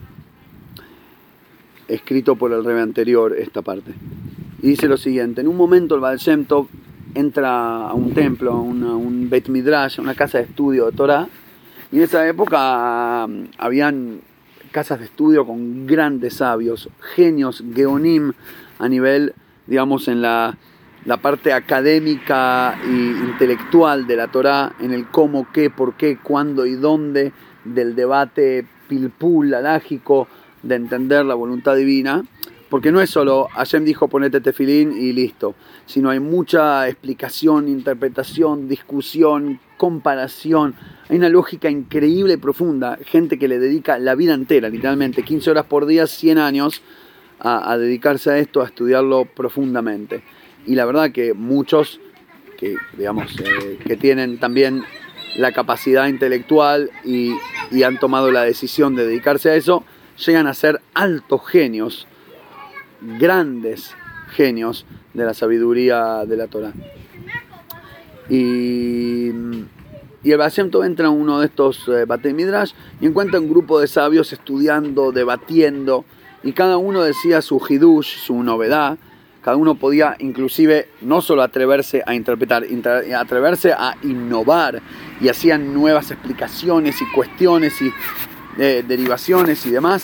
escrito 1.87 2.35
por 2.35 2.53
el 2.53 2.63
rebe 2.63 2.81
anterior 2.81 3.35
esta 3.37 3.61
parte. 3.61 3.93
Y 4.61 4.69
dice 4.69 4.87
lo 4.87 4.95
siguiente, 4.95 5.41
en 5.41 5.47
un 5.47 5.57
momento 5.57 5.95
el 5.95 6.01
Baal 6.01 6.17
Shemtov 6.17 6.67
entra 7.15 7.87
a 7.87 7.93
un 7.93 8.13
templo, 8.13 8.51
a, 8.53 8.61
un 8.61 9.27
Beit 9.29 9.49
Midrash, 9.49 9.99
a 9.99 10.01
una 10.03 10.15
casa 10.15 10.37
de 10.37 10.45
estudio 10.45 10.85
de 10.85 10.91
Torah, 10.91 11.27
y 11.91 11.97
en 11.97 12.03
esa 12.03 12.27
época 12.27 13.27
mm, 13.27 13.43
habían 13.57 14.21
casas 14.71 14.99
de 14.99 15.05
estudio 15.05 15.45
con 15.45 15.85
grandes 15.87 16.35
sabios, 16.35 16.89
genios, 17.15 17.63
geonim, 17.73 18.33
a 18.79 18.87
nivel, 18.87 19.33
digamos, 19.67 20.07
en 20.07 20.21
la, 20.21 20.57
parte 21.17 21.51
académica 21.51 22.77
e 22.83 22.87
intelectual 22.87 24.07
de 24.07 24.15
la 24.15 24.29
Torá, 24.29 24.73
en 24.79 24.93
el 24.93 25.07
cómo, 25.07 25.47
qué, 25.51 25.69
por 25.69 25.95
qué, 25.95 26.17
cuándo 26.17 26.65
y 26.65 26.75
dónde 26.75 27.33
del 27.65 27.95
debate 27.95 28.65
pilpul, 28.87 29.53
alágico, 29.53 30.27
de 30.61 30.75
entender 30.75 31.25
la 31.25 31.35
voluntad 31.35 31.75
divina. 31.75 32.23
Porque 32.69 32.91
no 32.91 33.01
es 33.01 33.11
solo 33.11 33.49
Hashem 33.53 33.85
dijo 33.85 34.07
ponete 34.07 34.41
tefilín 34.41 34.93
y 34.97 35.13
listo, 35.13 35.53
sino 35.85 36.09
hay 36.09 36.19
mucha 36.19 36.87
explicación, 36.87 37.67
interpretación, 37.67 38.67
discusión, 38.67 39.59
comparación. 39.77 40.73
Hay 41.07 41.17
una 41.17 41.29
lógica 41.29 41.69
increíble 41.69 42.33
y 42.33 42.37
profunda. 42.37 42.97
Gente 43.05 43.37
que 43.37 43.47
le 43.47 43.59
dedica 43.59 43.99
la 43.99 44.15
vida 44.15 44.33
entera, 44.33 44.69
literalmente, 44.69 45.21
15 45.21 45.51
horas 45.51 45.65
por 45.65 45.85
día, 45.85 46.07
100 46.07 46.39
años, 46.39 46.81
a, 47.39 47.77
dedicarse 47.77 48.31
a 48.31 48.37
esto, 48.37 48.61
a 48.61 48.65
estudiarlo 48.65 49.25
profundamente. 49.25 50.23
Y 50.65 50.75
la 50.75 50.85
verdad 50.85 51.11
que 51.11 51.33
muchos 51.33 51.99
que, 52.57 52.75
digamos, 52.97 53.35
eh, 53.39 53.79
que 53.85 53.97
tienen 53.97 54.37
también 54.37 54.83
la 55.35 55.51
capacidad 55.51 56.07
intelectual 56.07 56.91
y, 57.03 57.33
y 57.71 57.83
han 57.83 57.99
tomado 57.99 58.31
la 58.31 58.43
decisión 58.43 58.95
de 58.95 59.05
dedicarse 59.05 59.49
a 59.49 59.55
eso, 59.55 59.83
llegan 60.25 60.47
a 60.47 60.53
ser 60.53 60.79
altos 60.93 61.41
genios 61.47 62.07
grandes 63.19 63.95
genios 64.29 64.85
de 65.13 65.25
la 65.25 65.33
sabiduría 65.33 66.25
de 66.25 66.37
la 66.37 66.47
Torah. 66.47 66.73
Y, 68.29 69.29
y 70.23 70.31
el 70.31 70.37
Baal 70.37 70.53
entra 70.85 71.07
en 71.07 71.13
uno 71.13 71.39
de 71.39 71.47
estos 71.47 71.89
eh, 71.89 72.33
Midrash 72.33 72.71
y 73.01 73.07
encuentra 73.07 73.39
un 73.39 73.49
grupo 73.49 73.79
de 73.79 73.87
sabios 73.87 74.31
estudiando, 74.31 75.11
debatiendo, 75.11 76.05
y 76.43 76.53
cada 76.53 76.77
uno 76.77 77.03
decía 77.03 77.41
su 77.41 77.61
hidush, 77.67 78.17
su 78.17 78.41
novedad. 78.43 78.97
Cada 79.43 79.57
uno 79.57 79.75
podía 79.75 80.15
inclusive 80.19 80.87
no 81.01 81.21
solo 81.21 81.43
atreverse 81.43 82.01
a 82.05 82.15
interpretar, 82.15 82.63
atreverse 83.17 83.73
a 83.73 83.97
innovar 84.03 84.81
y 85.19 85.27
hacían 85.27 85.73
nuevas 85.73 86.11
explicaciones 86.11 87.01
y 87.01 87.05
cuestiones 87.13 87.81
y 87.81 87.91
eh, 88.57 88.85
derivaciones 88.87 89.65
y 89.65 89.71
demás. 89.71 90.03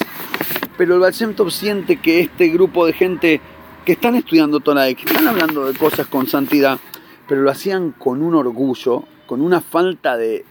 Pero 0.78 0.96
el 0.96 1.00
Baal 1.00 1.14
siente 1.14 1.98
que 1.98 2.20
este 2.20 2.50
grupo 2.50 2.86
de 2.86 2.94
gente 2.94 3.42
que 3.86 3.94
están 3.94 4.16
estudiando 4.16 4.60
Torah 4.60 4.94
que 4.94 5.06
están 5.06 5.28
hablando 5.28 5.66
de 5.66 5.78
cosas 5.78 6.08
con 6.08 6.28
santidad, 6.28 6.80
pero 7.28 7.42
lo 7.42 7.52
hacían 7.52 7.92
con 7.92 8.22
un 8.22 8.36
orgullo, 8.36 9.06
con 9.26 9.42
una 9.42 9.62
falta 9.62 10.18
de, 10.18 10.46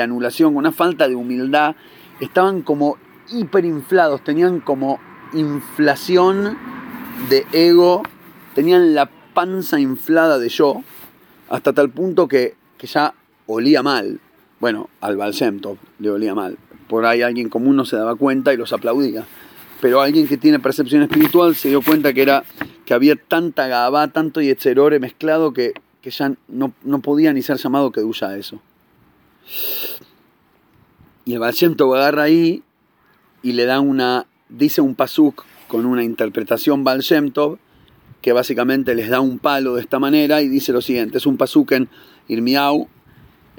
anulación, 0.00 0.54
con 0.54 0.58
una 0.58 0.72
falta 0.72 1.08
de 1.08 1.14
humildad, 1.14 1.76
estaban 2.20 2.62
como 2.62 2.98
hiperinflados, 3.30 4.22
tenían 4.24 4.60
como 4.60 4.98
inflación 5.32 6.58
de 7.28 7.46
ego, 7.52 8.02
tenían 8.54 8.94
la 8.94 9.10
panza 9.34 9.80
inflada 9.80 10.38
de 10.38 10.48
yo, 10.48 10.82
hasta 11.48 11.72
tal 11.72 11.90
punto 11.90 12.28
que, 12.28 12.54
ya 12.80 13.14
olía 13.46 13.82
mal. 13.82 14.20
Bueno, 14.60 14.90
al 15.00 15.16
Balsemto 15.16 15.78
le 15.98 16.10
olía 16.10 16.34
mal. 16.34 16.58
Por 16.86 17.06
ahí 17.06 17.22
alguien 17.22 17.48
común 17.48 17.76
no 17.76 17.86
se 17.86 17.96
daba 17.96 18.14
cuenta 18.14 18.52
y 18.52 18.58
los 18.58 18.74
aplaudía 18.74 19.24
pero 19.84 20.00
alguien 20.00 20.26
que 20.26 20.38
tiene 20.38 20.58
percepción 20.60 21.02
espiritual 21.02 21.54
se 21.54 21.68
dio 21.68 21.82
cuenta 21.82 22.14
que 22.14 22.22
era 22.22 22.42
que 22.86 22.94
había 22.94 23.16
tanta 23.16 23.66
gabá, 23.66 24.08
tanto 24.08 24.40
yetzerore 24.40 24.98
mezclado 24.98 25.52
que, 25.52 25.74
que 26.00 26.10
ya 26.10 26.32
no, 26.48 26.72
podía 27.02 27.34
ni 27.34 27.42
ser 27.42 27.58
llamado 27.58 27.92
que 27.92 28.00
duya 28.00 28.34
eso. 28.34 28.62
Y 31.26 31.34
el 31.34 31.38
Baal 31.38 31.54
agarra 31.94 32.22
ahí 32.22 32.62
y 33.42 33.52
le 33.52 33.66
da 33.66 33.80
una, 33.80 34.26
dice 34.48 34.80
un 34.80 34.94
pasuk 34.94 35.44
con 35.68 35.84
una 35.84 36.02
interpretación 36.02 36.82
Baal 36.82 37.02
que 38.24 38.32
básicamente 38.32 38.94
les 38.94 39.10
da 39.10 39.20
un 39.20 39.38
palo 39.38 39.74
de 39.74 39.82
esta 39.82 39.98
manera 39.98 40.40
y 40.40 40.48
dice 40.48 40.72
lo 40.72 40.80
siguiente, 40.80 41.18
es 41.18 41.26
un 41.26 41.36
pasuk 41.36 41.72
en 41.72 41.90
Irmiau. 42.26 42.88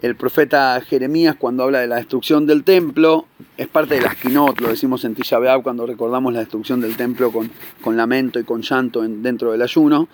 El 0.02 0.16
profeta 0.16 0.82
Jeremías 0.82 1.36
cuando 1.38 1.62
habla 1.62 1.82
de 1.82 1.88
la 1.88 1.98
destrucción 1.98 2.48
del 2.48 2.64
templo, 2.64 3.28
es 3.58 3.68
parte 3.68 3.94
de 3.94 4.02
las 4.02 4.16
quinot, 4.16 4.60
lo 4.62 4.70
decimos 4.70 5.06
en 5.06 5.14
Tisha 5.14 5.38
cuando 5.62 5.86
recordamos 5.86 6.34
la 6.34 6.40
destrucción 6.40 6.82
del 6.82 6.98
templo 6.98 7.32
con, 7.32 7.52
con 7.80 7.96
lamento 7.96 8.40
y 8.40 8.44
con 8.44 8.64
llanto 8.64 9.04
dentro 9.04 9.52
del 9.52 9.62
ayuno, 9.62 10.08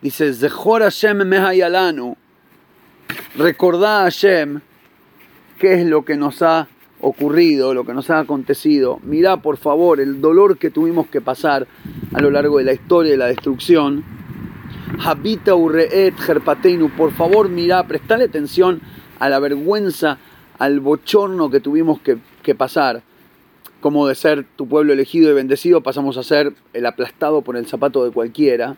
dice, 0.00 0.32
Zehor 0.32 0.82
Hashem 0.82 1.24
mehayalanu, 1.24 2.16
recordá 3.36 4.02
a 4.02 4.04
Hashem 4.04 4.60
qué 5.58 5.80
es 5.80 5.84
lo 5.84 6.04
que 6.04 6.16
nos 6.16 6.42
ha 6.42 6.68
ocurrido, 7.00 7.74
lo 7.74 7.84
que 7.84 7.94
nos 7.94 8.10
ha 8.10 8.20
acontecido. 8.20 8.98
Mirá, 9.02 9.38
por 9.38 9.56
favor, 9.56 10.00
el 10.00 10.20
dolor 10.20 10.58
que 10.58 10.70
tuvimos 10.70 11.06
que 11.06 11.20
pasar 11.20 11.66
a 12.12 12.20
lo 12.20 12.30
largo 12.30 12.58
de 12.58 12.64
la 12.64 12.72
historia 12.72 13.12
de 13.12 13.18
la 13.18 13.26
destrucción. 13.26 14.04
Habita 15.04 15.54
urreet 15.54 16.14
herpateinu, 16.26 16.90
por 16.90 17.12
favor, 17.12 17.48
mirá, 17.48 17.86
prestale 17.86 18.24
atención 18.24 18.80
a 19.18 19.28
la 19.28 19.38
vergüenza, 19.38 20.18
al 20.58 20.80
bochorno 20.80 21.50
que 21.50 21.60
tuvimos 21.60 22.00
que, 22.00 22.54
pasar. 22.54 23.02
Como 23.80 24.06
de 24.06 24.14
ser 24.14 24.46
tu 24.56 24.66
pueblo 24.66 24.92
elegido 24.92 25.30
y 25.30 25.34
bendecido 25.34 25.82
pasamos 25.82 26.16
a 26.16 26.22
ser 26.22 26.54
el 26.72 26.86
aplastado 26.86 27.42
por 27.42 27.56
el 27.56 27.66
zapato 27.66 28.04
de 28.04 28.10
cualquiera. 28.10 28.76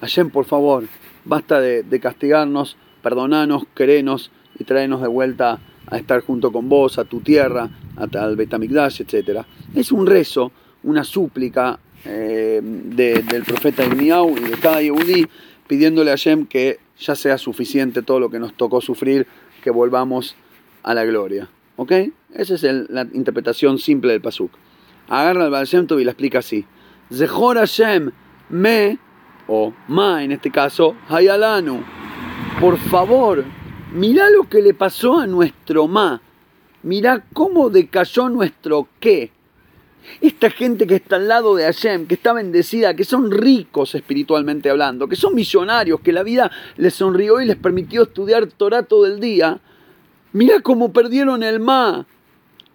Hashem, 0.00 0.30
por 0.30 0.44
favor, 0.44 0.84
basta 1.24 1.60
de, 1.60 2.00
castigarnos, 2.00 2.76
perdonanos, 3.02 3.64
querenos 3.74 4.30
y 4.58 4.64
traernos 4.64 5.02
de 5.02 5.08
vuelta 5.08 5.58
a 5.90 5.98
estar 5.98 6.22
junto 6.22 6.52
con 6.52 6.68
vos, 6.68 6.98
a 6.98 7.04
tu 7.04 7.20
tierra, 7.20 7.68
al 7.96 8.36
Betamigdash, 8.36 9.02
etc. 9.02 9.42
Es 9.74 9.92
un 9.92 10.06
rezo, 10.06 10.52
una 10.84 11.04
súplica 11.04 11.78
eh, 12.04 12.60
del 12.62 13.44
profeta 13.44 13.84
Irmiau 13.84 14.30
y 14.36 14.40
de 14.40 14.56
cada 14.58 14.80
Yehudi 14.80 15.26
pidiéndole 15.66 16.10
a 16.10 16.14
Hashem 16.14 16.46
que 16.46 16.78
ya 16.98 17.14
sea 17.14 17.38
suficiente 17.38 18.02
todo 18.02 18.18
lo 18.20 18.30
que 18.30 18.38
nos 18.38 18.54
tocó 18.54 18.80
sufrir 18.80 19.26
que 19.62 19.70
volvamos 19.70 20.34
a 20.82 20.94
la 20.94 21.04
gloria. 21.04 21.48
¿Ok? 21.76 21.92
Esa 22.34 22.54
es 22.54 22.62
la 22.62 23.06
interpretación 23.12 23.78
simple 23.78 24.12
del 24.12 24.20
Pasuk. 24.20 24.50
Agarra 25.08 25.44
al 25.44 25.50
Baal 25.50 25.68
y 25.72 26.04
la 26.04 26.10
explica 26.10 26.38
así. 26.38 26.64
Zehor 27.12 27.56
Hashem 27.56 28.10
me, 28.48 28.98
o 29.46 29.72
ma 29.88 30.22
en 30.22 30.32
este 30.32 30.50
caso, 30.50 30.94
Hayalanu. 31.08 31.82
Por 32.60 32.78
favor, 32.78 33.44
mirá 33.92 34.30
lo 34.30 34.48
que 34.48 34.62
le 34.62 34.74
pasó 34.74 35.18
a 35.18 35.26
nuestro 35.26 35.88
ma. 35.88 36.20
Mirá 36.82 37.24
cómo 37.32 37.70
decayó 37.70 38.28
nuestro 38.28 38.88
qué. 39.00 39.30
Esta 40.20 40.50
gente 40.50 40.86
que 40.86 40.96
está 40.96 41.16
al 41.16 41.28
lado 41.28 41.54
de 41.54 41.64
Hashem, 41.64 42.06
que 42.06 42.14
está 42.14 42.32
bendecida, 42.32 42.94
que 42.94 43.04
son 43.04 43.30
ricos 43.30 43.94
espiritualmente 43.94 44.70
hablando, 44.70 45.08
que 45.08 45.16
son 45.16 45.34
millonarios, 45.34 46.00
que 46.00 46.12
la 46.12 46.22
vida 46.22 46.50
les 46.76 46.94
sonrió 46.94 47.40
y 47.40 47.46
les 47.46 47.56
permitió 47.56 48.04
estudiar 48.04 48.46
Torah 48.46 48.82
todo 48.82 49.06
el 49.06 49.20
día, 49.20 49.60
mira 50.32 50.60
cómo 50.60 50.92
perdieron 50.92 51.42
el 51.42 51.60
ma. 51.60 52.06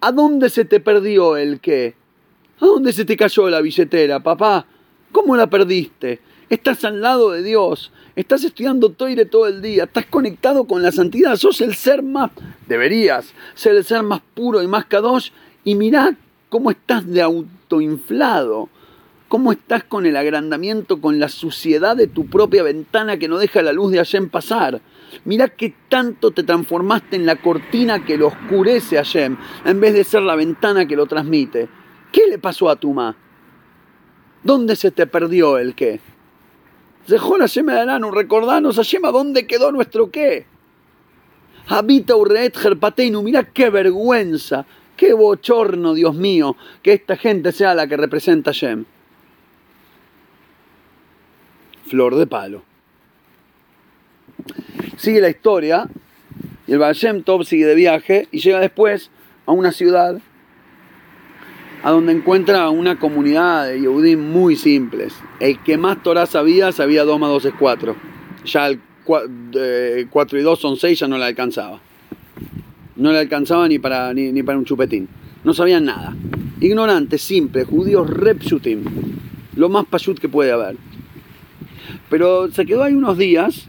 ¿A 0.00 0.12
dónde 0.12 0.50
se 0.50 0.64
te 0.64 0.78
perdió 0.78 1.36
el 1.36 1.60
qué? 1.60 1.94
¿A 2.60 2.66
dónde 2.66 2.92
se 2.92 3.04
te 3.04 3.16
cayó 3.16 3.48
la 3.50 3.60
billetera, 3.60 4.20
papá? 4.20 4.66
¿Cómo 5.10 5.36
la 5.36 5.48
perdiste? 5.48 6.20
Estás 6.48 6.84
al 6.84 7.00
lado 7.00 7.32
de 7.32 7.42
Dios, 7.42 7.92
estás 8.16 8.42
estudiando 8.44 8.90
Toire 8.90 9.26
todo 9.26 9.46
el 9.46 9.60
día, 9.60 9.84
estás 9.84 10.06
conectado 10.06 10.64
con 10.64 10.82
la 10.82 10.90
santidad, 10.90 11.36
sos 11.36 11.60
el 11.60 11.74
ser 11.74 12.02
más, 12.02 12.30
deberías 12.66 13.32
ser 13.54 13.76
el 13.76 13.84
ser 13.84 14.02
más 14.02 14.22
puro 14.34 14.62
y 14.62 14.66
más 14.66 14.86
kadosh, 14.86 15.30
y 15.64 15.74
mirá 15.74 16.16
cómo 16.48 16.70
estás 16.70 17.06
de 17.06 17.20
autoinflado, 17.20 18.70
cómo 19.28 19.52
estás 19.52 19.84
con 19.84 20.06
el 20.06 20.16
agrandamiento, 20.16 21.00
con 21.00 21.20
la 21.20 21.28
suciedad 21.28 21.94
de 21.94 22.06
tu 22.06 22.26
propia 22.26 22.62
ventana 22.62 23.18
que 23.18 23.28
no 23.28 23.36
deja 23.36 23.60
la 23.60 23.72
luz 23.72 23.92
de 23.92 23.98
Hashem 23.98 24.30
pasar. 24.30 24.80
Mirá 25.24 25.48
qué 25.48 25.74
tanto 25.88 26.30
te 26.30 26.42
transformaste 26.42 27.16
en 27.16 27.26
la 27.26 27.36
cortina 27.36 28.04
que 28.04 28.16
lo 28.16 28.28
oscurece 28.28 28.96
a 28.96 29.04
Hashem, 29.04 29.36
en 29.64 29.80
vez 29.80 29.92
de 29.92 30.04
ser 30.04 30.22
la 30.22 30.36
ventana 30.36 30.86
que 30.86 30.96
lo 30.96 31.06
transmite. 31.06 31.68
¿Qué 32.12 32.22
le 32.28 32.38
pasó 32.38 32.70
a 32.70 32.76
tu 32.76 32.92
ma? 32.94 33.14
¿Dónde 34.42 34.76
se 34.76 34.90
te 34.90 35.06
perdió 35.06 35.58
el 35.58 35.74
qué? 35.74 36.00
Dejó 37.08 37.38
Hashem 37.38 37.68
Aranu, 37.68 38.10
recordanos 38.10 38.76
Hashem, 38.76 39.04
¿a 39.04 39.10
dónde 39.10 39.46
quedó 39.46 39.72
nuestro 39.72 40.10
qué? 40.10 40.46
Habita 41.68 42.16
Urreet 42.16 42.56
Jerpateinu, 42.56 43.22
mirá 43.22 43.44
qué 43.44 43.70
vergüenza 43.70 44.66
Qué 44.96 45.12
bochorno, 45.12 45.92
Dios 45.92 46.14
mío, 46.14 46.56
que 46.82 46.94
esta 46.94 47.16
gente 47.16 47.52
sea 47.52 47.74
la 47.74 47.86
que 47.86 47.98
representa 47.98 48.50
a 48.50 48.54
Shem. 48.54 48.86
Flor 51.86 52.16
de 52.16 52.26
palo. 52.26 52.62
Sigue 54.96 55.20
la 55.20 55.28
historia 55.28 55.86
y 56.66 56.72
el 56.72 56.78
Baal 56.78 56.94
Shem 56.94 57.22
Tov 57.22 57.44
sigue 57.44 57.66
de 57.66 57.74
viaje 57.74 58.28
y 58.32 58.40
llega 58.40 58.58
después 58.58 59.10
a 59.44 59.52
una 59.52 59.70
ciudad 59.70 60.18
a 61.86 61.92
donde 61.92 62.10
encuentra 62.10 62.68
una 62.68 62.98
comunidad 62.98 63.68
de 63.68 63.80
Yehudim 63.80 64.18
muy 64.18 64.56
simples. 64.56 65.14
El 65.38 65.60
que 65.60 65.78
más 65.78 66.02
Torah 66.02 66.26
sabía, 66.26 66.72
sabía 66.72 67.04
2 67.04 67.20
más 67.20 67.30
2 67.30 67.44
es 67.44 67.54
4. 67.56 67.96
Ya 68.44 68.66
el 68.66 68.80
4 70.10 70.38
y 70.40 70.42
2 70.42 70.58
son 70.58 70.76
6, 70.76 70.98
ya 70.98 71.06
no 71.06 71.16
le 71.16 71.26
alcanzaba. 71.26 71.78
No 72.96 73.12
le 73.12 73.20
alcanzaba 73.20 73.68
ni 73.68 73.78
para, 73.78 74.12
ni, 74.12 74.42
para 74.42 74.58
un 74.58 74.64
chupetín. 74.64 75.08
No 75.44 75.54
sabían 75.54 75.84
nada. 75.84 76.16
Ignorantes, 76.60 77.22
simples, 77.22 77.68
judíos 77.68 78.10
repsutim. 78.10 78.82
Lo 79.54 79.68
más 79.68 79.86
pashut 79.86 80.18
que 80.18 80.28
puede 80.28 80.50
haber. 80.50 80.76
Pero 82.10 82.50
se 82.50 82.66
quedó 82.66 82.82
ahí 82.82 82.94
unos 82.94 83.16
días 83.16 83.68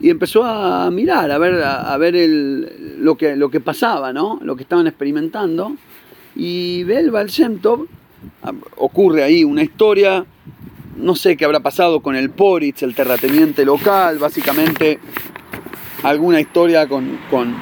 y 0.00 0.08
empezó 0.08 0.44
a 0.44 0.90
mirar, 0.90 1.30
a 1.30 1.36
ver, 1.36 1.62
a, 1.62 1.94
ver 1.98 2.16
el, 2.16 3.04
lo, 3.04 3.18
que, 3.18 3.36
lo 3.36 3.50
que 3.50 3.60
pasaba, 3.60 4.14
¿no? 4.14 4.40
Lo 4.42 4.56
que 4.56 4.62
estaban 4.62 4.86
experimentando. 4.86 5.76
Y 6.36 6.84
ve 6.84 6.98
el 6.98 7.10
Baal 7.10 7.30
ocurre 8.76 9.22
ahí 9.22 9.44
una 9.44 9.62
historia, 9.62 10.24
no 10.96 11.14
sé 11.14 11.36
qué 11.36 11.44
habrá 11.44 11.60
pasado 11.60 12.00
con 12.00 12.16
el 12.16 12.30
Poritz, 12.30 12.82
el 12.82 12.94
terrateniente 12.94 13.64
local, 13.64 14.18
básicamente 14.18 14.98
alguna 16.02 16.40
historia 16.40 16.86
con, 16.86 17.18
con 17.30 17.54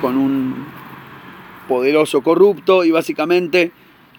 con, 0.00 0.16
un 0.16 0.66
poderoso 1.68 2.22
corrupto 2.22 2.84
y 2.84 2.90
básicamente 2.90 3.72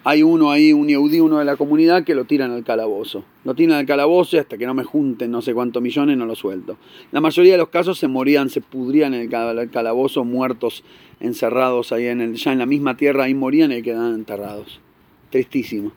hay 0.08 0.22
uno 0.22 0.50
ahí, 0.50 0.72
un 0.72 0.88
Yehudi, 0.88 1.20
uno 1.20 1.38
de 1.38 1.44
la 1.44 1.56
comunidad, 1.56 2.02
que 2.02 2.14
lo 2.14 2.24
tiran 2.24 2.50
al 2.50 2.64
calabozo. 2.64 3.24
Lo 3.44 3.54
tiran 3.54 3.76
al 3.76 3.84
calabozo 3.84 4.36
y 4.36 4.38
hasta 4.38 4.56
que 4.56 4.64
no 4.64 4.72
me 4.72 4.82
junten 4.82 5.30
no 5.30 5.42
sé 5.42 5.52
cuántos 5.52 5.82
millones 5.82 6.16
no 6.16 6.24
lo 6.24 6.34
suelto. 6.34 6.78
La 7.12 7.20
mayoría 7.20 7.52
de 7.52 7.58
los 7.58 7.68
casos 7.68 7.98
se 7.98 8.08
morían, 8.08 8.48
se 8.48 8.62
pudrían 8.62 9.12
en 9.12 9.30
el 9.30 9.70
calabozo, 9.70 10.24
muertos, 10.24 10.82
encerrados 11.20 11.92
ahí 11.92 12.06
en 12.06 12.22
el, 12.22 12.36
ya 12.36 12.52
en 12.52 12.58
la 12.58 12.64
misma 12.64 12.96
tierra, 12.96 13.24
ahí 13.24 13.34
morían 13.34 13.70
y 13.70 13.82
quedaban 13.82 14.14
enterrados. 14.14 14.80
Tristísimo. 15.28 15.92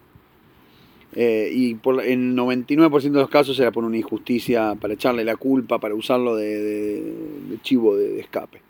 eh, 1.16 1.50
y 1.54 1.76
por, 1.76 2.04
en 2.04 2.32
el 2.32 2.36
99% 2.36 3.02
de 3.02 3.12
los 3.12 3.30
casos 3.30 3.58
era 3.62 3.72
por 3.72 3.86
una 3.86 3.96
injusticia, 3.96 4.76
para 4.76 4.94
echarle 4.94 5.24
la 5.24 5.38
culpa, 5.38 5.80
para 5.80 5.96
usarlo 5.96 6.36
de, 6.36 7.14
chivo 7.62 7.96
de, 7.96 8.20
escape. 8.20 8.62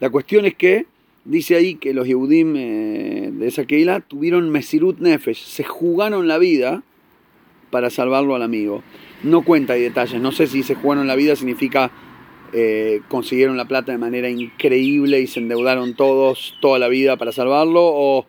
La 0.00 0.10
cuestión 0.10 0.44
es 0.44 0.54
que 0.54 0.84
dice 1.26 1.56
ahí 1.56 1.74
que 1.74 1.92
los 1.92 2.06
Yehudim 2.06 2.56
eh, 2.56 3.30
de 3.32 3.46
esa 3.46 3.64
Keila 3.64 4.00
tuvieron 4.00 4.50
Mesirut 4.50 4.98
Nefesh, 4.98 5.44
se 5.44 5.64
jugaron 5.64 6.28
la 6.28 6.38
vida 6.38 6.82
para 7.70 7.90
salvarlo 7.90 8.34
al 8.34 8.42
amigo. 8.42 8.82
No 9.22 9.42
cuenta 9.42 9.74
hay 9.74 9.82
detalles, 9.82 10.20
no 10.20 10.32
sé 10.32 10.46
si 10.46 10.62
se 10.62 10.74
jugaron 10.74 11.06
la 11.06 11.16
vida 11.16 11.36
significa 11.36 11.90
eh, 12.52 13.00
consiguieron 13.08 13.56
la 13.56 13.66
plata 13.66 13.92
de 13.92 13.98
manera 13.98 14.30
increíble 14.30 15.20
y 15.20 15.26
se 15.26 15.40
endeudaron 15.40 15.94
todos 15.94 16.56
toda 16.60 16.78
la 16.78 16.88
vida 16.88 17.16
para 17.16 17.32
salvarlo 17.32 17.82
o 17.82 18.26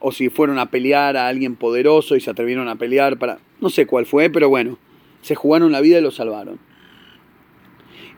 o 0.00 0.12
si 0.12 0.30
fueron 0.30 0.58
a 0.58 0.70
pelear 0.70 1.16
a 1.16 1.28
alguien 1.28 1.54
poderoso 1.54 2.16
y 2.16 2.20
se 2.20 2.30
atrevieron 2.30 2.68
a 2.68 2.76
pelear 2.76 3.18
para... 3.18 3.38
No 3.60 3.68
sé 3.68 3.86
cuál 3.86 4.06
fue, 4.06 4.30
pero 4.30 4.48
bueno, 4.48 4.78
se 5.20 5.34
jugaron 5.34 5.70
la 5.72 5.82
vida 5.82 5.98
y 5.98 6.02
lo 6.02 6.10
salvaron. 6.10 6.58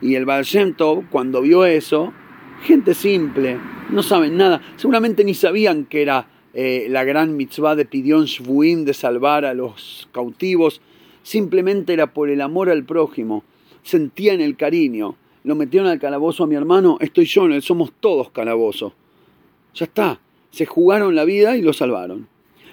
Y 0.01 0.15
el 0.15 0.25
Baal 0.25 0.45
cuando 1.11 1.41
vio 1.41 1.65
eso, 1.65 2.13
gente 2.63 2.93
simple, 2.93 3.59
no 3.89 4.03
saben 4.03 4.37
nada, 4.37 4.61
seguramente 4.77 5.23
ni 5.23 5.33
sabían 5.33 5.85
que 5.85 6.01
era 6.01 6.27
eh, 6.53 6.87
la 6.89 7.03
gran 7.03 7.35
mitzvah 7.35 7.75
de 7.75 7.85
Pidión 7.85 8.25
Shvuim 8.25 8.85
de 8.85 8.93
salvar 8.93 9.45
a 9.45 9.53
los 9.53 10.07
cautivos, 10.11 10.81
simplemente 11.23 11.93
era 11.93 12.13
por 12.13 12.29
el 12.29 12.41
amor 12.41 12.69
al 12.69 12.83
prójimo, 12.83 13.43
sentían 13.83 14.41
el 14.41 14.55
cariño, 14.55 15.15
lo 15.43 15.55
metieron 15.55 15.89
al 15.89 15.99
calabozo 15.99 16.43
a 16.43 16.47
mi 16.47 16.55
hermano, 16.55 16.97
estoy 17.01 17.25
yo, 17.25 17.47
somos 17.61 17.91
todos 17.99 18.29
calabozos. 18.29 18.93
Ya 19.75 19.85
está, 19.85 20.19
se 20.51 20.65
jugaron 20.65 21.15
la 21.15 21.25
vida 21.25 21.57
y 21.57 21.61
lo 21.61 21.73
salvaron. 21.73 22.27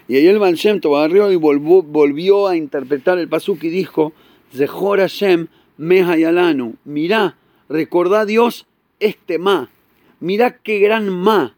Y 0.07 0.17
ahí 0.17 0.27
el 0.27 0.39
Shem 0.57 0.81
agarró 0.85 1.33
y 1.33 1.37
volvió, 1.37 2.49
a 2.49 2.57
interpretar 2.57 3.19
el 3.19 3.29
pasuk 3.29 3.63
y 3.65 3.69
dijo, 3.71 4.13
Zehor 4.53 4.99
Hashem 4.99 5.47
mehayalanu, 5.79 6.75
mirá, 6.85 7.37
recordá 7.69 8.27
Dios 8.27 8.67
este 8.99 9.39
ma, 9.39 9.71
mirá 10.21 10.59
qué 10.59 10.79
gran 10.79 11.09
ma. 11.09 11.57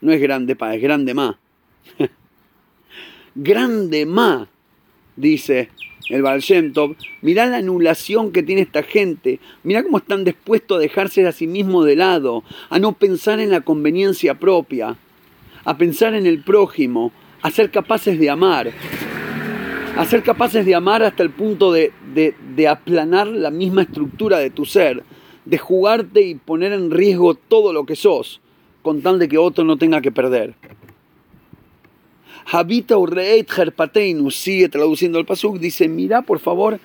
No 0.00 0.12
es 0.12 0.20
grande 0.20 0.56
pa, 0.56 0.74
es 0.74 0.82
grande 0.82 1.14
ma. 1.14 1.38
grande 3.34 4.06
ma, 4.06 4.48
dice 5.16 5.70
el 6.10 6.22
Baal 6.22 6.40
Shem 6.40 6.72
mirá 7.22 7.46
la 7.46 7.58
anulación 7.58 8.32
que 8.32 8.42
tiene 8.42 8.62
esta 8.62 8.82
gente, 8.82 9.38
mirá 9.62 9.82
cómo 9.82 9.98
están 9.98 10.24
dispuestos 10.24 10.76
a 10.76 10.80
dejarse 10.80 11.26
a 11.26 11.32
sí 11.32 11.46
mismos 11.46 11.86
de 11.86 11.96
lado, 11.96 12.42
a 12.68 12.78
no 12.78 12.92
pensar 12.92 13.38
en 13.38 13.50
la 13.50 13.60
conveniencia 13.60 14.34
propia, 14.34 14.96
a 15.64 15.76
pensar 15.76 16.14
en 16.14 16.26
el 16.26 16.42
prójimo, 16.42 17.12
a 17.42 17.50
ser 17.50 17.70
capaces 17.70 18.18
de 18.18 18.28
amar, 18.28 18.72
a 19.96 20.04
ser 20.04 20.22
capaces 20.22 20.66
de 20.66 20.74
amar 20.74 21.02
hasta 21.02 21.22
el 21.22 21.30
punto 21.30 21.72
de, 21.72 21.92
de 22.12 22.68
aplanar 22.68 23.28
la 23.28 23.50
misma 23.50 23.82
estructura 23.82 24.38
de 24.38 24.50
tu 24.50 24.64
ser, 24.64 25.04
de 25.44 25.58
jugarte 25.58 26.22
y 26.22 26.34
poner 26.34 26.72
en 26.72 26.90
riesgo 26.90 27.34
todo 27.34 27.72
lo 27.72 27.86
que 27.86 27.96
sos, 27.96 28.40
con 28.82 29.02
tal 29.02 29.18
de 29.18 29.28
que 29.28 29.38
otro 29.38 29.64
no 29.64 29.76
tenga 29.76 30.00
que 30.00 30.12
perder. 30.12 30.54
Habita 32.46 32.98
urreit 32.98 33.48
herpateinu, 33.56 34.30
sigue 34.30 34.68
traduciendo 34.68 35.18
el 35.18 35.26
pasuk, 35.26 35.58
dice, 35.58 35.88
mira 35.88 36.22
por 36.22 36.40
favor, 36.40 36.80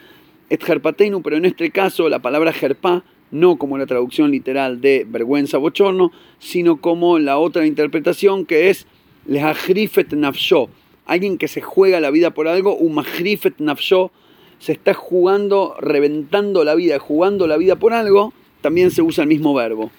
et 0.50 0.62
herpateinu, 0.68 1.22
pero 1.22 1.38
en 1.38 1.46
este 1.46 1.72
caso 1.72 2.08
la 2.10 2.20
palabra 2.20 2.54
herpa, 2.60 3.04
no 3.32 3.58
como 3.58 3.78
la 3.78 3.86
traducción 3.86 4.32
literal 4.32 4.80
de 4.80 5.06
vergüenza, 5.08 5.58
bochorno, 5.58 6.12
sino 6.40 6.80
como 6.80 7.20
la 7.20 7.38
otra 7.38 7.66
interpretación 7.66 8.46
que 8.46 8.70
es 8.70 8.86
lehagrifet 9.26 10.14
nafsho, 10.14 10.70
alguien 11.06 11.38
que 11.38 11.48
se 11.48 11.62
juega 11.62 12.00
la 12.00 12.12
vida 12.12 12.32
por 12.32 12.48
algo, 12.48 12.76
umahrifet 12.76 13.60
nafsho, 13.60 14.12
se 14.60 14.74
está 14.74 14.94
jugando, 14.94 15.76
reventando 15.80 16.64
la 16.64 16.76
vida, 16.76 17.00
jugando 17.00 17.48
la 17.48 17.58
vida 17.58 17.76
por 17.76 17.94
algo, 17.94 18.34
también 18.66 18.90
se 18.90 19.04
usa 19.04 19.22
el 19.22 19.28
mismo 19.28 19.54
verbo. 19.54 19.92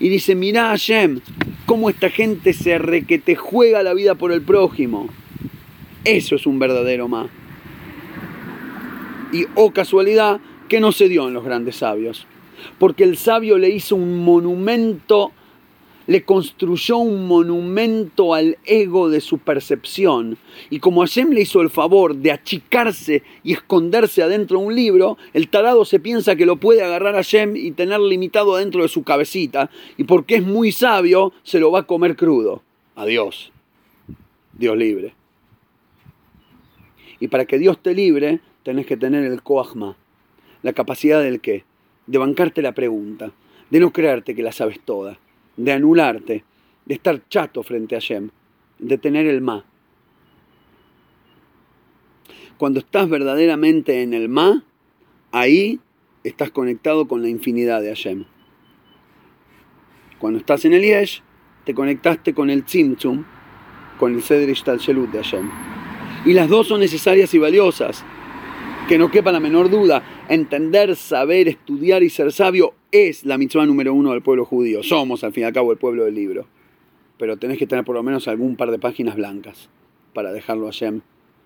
Y 0.00 0.08
dice, 0.08 0.34
mira 0.34 0.70
Hashem, 0.70 1.20
cómo 1.64 1.88
esta 1.88 2.10
gente 2.10 2.52
se 2.52 2.76
te 3.24 3.36
juega 3.36 3.84
la 3.84 3.94
vida 3.94 4.16
por 4.16 4.32
el 4.32 4.42
prójimo. 4.42 5.08
Eso 6.02 6.34
es 6.34 6.44
un 6.44 6.58
verdadero 6.58 7.06
ma. 7.06 7.28
Y 9.32 9.44
oh 9.54 9.70
casualidad 9.70 10.40
que 10.68 10.80
no 10.80 10.90
se 10.90 11.08
dio 11.08 11.28
en 11.28 11.34
los 11.34 11.44
grandes 11.44 11.76
sabios. 11.76 12.26
Porque 12.80 13.04
el 13.04 13.16
sabio 13.16 13.58
le 13.58 13.68
hizo 13.68 13.94
un 13.94 14.24
monumento 14.24 15.30
le 16.06 16.22
construyó 16.22 16.98
un 16.98 17.26
monumento 17.26 18.34
al 18.34 18.58
ego 18.64 19.08
de 19.08 19.20
su 19.20 19.38
percepción. 19.38 20.36
Y 20.70 20.78
como 20.78 21.00
Hashem 21.00 21.30
le 21.30 21.42
hizo 21.42 21.60
el 21.60 21.70
favor 21.70 22.16
de 22.16 22.32
achicarse 22.32 23.22
y 23.42 23.52
esconderse 23.52 24.22
adentro 24.22 24.58
de 24.58 24.66
un 24.66 24.74
libro, 24.74 25.16
el 25.32 25.48
tarado 25.48 25.84
se 25.84 26.00
piensa 26.00 26.36
que 26.36 26.46
lo 26.46 26.56
puede 26.56 26.82
agarrar 26.82 27.14
a 27.14 27.18
Hashem 27.18 27.56
y 27.56 27.70
tener 27.72 28.00
limitado 28.00 28.54
adentro 28.54 28.82
de 28.82 28.88
su 28.88 29.02
cabecita. 29.02 29.70
Y 29.96 30.04
porque 30.04 30.36
es 30.36 30.42
muy 30.44 30.72
sabio, 30.72 31.32
se 31.42 31.58
lo 31.58 31.70
va 31.70 31.80
a 31.80 31.86
comer 31.86 32.16
crudo. 32.16 32.62
Adiós. 32.96 33.52
Dios 34.52 34.76
libre. 34.76 35.14
Y 37.18 37.28
para 37.28 37.46
que 37.46 37.58
Dios 37.58 37.78
te 37.80 37.94
libre, 37.94 38.40
tenés 38.62 38.86
que 38.86 38.96
tener 38.96 39.24
el 39.24 39.42
koachma, 39.42 39.96
la 40.62 40.72
capacidad 40.72 41.22
del 41.22 41.40
qué, 41.40 41.64
de 42.06 42.18
bancarte 42.18 42.60
la 42.60 42.72
pregunta, 42.72 43.32
de 43.70 43.80
no 43.80 43.92
creerte 43.92 44.34
que 44.34 44.42
la 44.42 44.52
sabes 44.52 44.78
toda 44.84 45.18
de 45.56 45.72
anularte, 45.72 46.44
de 46.84 46.94
estar 46.94 47.20
chato 47.28 47.62
frente 47.62 47.96
a 47.96 47.98
Shem, 47.98 48.30
de 48.78 48.98
tener 48.98 49.26
el 49.26 49.40
ma. 49.40 49.64
Cuando 52.56 52.80
estás 52.80 53.08
verdaderamente 53.08 54.02
en 54.02 54.14
el 54.14 54.28
ma, 54.28 54.64
ahí 55.32 55.80
estás 56.22 56.50
conectado 56.50 57.06
con 57.06 57.22
la 57.22 57.28
infinidad 57.28 57.82
de 57.82 57.88
Hashem. 57.88 58.24
Cuando 60.18 60.38
estás 60.38 60.64
en 60.64 60.72
el 60.72 60.82
yesh, 60.82 61.22
te 61.64 61.74
conectaste 61.74 62.32
con 62.32 62.50
el 62.50 62.64
tzimtzum, 62.64 63.24
con 63.98 64.14
el 64.14 64.22
sedrish 64.22 64.64
shelut 64.64 65.10
de 65.10 65.18
Hashem. 65.18 65.50
Y 66.24 66.32
las 66.32 66.48
dos 66.48 66.68
son 66.68 66.80
necesarias 66.80 67.34
y 67.34 67.38
valiosas. 67.38 68.04
Que 68.88 68.98
no 68.98 69.10
quepa 69.10 69.32
la 69.32 69.40
menor 69.40 69.70
duda, 69.70 70.02
entender, 70.28 70.94
saber, 70.96 71.48
estudiar 71.48 72.02
y 72.02 72.10
ser 72.10 72.32
sabio 72.32 72.74
es 72.94 73.24
la 73.24 73.38
mitzvah 73.38 73.66
número 73.66 73.92
uno 73.92 74.12
del 74.12 74.22
pueblo 74.22 74.44
judío. 74.44 74.84
Somos, 74.84 75.24
al 75.24 75.32
fin 75.32 75.42
y 75.42 75.46
al 75.46 75.52
cabo, 75.52 75.72
el 75.72 75.78
pueblo 75.78 76.04
del 76.04 76.14
libro. 76.14 76.46
Pero 77.18 77.36
tenés 77.36 77.58
que 77.58 77.66
tener 77.66 77.84
por 77.84 77.96
lo 77.96 78.04
menos 78.04 78.28
algún 78.28 78.54
par 78.54 78.70
de 78.70 78.78
páginas 78.78 79.16
blancas 79.16 79.68
para 80.12 80.32
dejarlo 80.32 80.68
a 80.68 80.70
Shem, 80.70 81.00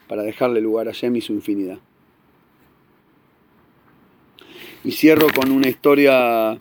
para 0.09 0.23
dejarle 0.23 0.61
lugar 0.61 0.89
a 0.89 0.93
Shem 0.93 1.17
y 1.17 1.23
su 1.23 1.33
infinidad. 1.33 1.79
Y 4.85 4.93
cierro 4.93 5.29
con 5.35 5.51
una 5.51 5.69
historia 5.69 6.59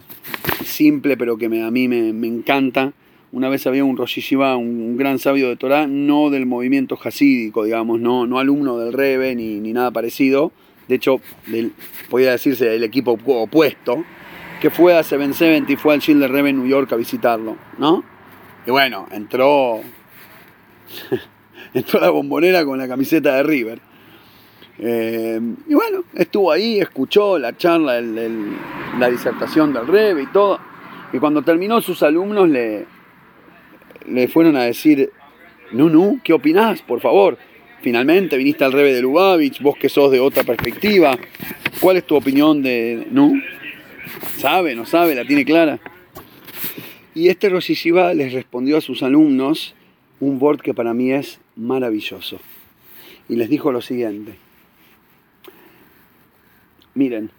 simple, 0.63 1.17
pero 1.17 1.37
que 1.37 1.47
a 1.47 1.71
mí 1.71 1.87
me, 1.89 2.27
encanta. 2.27 2.93
Una 3.33 3.49
vez 3.49 3.67
había 3.67 3.83
un 3.83 3.97
Rosh 3.97 4.35
un, 4.35 4.95
gran 4.95 5.19
sabio 5.19 5.49
de 5.49 5.57
Torah, 5.57 5.85
no 5.85 6.29
del 6.29 6.45
movimiento 6.45 6.97
hasídico, 7.03 7.65
digamos, 7.65 7.99
no, 7.99 8.25
no 8.25 8.39
alumno 8.39 8.77
del 8.77 8.93
Rebe 8.93 9.35
ni, 9.35 9.59
ni 9.59 9.73
nada 9.73 9.91
parecido. 9.91 10.53
De 10.87 10.95
hecho, 10.95 11.19
podría 12.09 12.31
decirse 12.31 12.73
el 12.73 12.85
equipo 12.85 13.19
opuesto, 13.25 14.05
que 14.59 14.69
fue 14.69 14.97
a 14.97 15.03
770 15.03 15.71
y 15.71 15.75
fue 15.75 15.93
al 15.93 15.99
Shield 15.99 16.23
Rebe 16.25 16.49
en 16.49 16.57
New 16.57 16.67
York 16.67 16.91
a 16.93 16.95
visitarlo, 16.95 17.57
¿no? 17.77 18.03
Y 18.65 18.71
bueno, 18.71 19.07
entró, 19.11 19.81
entró 21.73 21.99
la 21.99 22.09
bombonera 22.09 22.65
con 22.65 22.77
la 22.77 22.87
camiseta 22.87 23.35
de 23.35 23.43
River. 23.43 23.79
Eh, 24.79 25.39
y 25.67 25.73
bueno, 25.73 26.03
estuvo 26.13 26.51
ahí, 26.51 26.79
escuchó 26.79 27.39
la 27.39 27.55
charla, 27.57 28.01
la 28.01 29.09
disertación 29.09 29.73
del 29.73 29.87
Rebe 29.87 30.23
y 30.23 30.27
todo. 30.27 30.59
Y 31.13 31.19
cuando 31.19 31.41
terminó, 31.41 31.81
sus 31.81 32.03
alumnos 32.03 32.49
le, 32.49 32.85
le 34.07 34.27
fueron 34.27 34.55
a 34.57 34.63
decir, 34.63 35.11
Nunu, 35.71 36.19
¿qué 36.23 36.33
opinás? 36.33 36.81
Por 36.81 36.99
favor. 36.99 37.37
Finalmente 37.81 38.37
viniste 38.37 38.63
al 38.63 38.73
Rebe 38.73 38.93
de 38.93 39.01
Lubavitch, 39.01 39.61
vos 39.61 39.77
que 39.77 39.87
sos 39.87 40.11
de 40.11 40.19
otra 40.19 40.43
perspectiva. 40.43 41.17
¿Cuál 41.79 41.97
es 41.97 42.05
tu 42.05 42.15
opinión 42.15 42.61
de 42.61 43.07
Nu? 43.11 43.39
¿Sabe? 44.37 44.75
¿No 44.75 44.85
sabe? 44.85 45.15
¿La 45.15 45.25
tiene 45.25 45.45
clara? 45.45 45.79
Y 47.13 47.29
este 47.29 47.49
Rosh 47.49 47.71
les 48.13 48.33
respondió 48.33 48.77
a 48.77 48.81
sus 48.81 49.01
alumnos 49.03 49.73
un 50.19 50.37
word 50.41 50.61
que 50.61 50.73
para 50.73 50.93
mí 50.93 51.11
es 51.11 51.39
maravilloso. 51.55 52.39
Y 53.29 53.35
les 53.35 53.49
dijo 53.49 53.71
lo 53.71 53.81
siguiente. 53.81 54.35
Miren, 56.93 57.31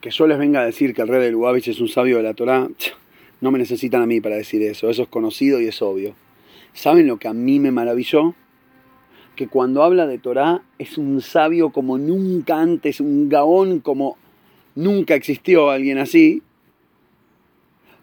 que 0.00 0.10
yo 0.10 0.26
les 0.26 0.38
venga 0.38 0.60
a 0.60 0.66
decir 0.66 0.94
que 0.94 1.02
el 1.02 1.08
rey 1.08 1.20
de 1.20 1.30
Lubavitch 1.30 1.68
es 1.68 1.80
un 1.80 1.88
sabio 1.88 2.18
de 2.18 2.22
la 2.22 2.34
Torá, 2.34 2.68
no 3.40 3.50
me 3.50 3.58
necesitan 3.58 4.02
a 4.02 4.06
mí 4.06 4.20
para 4.20 4.36
decir 4.36 4.62
eso. 4.62 4.88
Eso 4.90 5.02
es 5.02 5.08
conocido 5.08 5.60
y 5.60 5.66
es 5.66 5.82
obvio. 5.82 6.14
¿Saben 6.72 7.06
lo 7.06 7.18
que 7.18 7.28
a 7.28 7.32
mí 7.32 7.60
me 7.60 7.70
maravilló? 7.70 8.34
Que 9.34 9.48
cuando 9.48 9.82
habla 9.82 10.06
de 10.06 10.18
Torá 10.18 10.62
es 10.78 10.98
un 10.98 11.20
sabio 11.20 11.70
como 11.70 11.98
nunca 11.98 12.60
antes, 12.60 13.00
un 13.00 13.28
gaón 13.28 13.80
como 13.80 14.16
Nunca 14.76 15.14
existió 15.14 15.70
alguien 15.70 15.98
así. 15.98 16.42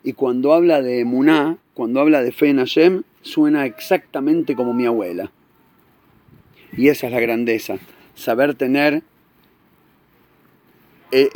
Y 0.04 0.14
cuando 0.14 0.54
habla 0.54 0.82
de 0.82 1.06
Muná, 1.06 1.58
cuando 1.74 2.02
habla 2.02 2.22
de 2.22 2.32
fe 2.32 2.50
en 2.50 2.58
Hashem, 2.58 3.04
suena 3.22 3.66
exactamente 3.66 4.56
como 4.56 4.74
mi 4.74 4.86
abuela. 4.86 5.32
Y 6.76 6.90
esa 6.90 7.08
es 7.08 7.14
la 7.14 7.20
grandeza, 7.20 7.78
saber 8.16 8.56
tener 8.56 9.04
eh, 11.12 11.30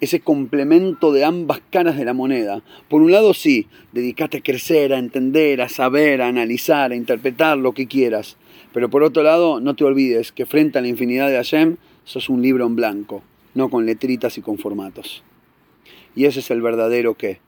ese 0.00 0.20
complemento 0.20 1.10
de 1.12 1.24
ambas 1.24 1.62
caras 1.70 1.96
de 1.96 2.04
la 2.04 2.12
moneda. 2.12 2.62
Por 2.88 3.00
un 3.00 3.10
lado 3.10 3.32
sí, 3.32 3.66
dedicate 3.92 4.38
a 4.38 4.42
crecer, 4.42 4.92
a 4.92 4.98
entender, 4.98 5.62
a 5.62 5.70
saber, 5.70 6.20
a 6.20 6.28
analizar, 6.28 6.92
a 6.92 6.96
interpretar 6.96 7.56
lo 7.56 7.72
que 7.72 7.86
quieras. 7.86 8.36
Pero 8.74 8.90
por 8.90 9.02
otro 9.02 9.22
lado, 9.22 9.60
no 9.60 9.74
te 9.74 9.84
olvides 9.84 10.32
que 10.32 10.44
frente 10.44 10.78
a 10.78 10.82
la 10.82 10.88
infinidad 10.88 11.30
de 11.30 11.36
Hashem, 11.36 11.76
sos 12.04 12.28
un 12.28 12.42
libro 12.42 12.66
en 12.66 12.76
blanco, 12.76 13.22
no 13.54 13.68
con 13.68 13.86
letritas 13.86 14.38
y 14.38 14.42
con 14.42 14.58
formatos. 14.58 15.22
Y 16.14 16.26
ese 16.26 16.40
es 16.40 16.50
el 16.50 16.62
verdadero 16.62 17.14
qué. 17.14 17.38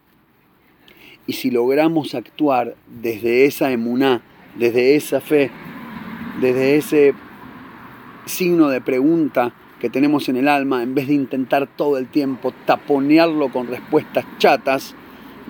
Y 1.26 1.34
si 1.34 1.50
logramos 1.50 2.14
actuar 2.14 2.76
desde 2.86 3.46
esa 3.46 3.72
emuná, 3.72 4.22
desde 4.56 4.94
esa 4.94 5.20
fe, 5.20 5.50
desde 6.40 6.76
ese 6.76 7.14
signo 8.26 8.68
de 8.68 8.80
pregunta 8.80 9.54
que 9.80 9.90
tenemos 9.90 10.28
en 10.28 10.36
el 10.36 10.48
alma, 10.48 10.82
en 10.82 10.94
vez 10.94 11.08
de 11.08 11.14
intentar 11.14 11.66
todo 11.66 11.98
el 11.98 12.06
tiempo 12.06 12.52
taponearlo 12.64 13.50
con 13.50 13.66
respuestas 13.66 14.24
chatas, 14.38 14.94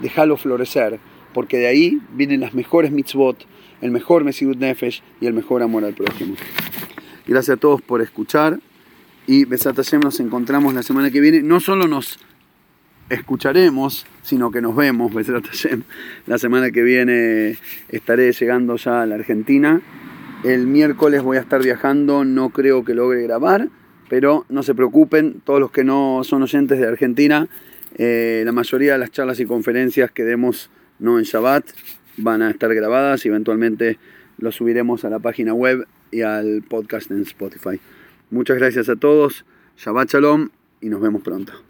déjalo 0.00 0.36
florecer, 0.36 0.98
porque 1.32 1.58
de 1.58 1.68
ahí 1.68 2.00
vienen 2.12 2.40
las 2.40 2.54
mejores 2.54 2.90
mitzvot, 2.90 3.46
el 3.82 3.90
mejor 3.90 4.24
Mesirut 4.24 4.58
Nefesh 4.58 5.02
y 5.20 5.26
el 5.26 5.34
mejor 5.34 5.62
amor 5.62 5.84
al 5.84 5.94
prójimo. 5.94 6.34
Gracias 7.26 7.56
a 7.56 7.60
todos 7.60 7.82
por 7.82 8.00
escuchar 8.00 8.58
y 9.26 9.44
Besat 9.44 9.76
Hashem 9.76 10.00
nos 10.00 10.20
encontramos 10.20 10.74
la 10.74 10.82
semana 10.82 11.10
que 11.10 11.20
viene. 11.20 11.42
No 11.42 11.60
solo 11.60 11.88
nos 11.88 12.18
escucharemos, 13.10 14.06
sino 14.22 14.50
que 14.50 14.60
nos 14.60 14.76
vemos, 14.76 15.12
Besat. 15.14 15.44
La 16.26 16.38
semana 16.38 16.70
que 16.70 16.82
viene 16.82 17.58
estaré 17.88 18.32
llegando 18.32 18.76
ya 18.76 19.02
a 19.02 19.06
la 19.06 19.16
Argentina. 19.16 19.80
El 20.44 20.66
miércoles 20.66 21.22
voy 21.22 21.38
a 21.38 21.40
estar 21.40 21.62
viajando, 21.62 22.24
no 22.24 22.50
creo 22.50 22.84
que 22.84 22.94
logre 22.94 23.22
grabar, 23.22 23.68
pero 24.08 24.44
no 24.48 24.62
se 24.62 24.74
preocupen, 24.74 25.40
todos 25.44 25.58
los 25.58 25.70
que 25.72 25.82
no 25.82 26.20
son 26.22 26.42
oyentes 26.42 26.78
de 26.78 26.86
Argentina, 26.86 27.48
eh, 27.96 28.42
la 28.44 28.52
mayoría 28.52 28.92
de 28.92 28.98
las 28.98 29.10
charlas 29.10 29.40
y 29.40 29.46
conferencias 29.46 30.10
que 30.10 30.24
demos 30.24 30.70
no 30.98 31.18
en 31.18 31.24
Shabbat 31.24 31.64
van 32.18 32.42
a 32.42 32.50
estar 32.50 32.72
grabadas 32.74 33.24
y 33.24 33.28
eventualmente 33.28 33.98
lo 34.38 34.52
subiremos 34.52 35.04
a 35.04 35.10
la 35.10 35.18
página 35.18 35.54
web 35.54 35.86
y 36.10 36.20
al 36.20 36.62
podcast 36.68 37.10
en 37.10 37.22
Spotify. 37.22 37.80
Muchas 38.30 38.58
gracias 38.58 38.88
a 38.88 38.96
todos, 38.96 39.44
Shabbat 39.76 40.10
Shalom 40.10 40.48
y 40.80 40.88
nos 40.88 41.00
vemos 41.00 41.22
pronto. 41.22 41.65